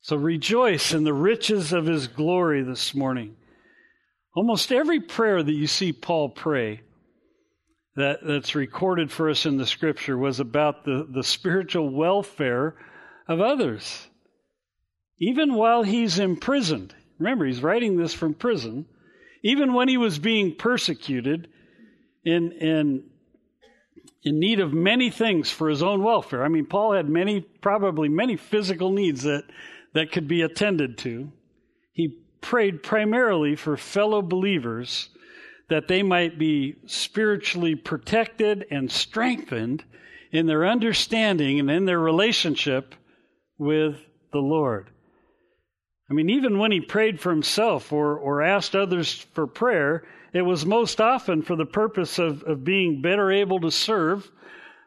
So 0.01 0.17
rejoice 0.17 0.93
in 0.93 1.05
the 1.05 1.15
riches 1.15 1.73
of 1.73 1.87
his 1.87 2.09
glory 2.09 2.63
this 2.63 2.95
morning. 2.95 3.37
Almost 4.37 4.71
every 4.71 5.01
prayer 5.01 5.43
that 5.43 5.53
you 5.53 5.67
see 5.67 5.95
Paul 5.95 6.29
pray 6.29 6.83
that, 7.97 8.19
that's 8.23 8.55
recorded 8.55 9.11
for 9.11 9.31
us 9.31 9.47
in 9.47 9.57
the 9.57 9.67
scripture 9.67 10.19
was 10.19 10.41
about 10.41 10.85
the, 10.85 11.09
the 11.11 11.25
spiritual 11.25 11.89
welfare 11.89 12.77
of 13.27 13.41
others. 13.41 14.07
Even 15.19 15.55
while 15.55 15.83
he's 15.83 16.19
imprisoned, 16.19 16.95
remember, 17.19 17.47
he's 17.47 17.63
writing 17.63 17.97
this 17.97 18.13
from 18.13 18.35
prison, 18.35 18.85
even 19.43 19.73
when 19.73 19.89
he 19.89 19.97
was 19.97 20.19
being 20.19 20.55
persecuted 20.55 21.49
in, 22.23 22.53
in, 22.53 23.05
in 24.23 24.39
need 24.39 24.61
of 24.61 24.75
many 24.75 25.09
things 25.09 25.51
for 25.51 25.71
his 25.71 25.83
own 25.83 26.03
welfare. 26.03 26.45
I 26.45 26.49
mean, 26.49 26.67
Paul 26.67 26.93
had 26.93 27.09
many, 27.09 27.41
probably 27.41 28.11
many 28.11 28.37
physical 28.37 28.91
needs 28.93 29.23
that, 29.23 29.45
that 29.95 30.13
could 30.13 30.29
be 30.29 30.43
attended 30.43 30.99
to. 30.99 31.33
He 31.93 32.19
prayed 32.41 32.83
primarily 32.83 33.57
for 33.57 33.77
fellow 33.77 34.23
believers 34.23 35.09
that 35.69 35.89
they 35.89 36.03
might 36.03 36.39
be 36.39 36.77
spiritually 36.87 37.75
protected 37.75 38.67
and 38.71 38.91
strengthened 38.91 39.85
in 40.31 40.47
their 40.47 40.67
understanding 40.67 41.59
and 41.59 41.71
in 41.71 41.85
their 41.85 41.99
relationship 41.99 42.95
with 43.59 43.97
the 44.33 44.39
Lord. 44.39 44.91
I 46.09 46.15
mean, 46.15 46.31
even 46.31 46.59
when 46.59 46.71
he 46.71 46.81
prayed 46.81 47.21
for 47.21 47.31
himself 47.31 47.93
or, 47.93 48.17
or 48.17 48.43
asked 48.43 48.77
others 48.77 49.13
for 49.35 49.47
prayer, 49.47 50.05
it 50.33 50.43
was 50.43 50.65
most 50.65 51.01
often 51.01 51.43
for 51.43 51.57
the 51.57 51.67
purpose 51.67 52.19
of, 52.19 52.43
of 52.45 52.65
being 52.65 53.03
better 53.03 53.33
able 53.33 53.61
to 53.61 53.71
serve 53.71 54.31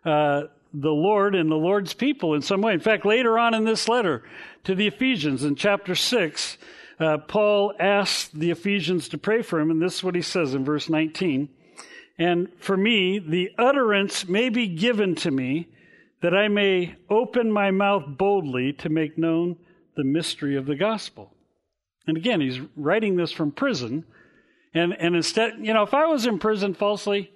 uh, 0.05 0.43
the 0.73 0.91
Lord 0.91 1.35
and 1.35 1.49
the 1.51 1.55
Lord's 1.55 1.93
people 1.93 2.35
in 2.35 2.41
some 2.41 2.61
way. 2.61 2.73
In 2.73 2.79
fact, 2.79 3.05
later 3.05 3.37
on 3.37 3.53
in 3.53 3.65
this 3.65 3.89
letter 3.89 4.23
to 4.63 4.75
the 4.75 4.87
Ephesians 4.87 5.43
in 5.43 5.55
chapter 5.55 5.95
6, 5.95 6.57
uh, 6.99 7.17
Paul 7.17 7.73
asks 7.79 8.27
the 8.29 8.51
Ephesians 8.51 9.09
to 9.09 9.17
pray 9.17 9.41
for 9.41 9.59
him, 9.59 9.71
and 9.71 9.81
this 9.81 9.95
is 9.95 10.03
what 10.03 10.15
he 10.15 10.21
says 10.21 10.53
in 10.53 10.65
verse 10.65 10.89
19. 10.89 11.49
And 12.17 12.49
for 12.59 12.75
me, 12.75 13.19
the 13.19 13.51
utterance 13.57 14.27
may 14.27 14.49
be 14.49 14.67
given 14.67 15.15
to 15.15 15.31
me 15.31 15.69
that 16.21 16.35
I 16.35 16.49
may 16.49 16.95
open 17.09 17.51
my 17.51 17.71
mouth 17.71 18.03
boldly 18.05 18.73
to 18.73 18.89
make 18.89 19.17
known 19.17 19.55
the 19.95 20.03
mystery 20.03 20.57
of 20.57 20.65
the 20.65 20.75
gospel. 20.75 21.33
And 22.05 22.17
again, 22.17 22.41
he's 22.41 22.59
writing 22.75 23.15
this 23.15 23.31
from 23.31 23.51
prison. 23.51 24.03
And, 24.73 24.93
and 24.93 25.15
instead, 25.15 25.53
you 25.61 25.73
know, 25.73 25.83
if 25.83 25.93
I 25.93 26.07
was 26.07 26.25
in 26.25 26.39
prison 26.39 26.73
falsely, 26.73 27.31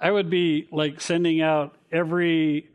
I 0.00 0.10
would 0.10 0.28
be 0.28 0.66
like 0.72 1.00
sending 1.00 1.40
out 1.40 1.76
every 1.92 2.68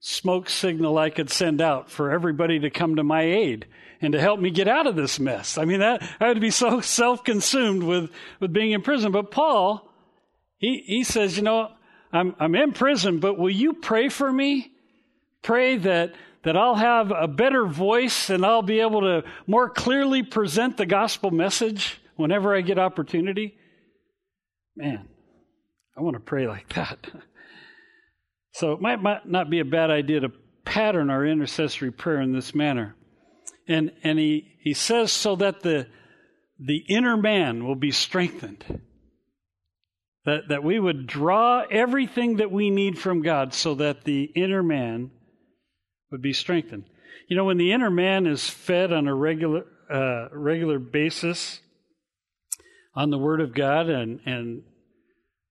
smoke 0.00 0.50
signal 0.50 0.98
I 0.98 1.08
could 1.08 1.30
send 1.30 1.62
out 1.62 1.90
for 1.90 2.10
everybody 2.10 2.60
to 2.60 2.70
come 2.70 2.96
to 2.96 3.02
my 3.04 3.22
aid 3.22 3.66
and 4.00 4.12
to 4.12 4.20
help 4.20 4.40
me 4.40 4.50
get 4.50 4.68
out 4.68 4.86
of 4.86 4.96
this 4.96 5.18
mess. 5.18 5.58
I 5.58 5.64
mean, 5.64 5.80
that 5.80 6.02
I 6.20 6.28
would 6.28 6.40
be 6.40 6.50
so 6.50 6.80
self-consumed 6.80 7.82
with, 7.82 8.10
with 8.40 8.52
being 8.52 8.72
in 8.72 8.82
prison. 8.82 9.12
But 9.12 9.30
Paul, 9.30 9.88
he, 10.58 10.82
he 10.86 11.04
says, 11.04 11.36
you 11.36 11.42
know, 11.42 11.70
I'm, 12.12 12.34
I'm 12.38 12.54
in 12.54 12.72
prison, 12.72 13.20
but 13.20 13.38
will 13.38 13.50
you 13.50 13.74
pray 13.74 14.08
for 14.08 14.32
me? 14.32 14.72
Pray 15.42 15.76
that, 15.78 16.14
that 16.44 16.56
I'll 16.56 16.74
have 16.74 17.10
a 17.10 17.28
better 17.28 17.66
voice 17.66 18.30
and 18.30 18.44
I'll 18.44 18.62
be 18.62 18.80
able 18.80 19.02
to 19.02 19.24
more 19.46 19.68
clearly 19.68 20.22
present 20.22 20.76
the 20.76 20.86
gospel 20.86 21.30
message 21.30 22.00
whenever 22.16 22.54
I 22.54 22.60
get 22.60 22.78
opportunity. 22.78 23.56
Man, 24.76 25.08
I 25.96 26.02
want 26.02 26.14
to 26.14 26.20
pray 26.20 26.46
like 26.46 26.72
that. 26.74 26.98
So 28.52 28.72
it 28.72 28.80
might, 28.80 29.00
might 29.00 29.24
not 29.28 29.50
be 29.50 29.60
a 29.60 29.64
bad 29.64 29.90
idea 29.90 30.18
to 30.18 30.32
pattern 30.64 31.10
our 31.10 31.24
intercessory 31.24 31.92
prayer 31.92 32.20
in 32.20 32.32
this 32.32 32.56
manner. 32.56 32.96
And, 33.68 33.92
and 34.02 34.18
he, 34.18 34.56
he 34.62 34.72
says 34.72 35.12
so 35.12 35.36
that 35.36 35.60
the, 35.60 35.86
the 36.58 36.78
inner 36.88 37.16
man 37.16 37.66
will 37.66 37.76
be 37.76 37.92
strengthened. 37.92 38.82
That, 40.24 40.48
that 40.48 40.64
we 40.64 40.78
would 40.78 41.06
draw 41.06 41.62
everything 41.70 42.36
that 42.36 42.50
we 42.50 42.70
need 42.70 42.98
from 42.98 43.22
God 43.22 43.54
so 43.54 43.74
that 43.76 44.04
the 44.04 44.24
inner 44.24 44.62
man 44.62 45.10
would 46.10 46.22
be 46.22 46.32
strengthened. 46.32 46.84
You 47.28 47.36
know, 47.36 47.44
when 47.44 47.58
the 47.58 47.72
inner 47.72 47.90
man 47.90 48.26
is 48.26 48.48
fed 48.48 48.92
on 48.92 49.06
a 49.06 49.14
regular, 49.14 49.64
uh, 49.90 50.28
regular 50.32 50.78
basis 50.78 51.60
on 52.94 53.10
the 53.10 53.18
Word 53.18 53.40
of 53.40 53.54
God 53.54 53.88
and, 53.88 54.20
and 54.26 54.62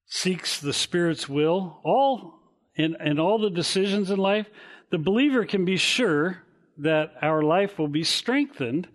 seeks 0.07 0.59
the 0.59 0.73
Spirit's 0.73 1.29
will, 1.29 1.79
all 1.83 2.39
in, 2.75 2.95
in 2.99 3.19
all 3.19 3.39
the 3.39 3.49
decisions 3.49 4.11
in 4.11 4.17
life, 4.17 4.47
the 4.91 4.97
believer 4.97 5.45
can 5.45 5.65
be 5.65 5.77
sure 5.77 6.43
that 6.79 7.13
our 7.21 7.41
life 7.41 7.79
will 7.79 7.87
be 7.87 8.03
strengthened 8.03 8.87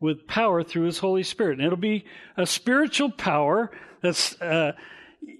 with 0.00 0.26
power 0.26 0.62
through 0.62 0.84
His 0.84 0.98
Holy 0.98 1.22
Spirit. 1.22 1.58
And 1.58 1.66
it'll 1.66 1.78
be 1.78 2.04
a 2.36 2.46
spiritual 2.46 3.10
power 3.10 3.70
that's, 4.02 4.40
uh, 4.40 4.72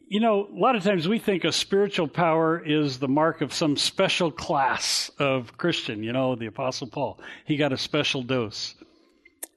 you 0.09 0.21
know, 0.21 0.47
a 0.47 0.59
lot 0.59 0.77
of 0.77 0.83
times 0.83 1.07
we 1.07 1.19
think 1.19 1.45
a 1.45 1.53
spiritual 1.53 2.09
power 2.09 2.63
is 2.65 2.99
the 2.99 3.09
mark 3.09 3.43
of 3.43 3.53
some 3.53 3.77
special 3.77 4.31
class 4.31 5.11
of 5.19 5.57
Christian. 5.59 6.03
You 6.03 6.13
know, 6.13 6.35
the 6.35 6.47
Apostle 6.47 6.87
Paul, 6.87 7.21
he 7.45 7.57
got 7.57 7.73
a 7.73 7.79
special 7.79 8.23
dose. 8.23 8.75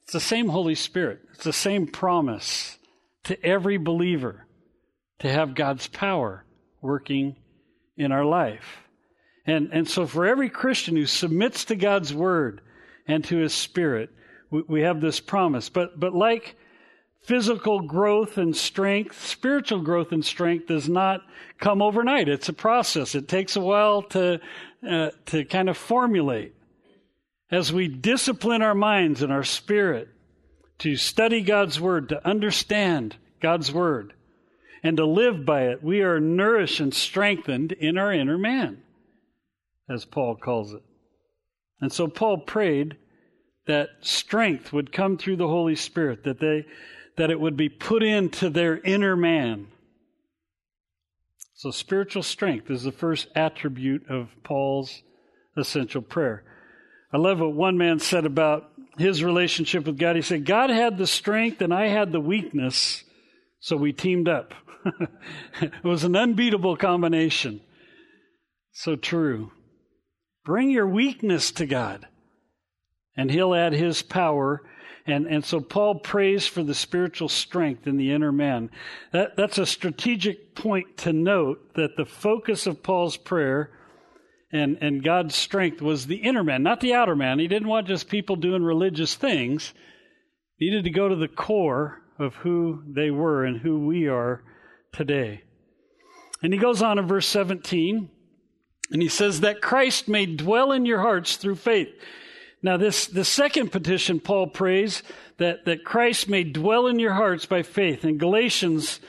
It's 0.04 0.14
the 0.14 0.20
same 0.20 0.50
Holy 0.50 0.76
Spirit, 0.76 1.22
it's 1.34 1.44
the 1.44 1.54
same 1.54 1.88
promise 1.88 2.78
to 3.26 3.42
every 3.46 3.78
believer 3.78 4.46
to 5.20 5.30
have 5.30 5.56
God's 5.56 5.88
power 5.88 6.46
working 6.82 7.36
in 7.98 8.12
our 8.12 8.24
life. 8.24 8.87
And, 9.48 9.70
and 9.72 9.90
so, 9.90 10.06
for 10.06 10.26
every 10.26 10.50
Christian 10.50 10.96
who 10.96 11.06
submits 11.06 11.66
to 11.66 11.76
God's 11.76 12.14
word 12.14 12.62
and 13.08 13.24
to 13.26 13.38
his 13.38 13.54
spirit, 13.54 14.10
we, 14.52 14.62
we 14.68 14.82
have 14.82 15.00
this 15.00 15.22
promise. 15.22 15.70
But, 15.70 16.00
but 16.00 16.14
like 16.14 16.58
physical 17.22 17.82
growth 17.82 18.38
and 18.38 18.56
strength, 18.56 19.26
spiritual 19.26 19.82
growth 19.82 20.12
and 20.12 20.26
strength 20.26 20.68
does 20.68 20.90
not 20.90 21.22
come 21.60 21.82
overnight. 21.82 22.30
It's 22.30 22.50
a 22.50 22.54
process. 22.54 23.16
It 23.16 23.28
takes 23.28 23.56
a 23.56 23.62
while 23.62 24.02
to, 24.04 24.40
uh, 24.88 25.10
to 25.28 25.46
kind 25.46 25.70
of 25.70 25.78
formulate. 25.78 26.54
As 27.50 27.72
we 27.72 27.88
discipline 27.88 28.62
our 28.62 28.76
minds 28.76 29.22
and 29.22 29.32
our 29.32 29.44
spirit 29.44 30.10
to 30.80 30.98
study 30.98 31.42
God's 31.42 31.80
Word, 31.80 32.10
to 32.10 32.28
understand 32.28 33.16
God's 33.40 33.72
Word, 33.72 34.14
and 34.84 34.98
to 34.98 35.06
live 35.06 35.46
by 35.46 35.64
it, 35.70 35.84
we 35.84 36.02
are 36.02 36.20
nourished 36.20 36.80
and 36.80 36.94
strengthened 36.94 37.72
in 37.72 37.98
our 37.98 38.12
inner 38.14 38.38
man, 38.38 38.84
as 39.90 40.06
Paul 40.06 40.36
calls 40.36 40.74
it. 40.74 40.82
And 41.82 41.92
so 41.92 42.08
Paul 42.08 42.40
prayed 42.40 42.98
that 43.68 43.90
strength 44.02 44.74
would 44.74 44.92
come 44.92 45.18
through 45.18 45.38
the 45.38 45.48
Holy 45.48 45.76
Spirit, 45.76 46.24
that 46.24 46.40
they 46.40 46.66
that 47.18 47.32
it 47.32 47.40
would 47.40 47.58
be 47.58 47.68
put 47.68 48.04
into 48.04 48.50
their 48.50 48.78
inner 48.78 49.16
man. 49.16 49.68
So 51.56 51.72
spiritual 51.72 52.22
strength 52.22 52.70
is 52.70 52.84
the 52.84 52.92
first 52.92 53.28
attribute 53.36 54.08
of 54.10 54.30
Paul's 54.44 55.02
essential 55.58 56.04
prayer. 56.04 56.44
I 57.12 57.18
love 57.18 57.40
what 57.40 57.54
one 57.54 57.78
man 57.78 58.00
said 58.00 58.26
about 58.28 58.70
his 58.98 59.24
relationship 59.24 59.86
with 59.86 59.98
God. 59.98 60.16
He 60.16 60.22
said, 60.22 60.46
God 60.46 60.70
had 60.70 60.98
the 60.98 61.08
strength 61.08 61.62
and 61.62 61.74
I 61.74 61.88
had 61.88 62.12
the 62.12 62.20
weakness, 62.20 63.04
so 63.60 63.76
we 63.76 63.94
teamed 63.94 64.30
up. 64.30 64.54
it 65.62 65.84
was 65.84 66.04
an 66.04 66.16
unbeatable 66.16 66.78
combination. 66.78 67.62
So 68.74 68.96
true. 68.96 69.52
Bring 70.48 70.70
your 70.70 70.88
weakness 70.88 71.52
to 71.52 71.66
God, 71.66 72.08
and 73.18 73.30
He'll 73.30 73.54
add 73.54 73.74
His 73.74 74.02
power. 74.02 74.62
And, 75.06 75.28
and 75.28 75.44
so 75.44 75.60
Paul 75.60 75.96
prays 75.96 76.48
for 76.48 76.64
the 76.64 76.74
spiritual 76.74 77.28
strength 77.28 77.86
in 77.86 77.98
the 77.98 78.14
inner 78.14 78.32
man. 78.32 78.70
That, 79.12 79.36
that's 79.36 79.58
a 79.58 79.66
strategic 79.66 80.56
point 80.56 80.96
to 81.00 81.12
note 81.12 81.74
that 81.76 81.98
the 81.98 82.06
focus 82.06 82.66
of 82.66 82.82
Paul's 82.82 83.18
prayer 83.18 83.72
and, 84.50 84.78
and 84.80 85.04
God's 85.04 85.36
strength 85.36 85.82
was 85.82 86.08
the 86.08 86.16
inner 86.16 86.46
man, 86.46 86.64
not 86.64 86.80
the 86.80 86.94
outer 86.94 87.16
man. 87.16 87.40
He 87.40 87.50
didn't 87.50 87.68
want 87.68 87.88
just 87.88 88.08
people 88.08 88.38
doing 88.38 88.64
religious 88.64 89.16
things. 89.16 89.74
He 90.56 90.70
needed 90.70 90.86
to 90.86 90.92
go 90.92 91.10
to 91.10 91.16
the 91.18 91.28
core 91.28 92.04
of 92.18 92.36
who 92.36 92.84
they 92.88 93.12
were 93.12 93.44
and 93.44 93.60
who 93.60 93.86
we 93.86 94.08
are 94.08 94.46
today. 94.94 95.44
And 96.42 96.54
he 96.54 96.60
goes 96.60 96.82
on 96.82 97.00
in 97.00 97.06
verse 97.06 97.28
17, 97.28 98.12
and 98.92 99.02
he 99.02 99.10
says, 99.10 99.42
That 99.42 99.62
Christ 99.62 100.08
may 100.08 100.26
dwell 100.26 100.72
in 100.72 100.86
your 100.86 101.02
hearts 101.02 101.36
through 101.36 101.56
faith. 101.56 101.90
Now, 102.62 102.78
this 102.78 103.08
the 103.08 103.26
second 103.26 103.72
petition 103.72 104.20
Paul 104.20 104.48
prays 104.48 105.04
that, 105.38 105.66
that 105.66 105.86
Christ 105.86 106.28
may 106.30 106.44
dwell 106.44 106.88
in 106.88 107.00
your 107.00 107.14
hearts 107.14 107.46
by 107.46 107.64
faith. 107.64 108.04
In 108.04 108.18
Galatians, 108.18 109.00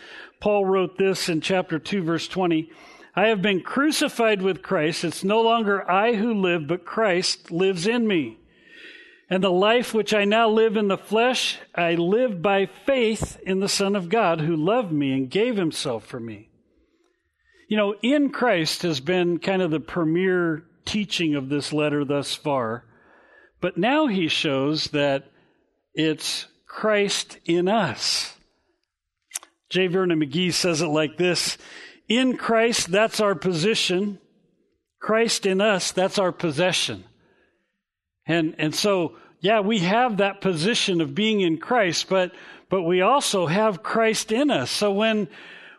Paul 0.41 0.67
wrote 0.67 0.99
this 0.99 1.29
in 1.29 1.41
chapter 1.41 1.79
2, 1.79 2.03
verse 2.03 2.29
20. 2.29 2.71
I 3.17 3.29
have 3.29 3.43
been 3.43 3.63
crucified 3.63 4.43
with 4.43 4.63
Christ. 4.63 5.03
It's 5.03 5.25
no 5.25 5.41
longer 5.41 5.89
I 5.91 6.15
who 6.15 6.35
live, 6.35 6.69
but 6.69 6.85
Christ 6.85 7.51
lives 7.51 7.87
in 7.87 8.07
me. 8.07 8.39
And 9.31 9.43
the 9.43 9.51
life 9.51 9.93
which 9.93 10.15
I 10.15 10.25
now 10.25 10.49
live 10.49 10.77
in 10.77 10.89
the 10.89 10.97
flesh, 10.97 11.59
I 11.75 11.95
live 11.95 12.41
by 12.41 12.67
faith 12.67 13.39
in 13.45 13.61
the 13.61 13.69
Son 13.69 13.97
of 13.97 14.09
God 14.09 14.41
who 14.41 14.57
loved 14.57 14.93
me 14.93 15.13
and 15.13 15.31
gave 15.31 15.57
himself 15.57 16.07
for 16.07 16.21
me. 16.21 16.49
You 17.69 17.77
know, 17.77 17.95
in 18.03 18.31
Christ 18.31 18.83
has 18.83 18.99
been 18.99 19.39
kind 19.39 19.61
of 19.61 19.71
the 19.71 19.79
premier 19.79 20.65
teaching 20.87 21.35
of 21.35 21.51
this 21.51 21.73
letter 21.73 22.05
thus 22.05 22.35
far. 22.35 22.85
But 23.61 23.77
now 23.77 24.07
he 24.07 24.29
shows 24.29 24.87
that 24.89 25.31
it's 25.93 26.47
Christ 26.67 27.39
in 27.45 27.69
us. 27.69 28.35
J. 29.69 29.89
Vernon 29.89 30.19
McGee 30.19 30.53
says 30.53 30.81
it 30.81 30.87
like 30.87 31.19
this 31.19 31.59
In 32.09 32.39
Christ, 32.39 32.91
that's 32.91 33.21
our 33.21 33.35
position. 33.35 34.19
Christ 35.01 35.47
in 35.47 35.61
us, 35.61 35.93
that's 35.93 36.19
our 36.19 36.33
possession. 36.33 37.05
And, 38.27 38.55
and 38.59 38.75
so, 38.75 39.17
yeah, 39.41 39.61
we 39.61 39.81
have 39.81 40.17
that 40.17 40.41
position 40.41 41.01
of 41.01 41.15
being 41.15 41.41
in 41.41 41.59
Christ, 41.59 42.09
but, 42.09 42.33
but 42.69 42.83
we 42.83 43.01
also 43.01 43.47
have 43.47 43.83
Christ 43.83 44.33
in 44.33 44.51
us. 44.51 44.71
So 44.71 44.91
when, 44.91 45.29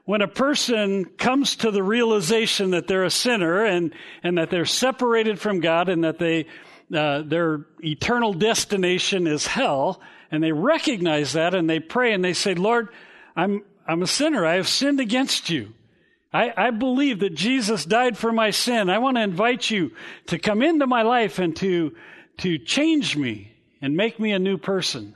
when 0.10 0.24
a 0.24 0.28
person 0.28 1.06
comes 1.06 1.58
to 1.58 1.70
the 1.70 1.84
realization 1.84 2.72
that 2.72 2.88
they're 2.88 3.04
a 3.04 3.12
sinner 3.12 3.64
and, 3.64 3.94
and 4.24 4.40
that 4.40 4.50
they're 4.50 4.66
separated 4.66 5.40
from 5.40 5.60
God 5.60 5.88
and 5.88 6.04
that 6.04 6.18
they, 6.18 6.48
uh, 6.92 7.22
their 7.22 7.68
eternal 7.84 8.34
destination 8.34 9.28
is 9.28 9.46
hell, 9.46 10.02
and 10.32 10.42
they 10.42 10.52
recognize 10.52 11.34
that 11.34 11.54
and 11.54 11.70
they 11.70 11.80
pray 11.80 12.12
and 12.12 12.26
they 12.26 12.34
say, 12.34 12.56
Lord, 12.56 12.90
I'm, 13.36 13.64
I'm 13.88 14.02
a 14.02 14.08
sinner. 14.08 14.48
I 14.48 14.56
have 14.56 14.68
sinned 14.68 15.00
against 15.00 15.52
you. 15.52 15.76
I, 16.34 16.54
I, 16.58 16.72
believe 16.72 17.20
that 17.20 17.36
Jesus 17.36 17.86
died 17.86 18.18
for 18.18 18.32
my 18.32 18.50
sin. 18.50 18.90
I 18.90 18.98
want 18.98 19.18
to 19.18 19.22
invite 19.22 19.70
you 19.70 19.92
to 20.26 20.40
come 20.40 20.64
into 20.64 20.88
my 20.88 21.04
life 21.04 21.38
and 21.38 21.56
to 21.58 21.96
to 22.38 22.58
change 22.58 23.16
me 23.16 23.54
and 23.80 23.96
make 23.96 24.20
me 24.20 24.32
a 24.32 24.40
new 24.40 24.58
person. 24.58 25.14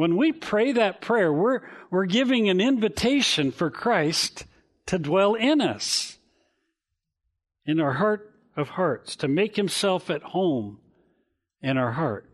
When 0.00 0.16
we 0.16 0.32
pray 0.32 0.72
that 0.72 1.02
prayer, 1.02 1.30
we're, 1.30 1.60
we're 1.90 2.06
giving 2.06 2.48
an 2.48 2.58
invitation 2.58 3.52
for 3.52 3.70
Christ 3.70 4.46
to 4.86 4.98
dwell 4.98 5.34
in 5.34 5.60
us, 5.60 6.16
in 7.66 7.78
our 7.80 7.92
heart 7.92 8.34
of 8.56 8.70
hearts, 8.70 9.14
to 9.16 9.28
make 9.28 9.56
himself 9.56 10.08
at 10.08 10.22
home 10.22 10.78
in 11.60 11.76
our 11.76 11.92
heart. 11.92 12.30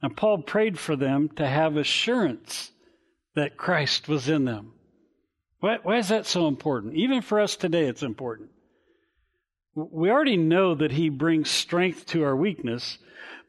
And 0.00 0.16
Paul 0.16 0.40
prayed 0.40 0.78
for 0.78 0.96
them 0.96 1.28
to 1.36 1.46
have 1.46 1.76
assurance 1.76 2.72
that 3.34 3.58
Christ 3.58 4.08
was 4.08 4.26
in 4.26 4.46
them. 4.46 4.72
Why, 5.60 5.76
why 5.82 5.98
is 5.98 6.08
that 6.08 6.24
so 6.24 6.48
important? 6.48 6.94
Even 6.94 7.20
for 7.20 7.40
us 7.40 7.56
today, 7.56 7.84
it's 7.84 8.02
important. 8.02 8.48
We 9.74 10.08
already 10.08 10.38
know 10.38 10.74
that 10.76 10.92
He 10.92 11.10
brings 11.10 11.50
strength 11.50 12.06
to 12.06 12.24
our 12.24 12.34
weakness, 12.34 12.96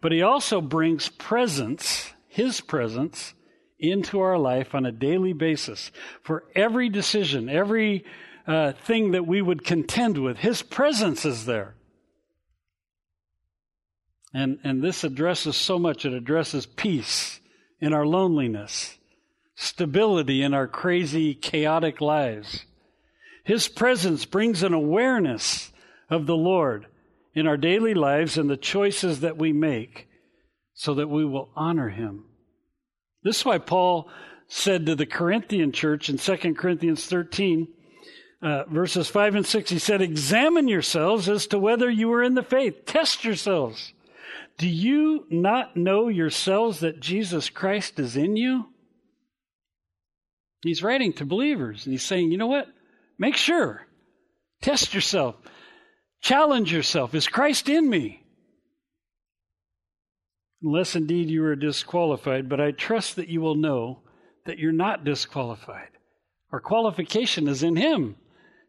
but 0.01 0.11
He 0.11 0.21
also 0.21 0.59
brings 0.59 1.07
presence, 1.07 2.11
His 2.29 2.61
presence, 2.61 3.33
into 3.79 4.19
our 4.19 4.37
life 4.37 4.75
on 4.75 4.85
a 4.85 4.91
daily 4.91 5.33
basis 5.33 5.91
for 6.21 6.43
every 6.53 6.89
decision, 6.89 7.49
every 7.49 8.03
uh, 8.45 8.73
thing 8.73 9.11
that 9.11 9.25
we 9.25 9.41
would 9.41 9.63
contend 9.63 10.17
with. 10.17 10.37
His 10.37 10.61
presence 10.61 11.25
is 11.25 11.45
there. 11.45 11.75
And, 14.33 14.59
and 14.63 14.83
this 14.83 15.03
addresses 15.03 15.55
so 15.55 15.79
much. 15.79 16.05
It 16.05 16.13
addresses 16.13 16.65
peace 16.65 17.39
in 17.79 17.93
our 17.93 18.05
loneliness, 18.05 18.97
stability 19.55 20.43
in 20.43 20.53
our 20.53 20.67
crazy, 20.67 21.33
chaotic 21.33 22.01
lives. 22.01 22.65
His 23.43 23.67
presence 23.67 24.25
brings 24.25 24.61
an 24.61 24.73
awareness 24.73 25.71
of 26.09 26.27
the 26.27 26.35
Lord 26.35 26.85
in 27.33 27.47
our 27.47 27.57
daily 27.57 27.93
lives 27.93 28.37
and 28.37 28.49
the 28.49 28.57
choices 28.57 29.21
that 29.21 29.37
we 29.37 29.53
make 29.53 30.08
so 30.79 30.93
that 30.93 31.09
we 31.09 31.25
will 31.25 31.49
honor 31.57 31.89
Him. 31.89 32.23
This 33.21 33.39
is 33.39 33.45
why 33.45 33.57
Paul 33.57 34.09
said 34.47 34.85
to 34.85 34.95
the 34.95 35.05
Corinthian 35.05 35.73
church 35.73 36.07
in 36.07 36.17
2 36.17 36.53
Corinthians 36.53 37.05
13, 37.05 37.67
uh, 38.41 38.63
verses 38.63 39.09
5 39.09 39.35
and 39.35 39.45
6, 39.45 39.69
he 39.71 39.77
said, 39.77 40.01
Examine 40.01 40.69
yourselves 40.69 41.27
as 41.27 41.47
to 41.47 41.59
whether 41.59 41.89
you 41.89 42.13
are 42.13 42.23
in 42.23 42.33
the 42.33 42.43
faith. 42.43 42.85
Test 42.85 43.25
yourselves. 43.25 43.91
Do 44.57 44.69
you 44.69 45.25
not 45.29 45.75
know 45.75 46.07
yourselves 46.07 46.79
that 46.79 47.01
Jesus 47.01 47.49
Christ 47.49 47.99
is 47.99 48.15
in 48.15 48.37
you? 48.37 48.67
He's 50.63 50.81
writing 50.81 51.11
to 51.13 51.25
believers 51.25 51.85
and 51.85 51.91
he's 51.91 52.03
saying, 52.03 52.31
you 52.31 52.37
know 52.37 52.47
what? 52.47 52.69
Make 53.17 53.35
sure. 53.35 53.85
Test 54.61 54.93
yourself. 54.93 55.35
Challenge 56.21 56.71
yourself. 56.71 57.13
Is 57.13 57.27
Christ 57.27 57.67
in 57.67 57.89
me? 57.89 58.18
Unless 60.61 60.95
indeed 60.95 61.29
you 61.29 61.43
are 61.45 61.55
disqualified, 61.55 62.49
but 62.49 62.59
I 62.59 62.71
trust 62.71 63.15
that 63.15 63.29
you 63.29 63.41
will 63.41 63.55
know 63.55 64.01
that 64.45 64.59
you're 64.59 64.71
not 64.71 65.05
disqualified. 65.05 65.89
Our 66.51 66.59
qualification 66.59 67.47
is 67.47 67.63
in 67.63 67.75
Him. 67.75 68.15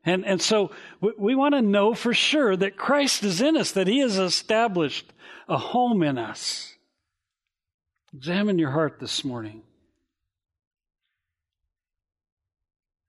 And, 0.05 0.25
and 0.25 0.41
so 0.41 0.71
we, 1.01 1.13
we 1.19 1.35
want 1.35 1.55
to 1.55 1.63
know 1.63 1.95
for 1.95 2.15
sure 2.15 2.57
that 2.57 2.77
Christ 2.77 3.25
is 3.25 3.41
in 3.41 3.57
us, 3.57 3.73
that 3.73 3.89
He 3.89 4.01
has 4.01 4.19
established 4.19 5.13
a 5.49 5.59
home 5.59 6.03
in 6.03 6.17
us. 6.17 6.75
Examine 8.15 8.59
your 8.59 8.71
heart 8.71 8.99
this 9.01 9.25
morning. 9.25 9.63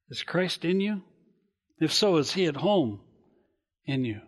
Is 0.09 0.23
Christ 0.23 0.65
in 0.65 0.79
you? 0.81 1.01
If 1.79 1.93
so, 1.93 2.17
is 2.17 2.33
He 2.33 2.45
at 2.45 2.57
home 2.57 2.99
in 3.85 4.05
you? 4.05 4.21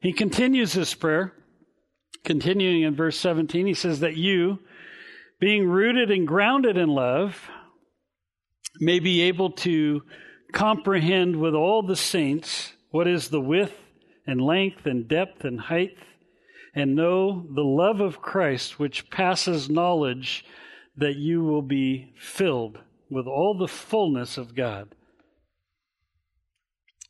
He 0.00 0.12
continues 0.12 0.72
his 0.72 0.94
prayer, 0.94 1.32
continuing 2.26 2.82
in 2.82 2.94
verse 2.94 3.18
17. 3.18 3.66
He 3.66 3.72
says 3.72 4.00
that 4.00 4.16
you, 4.16 4.58
being 5.40 5.66
rooted 5.66 6.10
and 6.10 6.26
grounded 6.26 6.76
in 6.76 6.88
love, 6.88 7.48
may 8.80 8.98
be 8.98 9.22
able 9.22 9.52
to 9.52 10.02
comprehend 10.52 11.36
with 11.36 11.54
all 11.54 11.82
the 11.82 11.96
saints 11.96 12.72
what 12.90 13.06
is 13.06 13.28
the 13.28 13.40
width 13.40 13.78
and 14.26 14.40
length 14.40 14.86
and 14.86 15.08
depth 15.08 15.44
and 15.44 15.60
height, 15.60 15.96
and 16.74 16.96
know 16.96 17.46
the 17.54 17.62
love 17.62 18.00
of 18.00 18.20
Christ 18.20 18.78
which 18.78 19.08
passes 19.08 19.70
knowledge, 19.70 20.44
that 20.96 21.14
you 21.14 21.44
will 21.44 21.62
be 21.62 22.12
filled 22.18 22.78
with 23.08 23.26
all 23.26 23.56
the 23.56 23.68
fullness 23.68 24.36
of 24.36 24.54
God. 24.54 24.95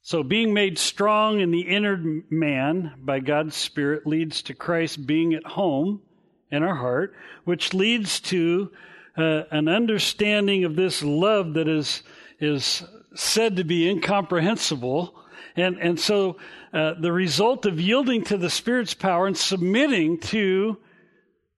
So, 0.07 0.23
being 0.23 0.55
made 0.55 0.79
strong 0.79 1.41
in 1.41 1.51
the 1.51 1.63
inner 1.63 1.97
man 2.31 2.95
by 2.97 3.19
God's 3.19 3.57
Spirit 3.57 4.07
leads 4.07 4.41
to 4.43 4.55
Christ 4.55 5.05
being 5.05 5.35
at 5.35 5.45
home 5.45 6.01
in 6.49 6.63
our 6.63 6.77
heart, 6.77 7.17
which 7.43 7.75
leads 7.75 8.21
to 8.21 8.71
uh, 9.17 9.43
an 9.51 9.67
understanding 9.67 10.63
of 10.63 10.77
this 10.77 11.03
love 11.03 11.55
that 11.55 11.67
is, 11.67 12.05
is 12.39 12.85
said 13.17 13.57
to 13.57 13.65
be 13.65 13.89
incomprehensible. 13.89 15.13
And, 15.57 15.77
and 15.79 15.99
so, 15.99 16.37
uh, 16.73 16.95
the 17.01 17.11
result 17.11 17.67
of 17.67 17.81
yielding 17.81 18.23
to 18.27 18.37
the 18.37 18.49
Spirit's 18.49 18.95
power 18.95 19.27
and 19.27 19.37
submitting 19.37 20.21
to 20.21 20.79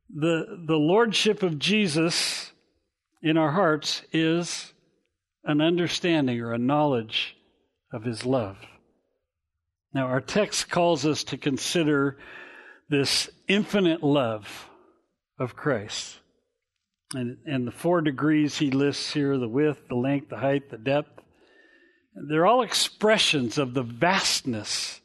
the, 0.08 0.64
the 0.66 0.78
Lordship 0.78 1.42
of 1.42 1.58
Jesus 1.58 2.50
in 3.20 3.36
our 3.36 3.50
hearts 3.50 4.00
is 4.10 4.72
an 5.44 5.60
understanding 5.60 6.40
or 6.40 6.54
a 6.54 6.58
knowledge 6.58 7.34
of 7.92 8.04
his 8.04 8.24
love. 8.24 8.56
Now, 9.94 10.06
our 10.06 10.20
text 10.20 10.68
calls 10.68 11.06
us 11.06 11.24
to 11.24 11.38
consider 11.38 12.18
this 12.88 13.30
infinite 13.46 14.02
love 14.02 14.68
of 15.38 15.56
Christ. 15.56 16.16
And, 17.14 17.38
and 17.46 17.66
the 17.66 17.72
four 17.72 18.02
degrees 18.02 18.58
he 18.58 18.70
lists 18.70 19.12
here 19.12 19.38
the 19.38 19.48
width, 19.48 19.88
the 19.88 19.94
length, 19.94 20.28
the 20.28 20.36
height, 20.36 20.70
the 20.70 20.78
depth 20.78 21.18
they're 22.26 22.46
all 22.46 22.62
expressions 22.62 23.58
of 23.58 23.74
the 23.74 23.82
vastness 23.82 25.00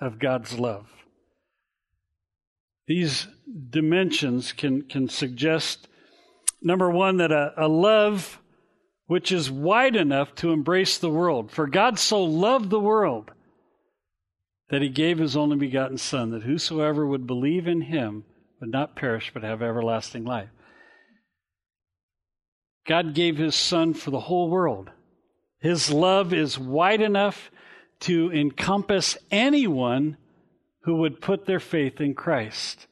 of 0.00 0.18
God's 0.18 0.58
love. 0.58 0.86
These 2.86 3.28
dimensions 3.70 4.52
can, 4.52 4.82
can 4.82 5.08
suggest, 5.08 5.88
number 6.60 6.90
one, 6.90 7.18
that 7.18 7.30
a, 7.30 7.52
a 7.56 7.68
love 7.68 8.39
which 9.10 9.32
is 9.32 9.50
wide 9.50 9.96
enough 9.96 10.32
to 10.36 10.52
embrace 10.52 10.96
the 10.96 11.10
world. 11.10 11.50
For 11.50 11.66
God 11.66 11.98
so 11.98 12.22
loved 12.22 12.70
the 12.70 12.78
world 12.78 13.32
that 14.68 14.82
he 14.82 14.88
gave 14.88 15.18
his 15.18 15.36
only 15.36 15.56
begotten 15.56 15.98
Son, 15.98 16.30
that 16.30 16.44
whosoever 16.44 17.04
would 17.04 17.26
believe 17.26 17.66
in 17.66 17.80
him 17.80 18.22
would 18.60 18.70
not 18.70 18.94
perish 18.94 19.32
but 19.34 19.42
have 19.42 19.62
everlasting 19.62 20.24
life. 20.24 20.50
God 22.86 23.12
gave 23.12 23.36
his 23.36 23.56
Son 23.56 23.94
for 23.94 24.12
the 24.12 24.20
whole 24.20 24.48
world. 24.48 24.90
His 25.58 25.90
love 25.90 26.32
is 26.32 26.56
wide 26.56 27.00
enough 27.00 27.50
to 28.02 28.30
encompass 28.30 29.18
anyone 29.28 30.18
who 30.82 30.98
would 30.98 31.20
put 31.20 31.46
their 31.46 31.58
faith 31.58 32.00
in 32.00 32.14
Christ. 32.14 32.86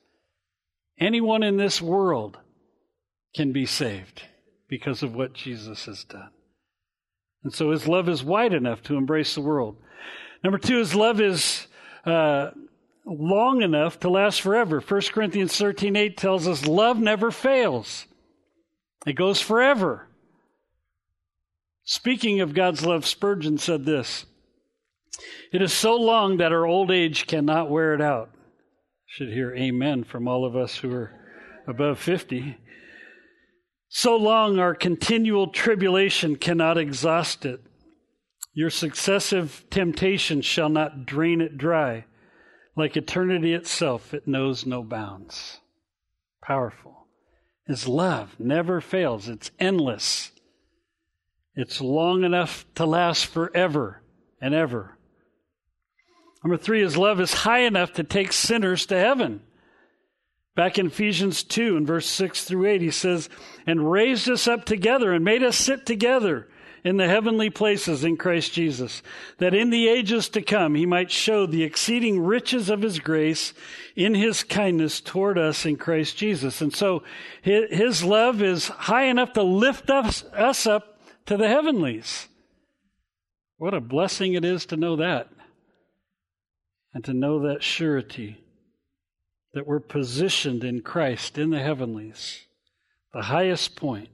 Anyone 0.98 1.44
in 1.44 1.58
this 1.58 1.80
world 1.80 2.38
can 3.36 3.52
be 3.52 3.66
saved 3.66 4.24
because 4.68 5.02
of 5.02 5.14
what 5.14 5.32
Jesus 5.32 5.86
has 5.86 6.04
done. 6.04 6.30
And 7.44 7.52
so 7.52 7.70
his 7.70 7.86
love 7.86 8.08
is 8.08 8.22
wide 8.22 8.52
enough 8.52 8.82
to 8.84 8.96
embrace 8.96 9.34
the 9.34 9.40
world. 9.40 9.76
Number 10.42 10.58
two, 10.58 10.78
his 10.78 10.94
love 10.94 11.20
is 11.20 11.66
uh, 12.04 12.50
long 13.06 13.62
enough 13.62 14.00
to 14.00 14.10
last 14.10 14.40
forever. 14.40 14.80
1 14.80 15.00
Corinthians 15.12 15.56
13 15.56 15.96
8 15.96 16.16
tells 16.16 16.46
us 16.46 16.66
love 16.66 16.98
never 16.98 17.30
fails, 17.30 18.06
it 19.06 19.14
goes 19.14 19.40
forever. 19.40 20.08
Speaking 21.84 22.40
of 22.40 22.52
God's 22.52 22.84
love, 22.84 23.06
Spurgeon 23.06 23.56
said 23.56 23.86
this 23.86 24.26
It 25.52 25.62
is 25.62 25.72
so 25.72 25.96
long 25.96 26.36
that 26.36 26.52
our 26.52 26.66
old 26.66 26.90
age 26.90 27.26
cannot 27.26 27.70
wear 27.70 27.94
it 27.94 28.02
out. 28.02 28.30
Should 29.06 29.28
hear 29.28 29.54
amen 29.54 30.04
from 30.04 30.28
all 30.28 30.44
of 30.44 30.54
us 30.54 30.76
who 30.76 30.92
are 30.92 31.12
above 31.66 31.98
50. 31.98 32.58
So 33.88 34.16
long 34.16 34.58
our 34.58 34.74
continual 34.74 35.48
tribulation 35.48 36.36
cannot 36.36 36.76
exhaust 36.76 37.46
it. 37.46 37.60
Your 38.52 38.70
successive 38.70 39.64
temptations 39.70 40.44
shall 40.44 40.68
not 40.68 41.06
drain 41.06 41.40
it 41.40 41.56
dry. 41.56 42.04
Like 42.76 42.96
eternity 42.96 43.54
itself, 43.54 44.12
it 44.12 44.28
knows 44.28 44.66
no 44.66 44.82
bounds. 44.82 45.60
Powerful. 46.42 47.06
His 47.66 47.86
love 47.86 48.34
never 48.38 48.80
fails, 48.80 49.28
it's 49.28 49.50
endless. 49.58 50.32
It's 51.54 51.80
long 51.80 52.24
enough 52.24 52.64
to 52.76 52.86
last 52.86 53.26
forever 53.26 54.02
and 54.40 54.54
ever. 54.54 54.96
Number 56.44 56.56
three, 56.56 56.82
his 56.82 56.96
love 56.96 57.20
is 57.20 57.32
high 57.32 57.60
enough 57.60 57.94
to 57.94 58.04
take 58.04 58.32
sinners 58.32 58.86
to 58.86 58.98
heaven. 58.98 59.42
Back 60.58 60.76
in 60.76 60.88
Ephesians 60.88 61.44
2 61.44 61.76
and 61.76 61.86
verse 61.86 62.06
6 62.06 62.42
through 62.42 62.66
8, 62.66 62.80
he 62.80 62.90
says, 62.90 63.28
And 63.64 63.92
raised 63.92 64.28
us 64.28 64.48
up 64.48 64.64
together 64.64 65.12
and 65.12 65.24
made 65.24 65.44
us 65.44 65.56
sit 65.56 65.86
together 65.86 66.48
in 66.82 66.96
the 66.96 67.06
heavenly 67.06 67.48
places 67.48 68.02
in 68.02 68.16
Christ 68.16 68.54
Jesus, 68.54 69.00
that 69.38 69.54
in 69.54 69.70
the 69.70 69.86
ages 69.86 70.28
to 70.30 70.42
come 70.42 70.74
he 70.74 70.84
might 70.84 71.12
show 71.12 71.46
the 71.46 71.62
exceeding 71.62 72.18
riches 72.18 72.70
of 72.70 72.82
his 72.82 72.98
grace 72.98 73.54
in 73.94 74.16
his 74.16 74.42
kindness 74.42 75.00
toward 75.00 75.38
us 75.38 75.64
in 75.64 75.76
Christ 75.76 76.16
Jesus. 76.16 76.60
And 76.60 76.74
so 76.74 77.04
his 77.40 78.02
love 78.02 78.42
is 78.42 78.66
high 78.66 79.04
enough 79.04 79.34
to 79.34 79.44
lift 79.44 79.90
us, 79.90 80.24
us 80.32 80.66
up 80.66 80.98
to 81.26 81.36
the 81.36 81.46
heavenlies. 81.46 82.26
What 83.58 83.74
a 83.74 83.80
blessing 83.80 84.34
it 84.34 84.44
is 84.44 84.66
to 84.66 84.76
know 84.76 84.96
that 84.96 85.28
and 86.92 87.04
to 87.04 87.14
know 87.14 87.42
that 87.46 87.62
surety 87.62 88.38
that 89.58 89.66
we're 89.66 89.80
positioned 89.80 90.62
in 90.62 90.80
Christ 90.80 91.36
in 91.36 91.50
the 91.50 91.58
heavenlies, 91.58 92.46
the 93.12 93.22
highest 93.22 93.74
point. 93.74 94.08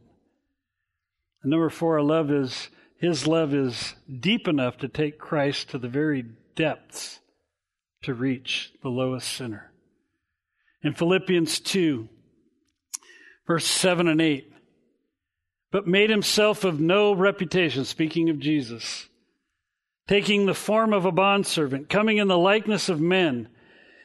And 1.43 1.51
number 1.51 1.69
four, 1.69 1.99
our 1.99 2.03
love 2.03 2.31
is 2.31 2.71
his 2.97 3.27
love 3.27 3.53
is 3.53 3.95
deep 4.21 4.49
enough 4.49 4.79
to 4.79 4.89
take 4.89 5.19
Christ 5.19 5.69
to 5.69 5.79
the 5.79 5.87
very 5.87 6.25
depths 6.57 7.21
to 8.05 8.15
reach 8.15 8.73
the 8.83 8.89
lowest 8.89 9.31
sinner. 9.31 9.71
In 10.83 10.95
Philippians 10.95 11.61
2, 11.61 12.09
verse 13.47 13.67
7 13.67 14.09
and 14.09 14.23
8, 14.23 14.51
but 15.71 15.87
made 15.87 16.09
himself 16.09 16.65
of 16.65 16.81
no 16.81 17.13
reputation, 17.13 17.85
speaking 17.85 18.31
of 18.31 18.39
Jesus, 18.39 19.11
taking 20.09 20.47
the 20.47 20.55
form 20.55 20.95
of 20.95 21.05
a 21.05 21.13
bondservant, 21.13 21.91
coming 21.91 22.17
in 22.17 22.29
the 22.29 22.39
likeness 22.39 22.89
of 22.89 22.99
men, 22.99 23.51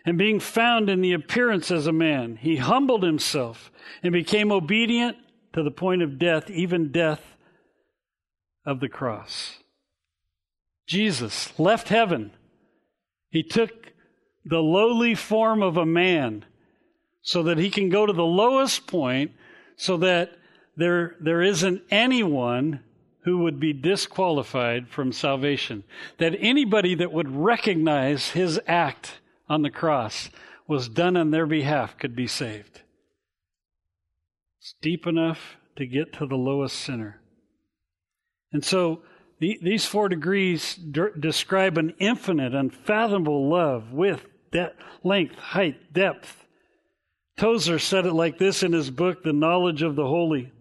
and 0.09 0.17
being 0.17 0.39
found 0.39 0.89
in 0.89 1.01
the 1.01 1.13
appearance 1.13 1.69
as 1.69 1.85
a 1.85 1.91
man, 1.91 2.35
he 2.37 2.55
humbled 2.55 3.03
himself 3.03 3.71
and 4.01 4.11
became 4.11 4.51
obedient 4.51 5.15
to 5.53 5.61
the 5.61 5.69
point 5.69 6.01
of 6.01 6.17
death, 6.17 6.49
even 6.49 6.91
death 6.91 7.21
of 8.65 8.79
the 8.79 8.89
cross. 8.89 9.59
Jesus 10.87 11.53
left 11.59 11.89
heaven. 11.89 12.31
He 13.29 13.43
took 13.43 13.69
the 14.43 14.57
lowly 14.57 15.13
form 15.13 15.61
of 15.61 15.77
a 15.77 15.85
man 15.85 16.43
so 17.21 17.43
that 17.43 17.59
he 17.59 17.69
can 17.69 17.89
go 17.89 18.07
to 18.07 18.13
the 18.13 18.23
lowest 18.23 18.87
point 18.87 19.29
so 19.75 19.97
that 19.97 20.31
there, 20.75 21.17
there 21.21 21.43
isn't 21.43 21.83
anyone 21.91 22.79
who 23.25 23.43
would 23.43 23.59
be 23.59 23.73
disqualified 23.73 24.89
from 24.89 25.11
salvation. 25.11 25.83
That 26.17 26.33
anybody 26.39 26.95
that 26.95 27.13
would 27.13 27.29
recognize 27.29 28.31
his 28.31 28.59
act 28.65 29.19
on 29.49 29.61
the 29.61 29.69
cross 29.71 30.29
was 30.67 30.87
done 30.87 31.17
on 31.17 31.31
their 31.31 31.47
behalf 31.47 31.97
could 31.97 32.15
be 32.15 32.27
saved. 32.27 32.81
It's 34.59 34.75
deep 34.81 35.07
enough 35.07 35.57
to 35.77 35.85
get 35.85 36.13
to 36.13 36.27
the 36.27 36.35
lowest 36.35 36.75
sinner. 36.75 37.21
And 38.51 38.63
so 38.63 39.01
the, 39.39 39.57
these 39.61 39.85
four 39.85 40.09
degrees 40.09 40.75
de- 40.75 41.17
describe 41.17 41.77
an 41.77 41.93
infinite, 41.99 42.53
unfathomable 42.53 43.49
love 43.49 43.91
with 43.91 44.25
de- 44.51 44.73
length, 45.03 45.35
height, 45.35 45.93
depth. 45.93 46.45
Tozer 47.37 47.79
said 47.79 48.05
it 48.05 48.13
like 48.13 48.37
this 48.37 48.63
in 48.63 48.73
his 48.73 48.91
book, 48.91 49.23
The 49.23 49.33
Knowledge 49.33 49.81
of 49.81 49.95
the 49.95 50.05
Holy. 50.05 50.51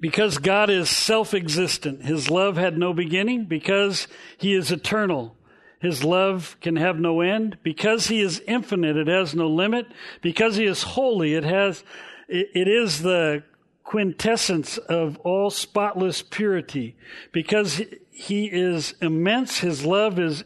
Because 0.00 0.38
God 0.38 0.70
is 0.70 0.88
self 0.88 1.34
existent, 1.34 2.04
His 2.04 2.30
love 2.30 2.56
had 2.56 2.78
no 2.78 2.92
beginning. 2.94 3.44
Because 3.44 4.08
He 4.38 4.54
is 4.54 4.72
eternal, 4.72 5.36
His 5.80 6.04
love 6.04 6.56
can 6.60 6.76
have 6.76 7.00
no 7.00 7.20
end. 7.22 7.56
Because 7.62 8.06
He 8.06 8.20
is 8.20 8.40
infinite, 8.46 8.96
it 8.96 9.08
has 9.08 9.34
no 9.34 9.48
limit. 9.48 9.86
Because 10.20 10.56
He 10.56 10.66
is 10.66 10.82
holy, 10.82 11.34
it 11.34 11.44
has, 11.44 11.82
it 12.28 12.68
is 12.68 13.02
the 13.02 13.42
quintessence 13.82 14.78
of 14.78 15.18
all 15.18 15.50
spotless 15.50 16.22
purity. 16.22 16.96
Because 17.32 17.82
He 18.10 18.46
is 18.46 18.94
immense, 19.00 19.58
His 19.58 19.84
love 19.84 20.18
is 20.18 20.44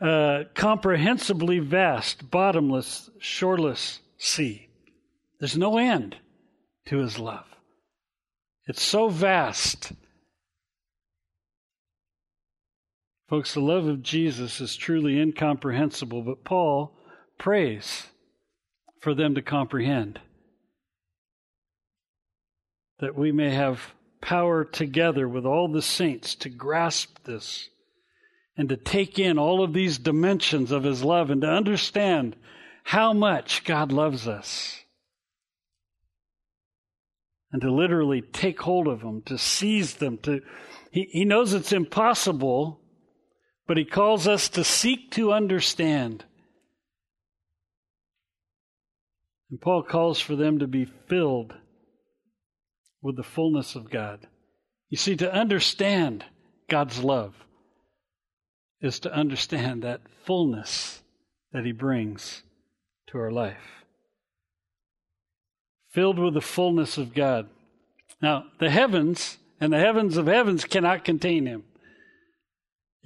incomprehensibly 0.00 1.58
uh, 1.60 1.64
vast, 1.64 2.30
bottomless, 2.30 3.10
shoreless 3.18 4.00
sea. 4.16 4.68
There's 5.38 5.58
no 5.58 5.78
end 5.78 6.16
to 6.86 6.98
His 6.98 7.18
love. 7.18 7.44
It's 8.66 8.82
so 8.82 9.08
vast. 9.08 9.92
Folks, 13.28 13.52
the 13.52 13.60
love 13.60 13.86
of 13.86 14.02
Jesus 14.02 14.60
is 14.60 14.74
truly 14.74 15.20
incomprehensible, 15.20 16.22
but 16.22 16.44
Paul 16.44 16.96
prays 17.38 18.06
for 19.00 19.14
them 19.14 19.34
to 19.34 19.42
comprehend. 19.42 20.18
That 23.00 23.16
we 23.16 23.30
may 23.30 23.50
have 23.50 23.92
power 24.20 24.64
together 24.64 25.28
with 25.28 25.44
all 25.44 25.68
the 25.68 25.82
saints 25.82 26.34
to 26.36 26.48
grasp 26.48 27.18
this 27.24 27.68
and 28.56 28.68
to 28.70 28.76
take 28.76 29.18
in 29.18 29.38
all 29.38 29.62
of 29.62 29.72
these 29.72 29.98
dimensions 29.98 30.72
of 30.72 30.82
His 30.82 31.04
love 31.04 31.30
and 31.30 31.42
to 31.42 31.48
understand 31.48 32.34
how 32.82 33.12
much 33.12 33.64
God 33.64 33.92
loves 33.92 34.26
us 34.26 34.80
and 37.52 37.62
to 37.62 37.70
literally 37.70 38.22
take 38.22 38.60
hold 38.60 38.88
of 38.88 39.00
them, 39.00 39.22
to 39.26 39.38
seize 39.38 39.94
them. 39.94 40.18
To 40.22 40.40
he, 40.90 41.08
he 41.12 41.24
knows 41.24 41.52
it's 41.52 41.72
impossible, 41.72 42.80
but 43.68 43.76
he 43.76 43.84
calls 43.84 44.26
us 44.26 44.48
to 44.48 44.64
seek 44.64 45.12
to 45.12 45.32
understand. 45.32 46.24
And 49.50 49.60
Paul 49.60 49.84
calls 49.84 50.20
for 50.20 50.34
them 50.34 50.58
to 50.58 50.66
be 50.66 50.86
filled 51.06 51.54
with 53.00 53.16
the 53.16 53.22
fullness 53.22 53.76
of 53.76 53.90
God. 53.90 54.26
You 54.88 54.96
see, 54.96 55.14
to 55.16 55.32
understand 55.32 56.24
God's 56.68 57.04
love 57.04 57.34
is 58.80 59.00
to 59.00 59.12
understand 59.12 59.82
that 59.82 60.00
fullness 60.24 61.02
that 61.52 61.64
He 61.64 61.72
brings 61.72 62.42
to 63.08 63.18
our 63.18 63.30
life 63.30 63.78
filled 65.90 66.18
with 66.18 66.34
the 66.34 66.40
fullness 66.40 66.98
of 66.98 67.14
God. 67.14 67.48
Now, 68.20 68.44
the 68.60 68.70
heavens 68.70 69.38
and 69.60 69.72
the 69.72 69.78
heavens 69.78 70.16
of 70.16 70.26
heavens 70.26 70.64
cannot 70.64 71.04
contain 71.04 71.46
him. 71.46 71.64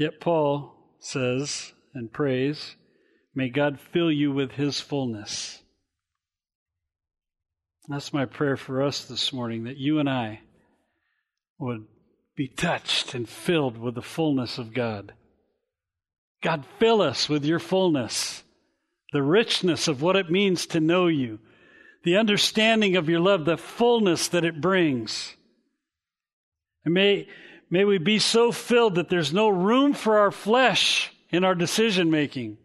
Yet 0.02 0.18
Paul 0.18 0.74
says 0.98 1.74
and 1.94 2.12
prays, 2.12 2.74
May 3.36 3.50
God 3.50 3.78
fill 3.78 4.10
you 4.10 4.32
with 4.32 4.50
his 4.50 4.80
fullness. 4.80 5.62
That's 7.86 8.12
my 8.12 8.24
prayer 8.24 8.56
for 8.56 8.82
us 8.82 9.04
this 9.04 9.32
morning 9.32 9.62
that 9.62 9.76
you 9.76 10.00
and 10.00 10.10
I 10.10 10.40
would 11.56 11.84
be 12.34 12.48
touched 12.48 13.14
and 13.14 13.28
filled 13.28 13.78
with 13.78 13.94
the 13.94 14.02
fullness 14.02 14.58
of 14.58 14.74
God. 14.74 15.12
God, 16.42 16.64
fill 16.80 17.00
us 17.00 17.28
with 17.28 17.44
your 17.44 17.60
fullness, 17.60 18.42
the 19.12 19.22
richness 19.22 19.86
of 19.86 20.02
what 20.02 20.16
it 20.16 20.32
means 20.32 20.66
to 20.66 20.80
know 20.80 21.06
you 21.06 21.38
the 22.02 22.16
understanding 22.16 22.96
of 22.96 23.08
your 23.08 23.20
love, 23.20 23.44
the 23.44 23.56
fullness 23.56 24.26
that 24.26 24.44
it 24.44 24.60
brings. 24.60 25.36
And 26.84 26.92
may, 26.92 27.28
may 27.72 27.86
we 27.86 27.96
be 27.96 28.18
so 28.18 28.52
filled 28.52 28.96
that 28.96 29.08
there's 29.08 29.32
no 29.32 29.48
room 29.48 29.94
for 29.94 30.18
our 30.18 30.30
flesh 30.30 31.10
in 31.30 31.42
our 31.42 31.54
decision 31.54 32.10
making. 32.10 32.58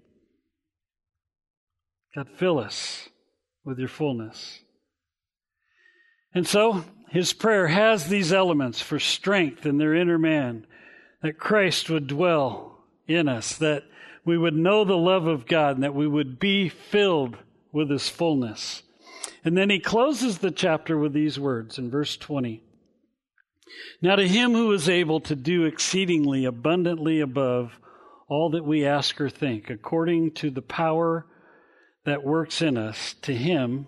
God, 2.13 2.27
fill 2.35 2.59
us 2.59 3.07
with 3.63 3.79
your 3.79 3.87
fullness. 3.87 4.59
And 6.33 6.45
so, 6.45 6.83
his 7.09 7.31
prayer 7.31 7.67
has 7.67 8.09
these 8.09 8.33
elements 8.33 8.81
for 8.81 8.99
strength 8.99 9.65
in 9.65 9.77
their 9.77 9.95
inner 9.95 10.17
man, 10.17 10.67
that 11.21 11.39
Christ 11.39 11.89
would 11.89 12.07
dwell 12.07 12.83
in 13.07 13.29
us, 13.29 13.55
that 13.55 13.85
we 14.25 14.37
would 14.37 14.55
know 14.55 14.83
the 14.83 14.97
love 14.97 15.25
of 15.25 15.47
God, 15.47 15.75
and 15.75 15.83
that 15.83 15.95
we 15.95 16.05
would 16.05 16.37
be 16.37 16.67
filled 16.67 17.37
with 17.71 17.89
his 17.89 18.09
fullness. 18.09 18.83
And 19.45 19.57
then 19.57 19.69
he 19.69 19.79
closes 19.79 20.39
the 20.39 20.51
chapter 20.51 20.97
with 20.97 21.13
these 21.13 21.39
words 21.39 21.77
in 21.77 21.89
verse 21.89 22.17
20. 22.17 22.61
Now, 24.01 24.15
to 24.15 24.28
him 24.28 24.51
who 24.51 24.72
is 24.72 24.89
able 24.89 25.20
to 25.22 25.36
do 25.36 25.65
exceedingly 25.65 26.45
abundantly 26.45 27.20
above 27.20 27.80
all 28.30 28.51
that 28.51 28.65
we 28.65 28.86
ask 28.86 29.20
or 29.22 29.30
think, 29.30 29.70
according 29.70 30.34
to 30.36 30.49
the 30.49 30.61
power 30.61 31.26
that 32.05 32.24
works 32.24 32.61
in 32.61 32.78
us, 32.78 33.15
to 33.22 33.34
him 33.34 33.88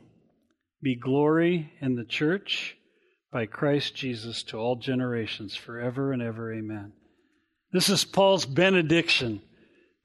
be 0.81 0.95
glory 0.95 1.73
in 1.81 1.95
the 1.95 2.05
church 2.05 2.75
by 3.31 3.45
Christ 3.45 3.95
Jesus 3.95 4.43
to 4.43 4.57
all 4.57 4.75
generations, 4.75 5.55
forever 5.55 6.11
and 6.11 6.21
ever. 6.21 6.53
Amen. 6.53 6.93
This 7.71 7.89
is 7.89 8.03
Paul's 8.05 8.45
benediction 8.45 9.41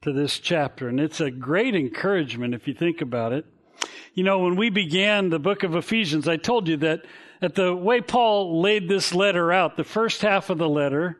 to 0.03 0.13
this 0.13 0.39
chapter, 0.39 0.87
and 0.87 0.99
it's 0.99 1.21
a 1.21 1.31
great 1.31 1.75
encouragement 1.75 2.53
if 2.53 2.67
you 2.67 2.73
think 2.73 3.01
about 3.01 3.33
it. 3.33 3.45
You 4.13 4.23
know, 4.23 4.39
when 4.39 4.55
we 4.55 4.69
began 4.69 5.29
the 5.29 5.39
book 5.39 5.63
of 5.63 5.75
Ephesians, 5.75 6.27
I 6.27 6.37
told 6.37 6.67
you 6.67 6.77
that 6.77 7.01
at 7.45 7.55
the 7.55 7.75
way 7.75 8.01
Paul 8.01 8.61
laid 8.61 8.89
this 8.89 9.13
letter 9.13 9.51
out, 9.51 9.77
the 9.77 9.83
first 9.83 10.21
half 10.21 10.49
of 10.49 10.57
the 10.57 10.67
letter, 10.67 11.17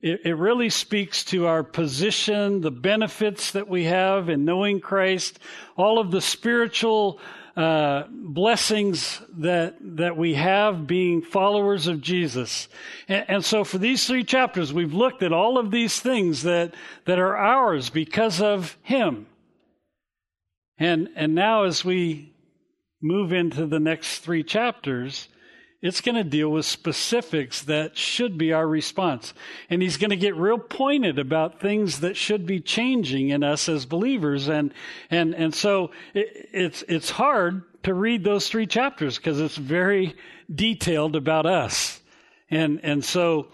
it, 0.00 0.20
it 0.24 0.36
really 0.36 0.70
speaks 0.70 1.22
to 1.26 1.46
our 1.46 1.62
position, 1.62 2.62
the 2.62 2.70
benefits 2.70 3.52
that 3.52 3.68
we 3.68 3.84
have 3.84 4.30
in 4.30 4.46
knowing 4.46 4.80
Christ, 4.80 5.38
all 5.76 5.98
of 5.98 6.10
the 6.10 6.22
spiritual 6.22 7.20
uh, 7.56 8.04
blessings 8.10 9.20
that 9.36 9.76
that 9.96 10.16
we 10.16 10.34
have 10.34 10.86
being 10.86 11.20
followers 11.20 11.88
of 11.88 12.00
Jesus. 12.00 12.68
And, 13.06 13.24
and, 13.28 13.44
so 13.44 13.64
for 13.64 13.76
these 13.76 14.06
three 14.06 14.24
chapters, 14.24 14.72
we've 14.72 14.94
looked 14.94 15.22
at 15.22 15.32
all 15.32 15.58
of 15.58 15.70
these 15.70 16.00
things 16.00 16.44
that 16.44 16.74
that 17.04 17.18
are 17.18 17.36
ours 17.36 17.90
because 17.90 18.40
of 18.40 18.78
Him. 18.82 19.26
And, 20.78 21.10
and 21.16 21.34
now, 21.34 21.64
as 21.64 21.84
we 21.84 22.32
move 23.02 23.32
into 23.32 23.66
the 23.66 23.80
next 23.80 24.20
three 24.20 24.42
chapters, 24.42 25.28
it's 25.82 26.00
going 26.00 26.16
to 26.16 26.24
deal 26.24 26.50
with 26.50 26.66
specifics 26.66 27.62
that 27.62 27.96
should 27.96 28.36
be 28.36 28.52
our 28.52 28.66
response. 28.66 29.32
And 29.70 29.80
he's 29.80 29.96
going 29.96 30.10
to 30.10 30.16
get 30.16 30.36
real 30.36 30.58
pointed 30.58 31.18
about 31.18 31.60
things 31.60 32.00
that 32.00 32.16
should 32.16 32.46
be 32.46 32.60
changing 32.60 33.30
in 33.30 33.42
us 33.42 33.68
as 33.68 33.86
believers. 33.86 34.48
And, 34.48 34.74
and, 35.10 35.34
and 35.34 35.54
so 35.54 35.90
it, 36.12 36.48
it's, 36.52 36.84
it's 36.86 37.10
hard 37.10 37.62
to 37.84 37.94
read 37.94 38.24
those 38.24 38.48
three 38.48 38.66
chapters 38.66 39.16
because 39.16 39.40
it's 39.40 39.56
very 39.56 40.14
detailed 40.54 41.16
about 41.16 41.46
us. 41.46 42.00
And, 42.50 42.80
and 42.82 43.02
so 43.02 43.48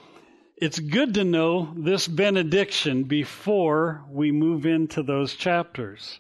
it's 0.56 0.80
good 0.80 1.14
to 1.14 1.24
know 1.24 1.72
this 1.76 2.08
benediction 2.08 3.04
before 3.04 4.04
we 4.10 4.32
move 4.32 4.66
into 4.66 5.02
those 5.02 5.34
chapters 5.34 6.18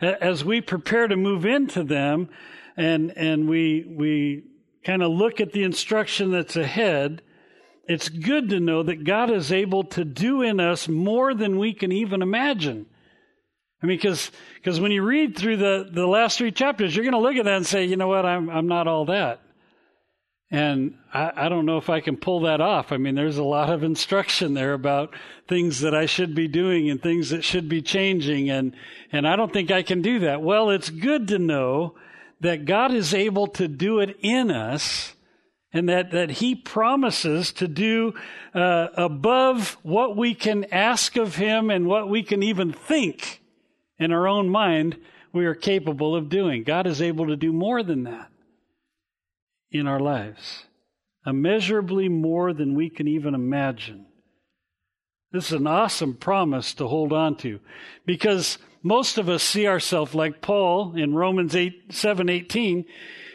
as 0.00 0.44
we 0.44 0.60
prepare 0.60 1.08
to 1.08 1.16
move 1.16 1.46
into 1.46 1.82
them 1.82 2.28
and, 2.76 3.12
and 3.16 3.48
we, 3.48 3.84
we 3.88 4.42
kind 4.84 5.02
of 5.02 5.10
look 5.10 5.40
at 5.40 5.52
the 5.52 5.62
instruction 5.62 6.30
that's 6.30 6.56
ahead, 6.56 7.22
it's 7.86 8.08
good 8.08 8.50
to 8.50 8.60
know 8.60 8.82
that 8.82 9.04
God 9.04 9.30
is 9.30 9.52
able 9.52 9.84
to 9.84 10.04
do 10.04 10.42
in 10.42 10.60
us 10.60 10.88
more 10.88 11.34
than 11.34 11.58
we 11.58 11.74
can 11.74 11.92
even 11.92 12.22
imagine. 12.22 12.86
I 13.82 13.86
mean, 13.86 13.98
because 13.98 14.80
when 14.80 14.92
you 14.92 15.02
read 15.02 15.36
through 15.36 15.58
the, 15.58 15.88
the 15.90 16.06
last 16.06 16.38
three 16.38 16.52
chapters, 16.52 16.96
you're 16.96 17.04
going 17.04 17.12
to 17.12 17.18
look 17.18 17.36
at 17.36 17.44
that 17.44 17.56
and 17.56 17.66
say, 17.66 17.84
you 17.84 17.96
know 17.96 18.08
what, 18.08 18.24
I'm 18.24 18.48
I'm 18.48 18.66
not 18.66 18.86
all 18.86 19.04
that. 19.06 19.40
And 20.50 20.94
I, 21.12 21.32
I 21.36 21.48
don't 21.48 21.66
know 21.66 21.78
if 21.78 21.90
I 21.90 22.00
can 22.00 22.16
pull 22.16 22.40
that 22.42 22.60
off. 22.60 22.92
I 22.92 22.96
mean, 22.96 23.14
there's 23.14 23.38
a 23.38 23.44
lot 23.44 23.70
of 23.70 23.82
instruction 23.82 24.54
there 24.54 24.72
about 24.72 25.14
things 25.48 25.80
that 25.80 25.94
I 25.94 26.06
should 26.06 26.34
be 26.34 26.48
doing 26.48 26.88
and 26.88 27.02
things 27.02 27.30
that 27.30 27.44
should 27.44 27.68
be 27.68 27.82
changing. 27.82 28.50
And, 28.50 28.76
and 29.10 29.26
I 29.26 29.36
don't 29.36 29.52
think 29.52 29.70
I 29.70 29.82
can 29.82 30.00
do 30.00 30.20
that. 30.20 30.42
Well, 30.42 30.70
it's 30.70 30.90
good 30.90 31.28
to 31.28 31.38
know 31.38 31.96
that 32.44 32.66
God 32.66 32.92
is 32.92 33.14
able 33.14 33.46
to 33.46 33.66
do 33.66 34.00
it 34.00 34.18
in 34.20 34.50
us 34.50 35.14
and 35.72 35.88
that, 35.88 36.10
that 36.10 36.30
He 36.30 36.54
promises 36.54 37.52
to 37.54 37.66
do 37.66 38.12
uh, 38.52 38.88
above 38.98 39.78
what 39.82 40.14
we 40.14 40.34
can 40.34 40.64
ask 40.64 41.16
of 41.16 41.36
Him 41.36 41.70
and 41.70 41.86
what 41.86 42.06
we 42.06 42.22
can 42.22 42.42
even 42.42 42.70
think 42.70 43.40
in 43.98 44.12
our 44.12 44.28
own 44.28 44.50
mind 44.50 44.98
we 45.32 45.46
are 45.46 45.54
capable 45.54 46.14
of 46.14 46.28
doing. 46.28 46.64
God 46.64 46.86
is 46.86 47.00
able 47.00 47.28
to 47.28 47.36
do 47.36 47.50
more 47.50 47.82
than 47.82 48.04
that 48.04 48.30
in 49.70 49.86
our 49.86 49.98
lives, 49.98 50.64
immeasurably 51.26 52.10
more 52.10 52.52
than 52.52 52.74
we 52.74 52.90
can 52.90 53.08
even 53.08 53.34
imagine. 53.34 54.04
This 55.32 55.46
is 55.46 55.52
an 55.52 55.66
awesome 55.66 56.12
promise 56.12 56.74
to 56.74 56.86
hold 56.88 57.14
on 57.14 57.36
to 57.38 57.58
because 58.04 58.58
most 58.84 59.16
of 59.16 59.30
us 59.30 59.42
see 59.42 59.66
ourselves 59.66 60.14
like 60.14 60.42
Paul 60.42 60.94
in 60.94 61.14
Romans 61.14 61.56
8, 61.56 61.92
7 61.92 62.28
18. 62.28 62.84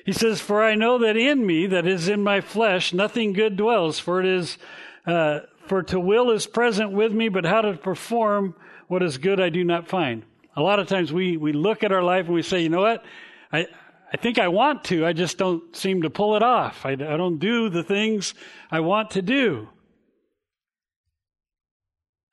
He 0.06 0.14
says, 0.14 0.40
For 0.40 0.64
I 0.64 0.76
know 0.76 1.00
that 1.00 1.18
in 1.18 1.46
me, 1.46 1.66
that 1.66 1.88
is 1.88 2.08
in 2.08 2.24
my 2.24 2.40
flesh, 2.40 2.94
nothing 2.94 3.34
good 3.34 3.58
dwells, 3.58 3.98
for 3.98 4.20
it 4.20 4.28
is, 4.28 4.60
uh, 5.08 5.40
for 5.66 5.82
to 5.84 6.00
will 6.00 6.30
is 6.30 6.46
present 6.46 6.92
with 6.92 7.12
me, 7.12 7.30
but 7.30 7.46
how 7.46 7.62
to 7.62 7.74
perform 7.74 8.54
what 8.88 9.02
is 9.02 9.18
good 9.18 9.40
I 9.40 9.50
do 9.50 9.64
not 9.64 9.88
find. 9.88 10.24
A 10.56 10.62
lot 10.62 10.80
of 10.80 10.88
times 10.88 11.12
we, 11.12 11.36
we 11.36 11.52
look 11.52 11.84
at 11.84 11.92
our 11.92 12.04
life 12.04 12.26
and 12.26 12.36
we 12.36 12.44
say, 12.44 12.62
you 12.62 12.70
know 12.70 12.82
what? 12.82 13.04
I, 13.52 13.66
I 14.14 14.18
think 14.18 14.38
I 14.38 14.50
want 14.50 14.84
to, 14.86 15.04
I 15.04 15.14
just 15.14 15.40
don't 15.40 15.76
seem 15.76 16.04
to 16.04 16.12
pull 16.12 16.36
it 16.36 16.44
off. 16.44 16.86
I, 16.86 16.92
I 16.92 16.96
don't 16.96 17.40
do 17.40 17.70
the 17.70 17.84
things 17.84 18.36
I 18.70 18.82
want 18.82 19.12
to 19.12 19.24
do. 19.24 19.68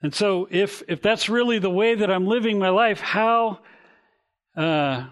And 0.03 0.15
so, 0.15 0.47
if, 0.51 0.83
if 0.89 1.01
that's 1.01 1.29
really 1.29 1.59
the 1.59 1.71
way 1.71 1.95
that 1.95 2.11
I'm 2.11 2.27
living 2.27 2.59
my 2.59 2.69
life, 2.69 3.01
how, 3.01 3.61
uh, 4.57 5.07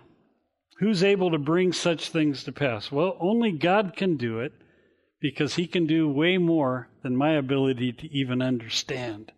who's 0.79 1.03
able 1.03 1.31
to 1.31 1.39
bring 1.39 1.73
such 1.73 2.11
things 2.11 2.45
to 2.45 2.53
pass? 2.53 2.93
Well, 2.93 3.17
only 3.21 3.53
God 3.53 3.95
can 3.97 4.17
do 4.17 4.41
it 4.41 4.53
because 5.21 5.55
He 5.55 5.67
can 5.67 5.87
do 5.87 6.09
way 6.09 6.37
more 6.37 6.89
than 7.03 7.17
my 7.17 7.33
ability 7.33 7.93
to 7.93 8.13
even 8.13 8.43
understand. 8.43 9.33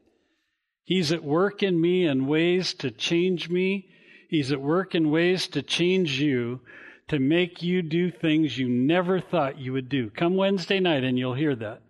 He's 0.82 1.12
at 1.12 1.24
work 1.24 1.62
in 1.62 1.80
me 1.80 2.06
in 2.06 2.26
ways 2.26 2.74
to 2.74 2.90
change 2.90 3.48
me. 3.48 3.88
He's 4.28 4.52
at 4.52 4.60
work 4.60 4.94
in 4.94 5.10
ways 5.10 5.48
to 5.48 5.62
change 5.62 6.20
you 6.20 6.60
to 7.08 7.18
make 7.18 7.62
you 7.62 7.82
do 7.82 8.10
things 8.10 8.58
you 8.58 8.68
never 8.68 9.20
thought 9.20 9.58
you 9.58 9.72
would 9.72 9.88
do. 9.88 10.10
Come 10.10 10.34
Wednesday 10.34 10.80
night 10.80 11.04
and 11.04 11.18
you'll 11.18 11.34
hear 11.34 11.54
that 11.56 11.82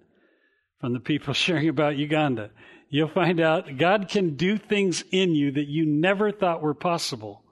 from 0.81 0.93
the 0.93 1.01
people 1.01 1.35
sharing 1.35 1.69
about 1.69 1.97
Uganda. 1.97 2.51
You'll 2.97 3.09
find 3.09 3.43
out 3.43 3.77
God 3.77 4.09
can 4.09 4.37
do 4.37 4.57
things 4.57 5.05
in 5.13 5.35
you 5.35 5.53
that 5.53 5.69
you 5.69 5.85
never 5.85 6.33
thought 6.33 6.63
were 6.63 6.73
possible 6.73 7.43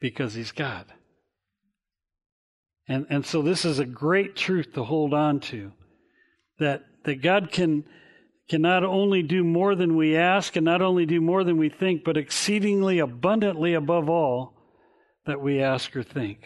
because 0.00 0.32
He's 0.32 0.50
God. 0.50 0.86
And, 2.88 3.04
and 3.10 3.26
so 3.26 3.42
this 3.42 3.66
is 3.66 3.78
a 3.78 3.84
great 3.84 4.34
truth 4.34 4.72
to 4.72 4.84
hold 4.84 5.12
on 5.12 5.40
to 5.40 5.72
that, 6.58 6.84
that 7.04 7.20
God 7.20 7.52
can, 7.52 7.84
can 8.48 8.62
not 8.62 8.82
only 8.82 9.22
do 9.22 9.44
more 9.44 9.74
than 9.74 9.94
we 9.94 10.16
ask 10.16 10.56
and 10.56 10.64
not 10.64 10.80
only 10.80 11.04
do 11.04 11.20
more 11.20 11.44
than 11.44 11.58
we 11.58 11.68
think, 11.68 12.02
but 12.02 12.16
exceedingly 12.16 12.98
abundantly 12.98 13.74
above 13.74 14.08
all 14.08 14.54
that 15.26 15.42
we 15.42 15.60
ask 15.60 15.94
or 15.94 16.02
think. 16.02 16.38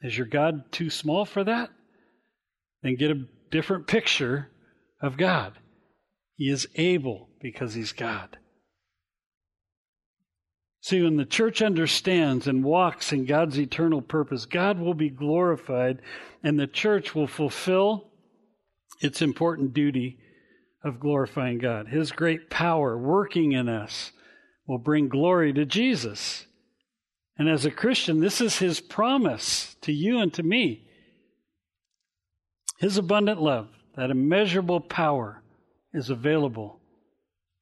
Is 0.00 0.16
your 0.16 0.28
God 0.28 0.70
too 0.70 0.90
small 0.90 1.24
for 1.24 1.42
that? 1.42 1.70
Then 2.84 2.94
get 2.94 3.10
a 3.10 3.26
different 3.50 3.88
picture 3.88 4.48
of 5.02 5.16
God. 5.16 5.54
He 6.40 6.48
is 6.48 6.66
able 6.74 7.28
because 7.38 7.74
He's 7.74 7.92
God. 7.92 8.38
See, 10.80 11.02
when 11.02 11.18
the 11.18 11.26
church 11.26 11.60
understands 11.60 12.46
and 12.46 12.64
walks 12.64 13.12
in 13.12 13.26
God's 13.26 13.58
eternal 13.58 14.00
purpose, 14.00 14.46
God 14.46 14.78
will 14.78 14.94
be 14.94 15.10
glorified 15.10 16.00
and 16.42 16.58
the 16.58 16.66
church 16.66 17.14
will 17.14 17.26
fulfill 17.26 18.08
its 19.02 19.20
important 19.20 19.74
duty 19.74 20.18
of 20.82 20.98
glorifying 20.98 21.58
God. 21.58 21.88
His 21.88 22.10
great 22.10 22.48
power 22.48 22.96
working 22.96 23.52
in 23.52 23.68
us 23.68 24.10
will 24.66 24.78
bring 24.78 25.10
glory 25.10 25.52
to 25.52 25.66
Jesus. 25.66 26.46
And 27.36 27.50
as 27.50 27.66
a 27.66 27.70
Christian, 27.70 28.20
this 28.20 28.40
is 28.40 28.60
his 28.60 28.80
promise 28.80 29.76
to 29.82 29.92
you 29.92 30.20
and 30.20 30.32
to 30.32 30.42
me. 30.42 30.86
His 32.78 32.96
abundant 32.96 33.42
love, 33.42 33.68
that 33.94 34.10
immeasurable 34.10 34.80
power, 34.80 35.39
is 35.92 36.10
available 36.10 36.80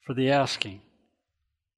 for 0.05 0.15
the 0.15 0.31
asking 0.31 0.81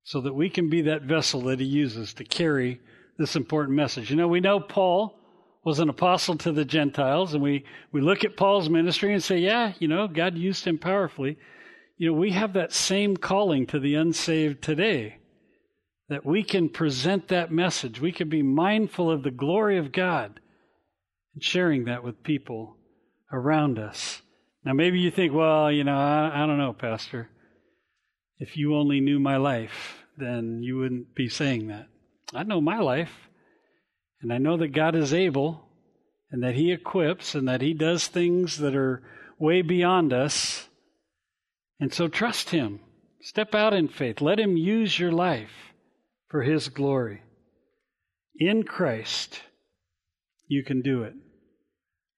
so 0.03 0.20
that 0.20 0.34
we 0.34 0.48
can 0.51 0.68
be 0.68 0.82
that 0.82 1.03
vessel 1.03 1.42
that 1.42 1.61
he 1.61 1.66
uses 1.66 2.14
to 2.14 2.24
carry 2.24 2.80
this 3.18 3.36
important 3.36 3.76
message. 3.76 4.11
You 4.11 4.16
know, 4.16 4.28
we 4.28 4.40
know 4.40 4.61
Paul 4.61 5.16
was 5.64 5.78
an 5.78 5.90
apostle 5.90 6.36
to 6.38 6.53
the 6.53 6.64
Gentiles, 6.64 7.34
and 7.34 7.42
we, 7.42 7.64
we 7.92 8.01
look 8.01 8.24
at 8.24 8.36
Paul's 8.36 8.70
ministry 8.70 9.12
and 9.12 9.22
say, 9.22 9.38
yeah, 9.38 9.74
you 9.78 9.88
know, 9.88 10.09
God 10.09 10.36
used 10.36 10.64
him 10.64 10.78
powerfully. 10.78 11.38
You 11.98 12.09
know, 12.09 12.18
we 12.18 12.30
have 12.30 12.55
that 12.55 12.72
same 12.72 13.16
calling 13.16 13.66
to 13.66 13.78
the 13.78 13.94
unsaved 13.94 14.62
today 14.62 15.18
that 16.09 16.24
we 16.24 16.42
can 16.42 16.68
present 16.70 17.28
that 17.28 17.53
message. 17.53 18.01
We 18.01 18.11
can 18.11 18.28
be 18.28 18.42
mindful 18.42 19.11
of 19.11 19.22
the 19.22 19.30
glory 19.30 19.76
of 19.76 19.92
God 19.92 20.40
and 21.34 21.44
sharing 21.44 21.84
that 21.84 22.03
with 22.03 22.22
people 22.22 22.76
around 23.30 23.78
us. 23.78 24.22
Now, 24.64 24.74
maybe 24.74 25.00
you 25.00 25.11
think, 25.11 25.32
well, 25.32 25.72
you 25.72 25.84
know, 25.84 25.96
I, 25.96 26.42
I 26.42 26.46
don't 26.46 26.58
know, 26.58 26.74
Pastor. 26.74 27.30
If 28.38 28.56
you 28.56 28.76
only 28.76 29.00
knew 29.00 29.18
my 29.18 29.36
life, 29.36 30.04
then 30.16 30.62
you 30.62 30.78
wouldn't 30.78 31.14
be 31.14 31.28
saying 31.28 31.68
that. 31.68 31.88
I 32.34 32.42
know 32.42 32.61
my 32.61 32.78
life, 32.78 33.30
and 34.20 34.32
I 34.32 34.38
know 34.38 34.56
that 34.58 34.68
God 34.68 34.94
is 34.94 35.14
able, 35.14 35.62
and 36.30 36.42
that 36.42 36.54
He 36.54 36.72
equips, 36.72 37.34
and 37.34 37.48
that 37.48 37.62
He 37.62 37.72
does 37.72 38.06
things 38.06 38.58
that 38.58 38.76
are 38.76 39.02
way 39.38 39.62
beyond 39.62 40.12
us. 40.12 40.68
And 41.80 41.92
so 41.92 42.08
trust 42.08 42.50
Him. 42.50 42.80
Step 43.22 43.54
out 43.54 43.72
in 43.72 43.88
faith. 43.88 44.20
Let 44.20 44.38
Him 44.38 44.56
use 44.56 44.98
your 44.98 45.12
life 45.12 45.72
for 46.28 46.42
His 46.42 46.68
glory. 46.68 47.22
In 48.36 48.62
Christ, 48.62 49.40
you 50.46 50.62
can 50.64 50.82
do 50.82 51.02
it. 51.02 51.14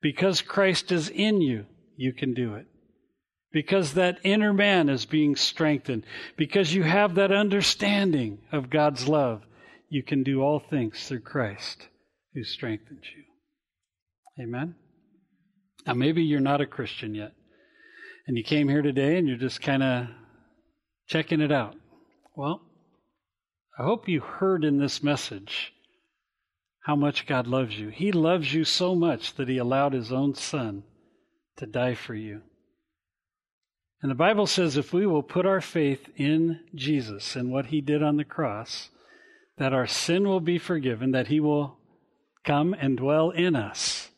Because 0.00 0.42
Christ 0.42 0.90
is 0.90 1.08
in 1.08 1.40
you, 1.40 1.66
you 1.96 2.12
can 2.12 2.34
do 2.34 2.54
it. 2.54 2.66
Because 3.52 3.94
that 3.94 4.18
inner 4.24 4.52
man 4.52 4.88
is 4.88 5.04
being 5.04 5.36
strengthened. 5.36 6.04
Because 6.36 6.74
you 6.74 6.82
have 6.84 7.14
that 7.14 7.32
understanding 7.32 8.38
of 8.50 8.70
God's 8.70 9.08
love, 9.08 9.42
you 9.90 10.02
can 10.02 10.22
do 10.22 10.40
all 10.40 10.58
things 10.58 11.06
through 11.06 11.20
Christ 11.20 11.88
who 12.34 12.44
strengthens 12.44 13.04
you. 13.14 14.44
Amen? 14.44 14.74
Now, 15.86 15.94
maybe 15.94 16.22
you're 16.22 16.40
not 16.40 16.60
a 16.62 16.66
Christian 16.66 17.14
yet, 17.14 17.32
and 18.26 18.38
you 18.38 18.44
came 18.44 18.68
here 18.68 18.82
today 18.82 19.18
and 19.18 19.28
you're 19.28 19.36
just 19.36 19.60
kind 19.60 19.82
of 19.82 20.06
checking 21.08 21.40
it 21.40 21.52
out. 21.52 21.74
Well, 22.34 22.62
I 23.78 23.82
hope 23.82 24.08
you 24.08 24.20
heard 24.20 24.64
in 24.64 24.78
this 24.78 25.02
message 25.02 25.72
how 26.84 26.96
much 26.96 27.26
God 27.26 27.46
loves 27.46 27.78
you. 27.78 27.88
He 27.88 28.12
loves 28.12 28.54
you 28.54 28.64
so 28.64 28.94
much 28.94 29.34
that 29.34 29.48
He 29.48 29.58
allowed 29.58 29.92
His 29.92 30.12
own 30.12 30.34
Son 30.34 30.84
to 31.56 31.66
die 31.66 31.94
for 31.94 32.14
you. 32.14 32.42
And 34.02 34.10
the 34.10 34.16
Bible 34.16 34.46
says 34.46 34.76
if 34.76 34.92
we 34.92 35.06
will 35.06 35.22
put 35.22 35.46
our 35.46 35.60
faith 35.60 36.08
in 36.16 36.60
Jesus 36.74 37.36
and 37.36 37.52
what 37.52 37.66
He 37.66 37.80
did 37.80 38.02
on 38.02 38.16
the 38.16 38.24
cross, 38.24 38.90
that 39.58 39.72
our 39.72 39.86
sin 39.86 40.26
will 40.26 40.40
be 40.40 40.58
forgiven, 40.58 41.12
that 41.12 41.28
He 41.28 41.38
will 41.38 41.78
come 42.44 42.74
and 42.74 42.96
dwell 42.96 43.30
in 43.30 43.54
us. 43.54 44.08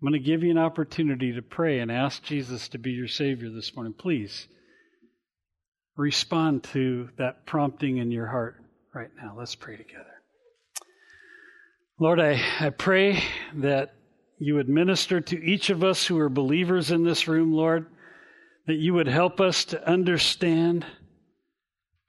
I'm 0.00 0.08
going 0.10 0.20
to 0.20 0.26
give 0.26 0.42
you 0.42 0.50
an 0.50 0.58
opportunity 0.58 1.32
to 1.32 1.42
pray 1.42 1.78
and 1.78 1.90
ask 1.90 2.22
Jesus 2.22 2.68
to 2.68 2.78
be 2.78 2.90
your 2.90 3.08
Savior 3.08 3.50
this 3.50 3.74
morning. 3.74 3.94
Please 3.94 4.48
respond 5.96 6.64
to 6.64 7.08
that 7.18 7.46
prompting 7.46 7.98
in 7.98 8.10
your 8.10 8.26
heart 8.26 8.56
right 8.94 9.10
now. 9.16 9.34
Let's 9.38 9.54
pray 9.54 9.76
together. 9.76 10.04
Lord, 11.98 12.18
I, 12.18 12.42
I 12.58 12.70
pray 12.70 13.22
that 13.54 13.94
you 14.44 14.56
would 14.56 14.68
minister 14.68 15.20
to 15.20 15.44
each 15.44 15.70
of 15.70 15.84
us 15.84 16.06
who 16.06 16.18
are 16.18 16.28
believers 16.28 16.90
in 16.90 17.04
this 17.04 17.28
room, 17.28 17.52
Lord, 17.52 17.86
that 18.66 18.74
you 18.74 18.94
would 18.94 19.06
help 19.06 19.40
us 19.40 19.64
to 19.66 19.88
understand 19.88 20.84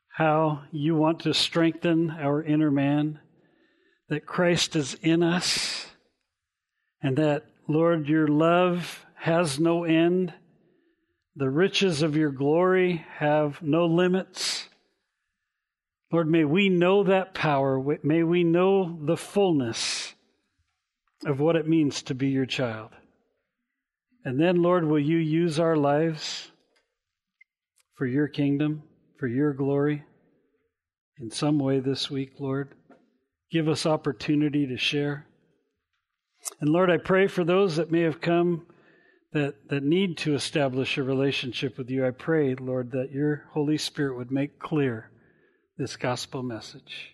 how 0.10 0.64
you 0.72 0.96
want 0.96 1.22
to 1.22 1.34
strengthen 1.34 2.12
our 2.12 2.42
inner 2.44 2.70
man, 2.72 3.20
that 4.10 4.26
Christ 4.26 4.76
is 4.76 4.94
in 5.02 5.24
us, 5.24 5.88
And 7.04 7.18
that, 7.18 7.44
Lord, 7.68 8.08
your 8.08 8.28
love 8.28 9.06
has 9.16 9.60
no 9.60 9.84
end. 9.84 10.34
The 11.36 11.50
riches 11.50 12.02
of 12.02 12.16
your 12.16 12.32
glory 12.32 13.06
have 13.18 13.62
no 13.62 13.86
limits. 13.86 14.70
Lord, 16.12 16.30
may 16.30 16.46
we 16.46 16.70
know 16.70 17.04
that 17.04 17.34
power. 17.34 17.84
May 18.04 18.24
we 18.24 18.46
know 18.46 18.98
the 19.02 19.18
fullness 19.18 20.13
of 21.26 21.40
what 21.40 21.56
it 21.56 21.68
means 21.68 22.02
to 22.04 22.16
be 22.16 22.30
your 22.30 22.46
child. 22.46 22.90
And 24.26 24.40
then, 24.40 24.62
Lord, 24.62 24.86
will 24.86 25.00
you 25.00 25.18
use 25.18 25.60
our 25.60 25.76
lives 25.76 26.52
for 27.96 28.06
your 28.06 28.28
kingdom, 28.28 28.84
for 29.20 29.28
your 29.28 29.54
glory 29.54 30.04
in 31.20 31.30
some 31.30 31.60
way 31.60 31.80
this 31.80 32.10
week, 32.10 32.32
Lord? 32.40 32.74
Give 33.52 33.68
us 33.68 33.86
opportunity 33.86 34.66
to 34.68 34.78
share. 34.78 35.28
And 36.60 36.70
Lord, 36.70 36.90
I 36.90 36.98
pray 36.98 37.28
for 37.28 37.44
those 37.44 37.76
that 37.76 37.92
may 37.92 38.02
have 38.02 38.22
come 38.22 38.66
that, 39.34 39.56
that 39.70 39.84
need 39.84 40.18
to 40.20 40.36
establish 40.36 40.98
a 40.98 41.04
relationship 41.04 41.78
with 41.78 41.90
you. 41.90 42.06
I 42.06 42.12
pray, 42.12 42.56
Lord, 42.56 42.92
that 42.92 43.12
your 43.12 43.46
Holy 43.52 43.78
Spirit 43.78 44.16
would 44.18 44.32
make 44.32 44.60
clear 44.60 45.10
this 45.78 45.96
gospel 45.96 46.44
message. 46.44 47.13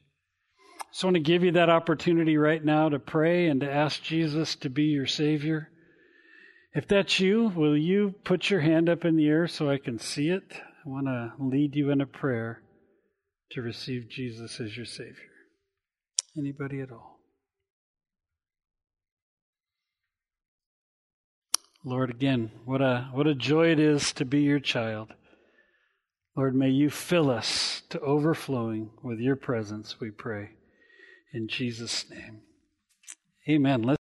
I 0.92 1.06
want 1.06 1.16
to 1.16 1.22
give 1.22 1.44
you 1.44 1.52
that 1.52 1.70
opportunity 1.70 2.38
right 2.38 2.64
now 2.64 2.90
to 2.90 3.00
pray 3.00 3.48
and 3.48 3.62
to 3.62 3.72
ask 3.72 4.02
Jesus 4.02 4.56
to 4.58 4.70
be 4.70 4.86
your 4.86 5.06
Savior. 5.08 5.70
If 6.74 6.88
that's 6.88 7.20
you, 7.20 7.52
will 7.56 7.78
you 7.78 8.16
put 8.24 8.50
your 8.50 8.60
hand 8.60 8.90
up 8.90 9.06
in 9.06 9.16
the 9.16 9.28
air 9.28 9.48
so 9.48 9.70
I 9.70 9.78
can 9.78 10.00
see 10.00 10.30
it? 10.30 10.44
I 10.52 10.90
want 10.90 11.08
to 11.08 11.32
lead 11.40 11.76
you 11.76 11.90
in 11.92 12.02
a 12.02 12.06
prayer 12.06 12.64
to 13.52 13.62
receive 13.62 14.10
Jesus 14.10 14.60
as 14.60 14.76
your 14.76 14.86
Savior. 14.86 15.16
Anybody 16.38 16.82
at 16.82 16.92
all? 16.92 17.20
Lord, 21.86 22.10
again, 22.10 22.52
what 22.66 22.82
a, 22.82 23.10
what 23.14 23.26
a 23.26 23.34
joy 23.34 23.72
it 23.72 23.80
is 23.80 24.12
to 24.14 24.26
be 24.26 24.42
your 24.42 24.60
child. 24.60 25.14
Lord, 26.36 26.56
may 26.56 26.70
you 26.70 26.90
fill 26.90 27.30
us 27.30 27.84
to 27.90 28.00
overflowing 28.02 28.92
with 29.02 29.20
your 29.20 29.36
presence, 29.36 30.00
we 30.00 30.12
pray. 30.12 30.52
In 31.32 31.48
Jesus' 31.48 32.10
name. 32.10 32.42
Amen. 33.48 33.84
Let's 33.84 33.98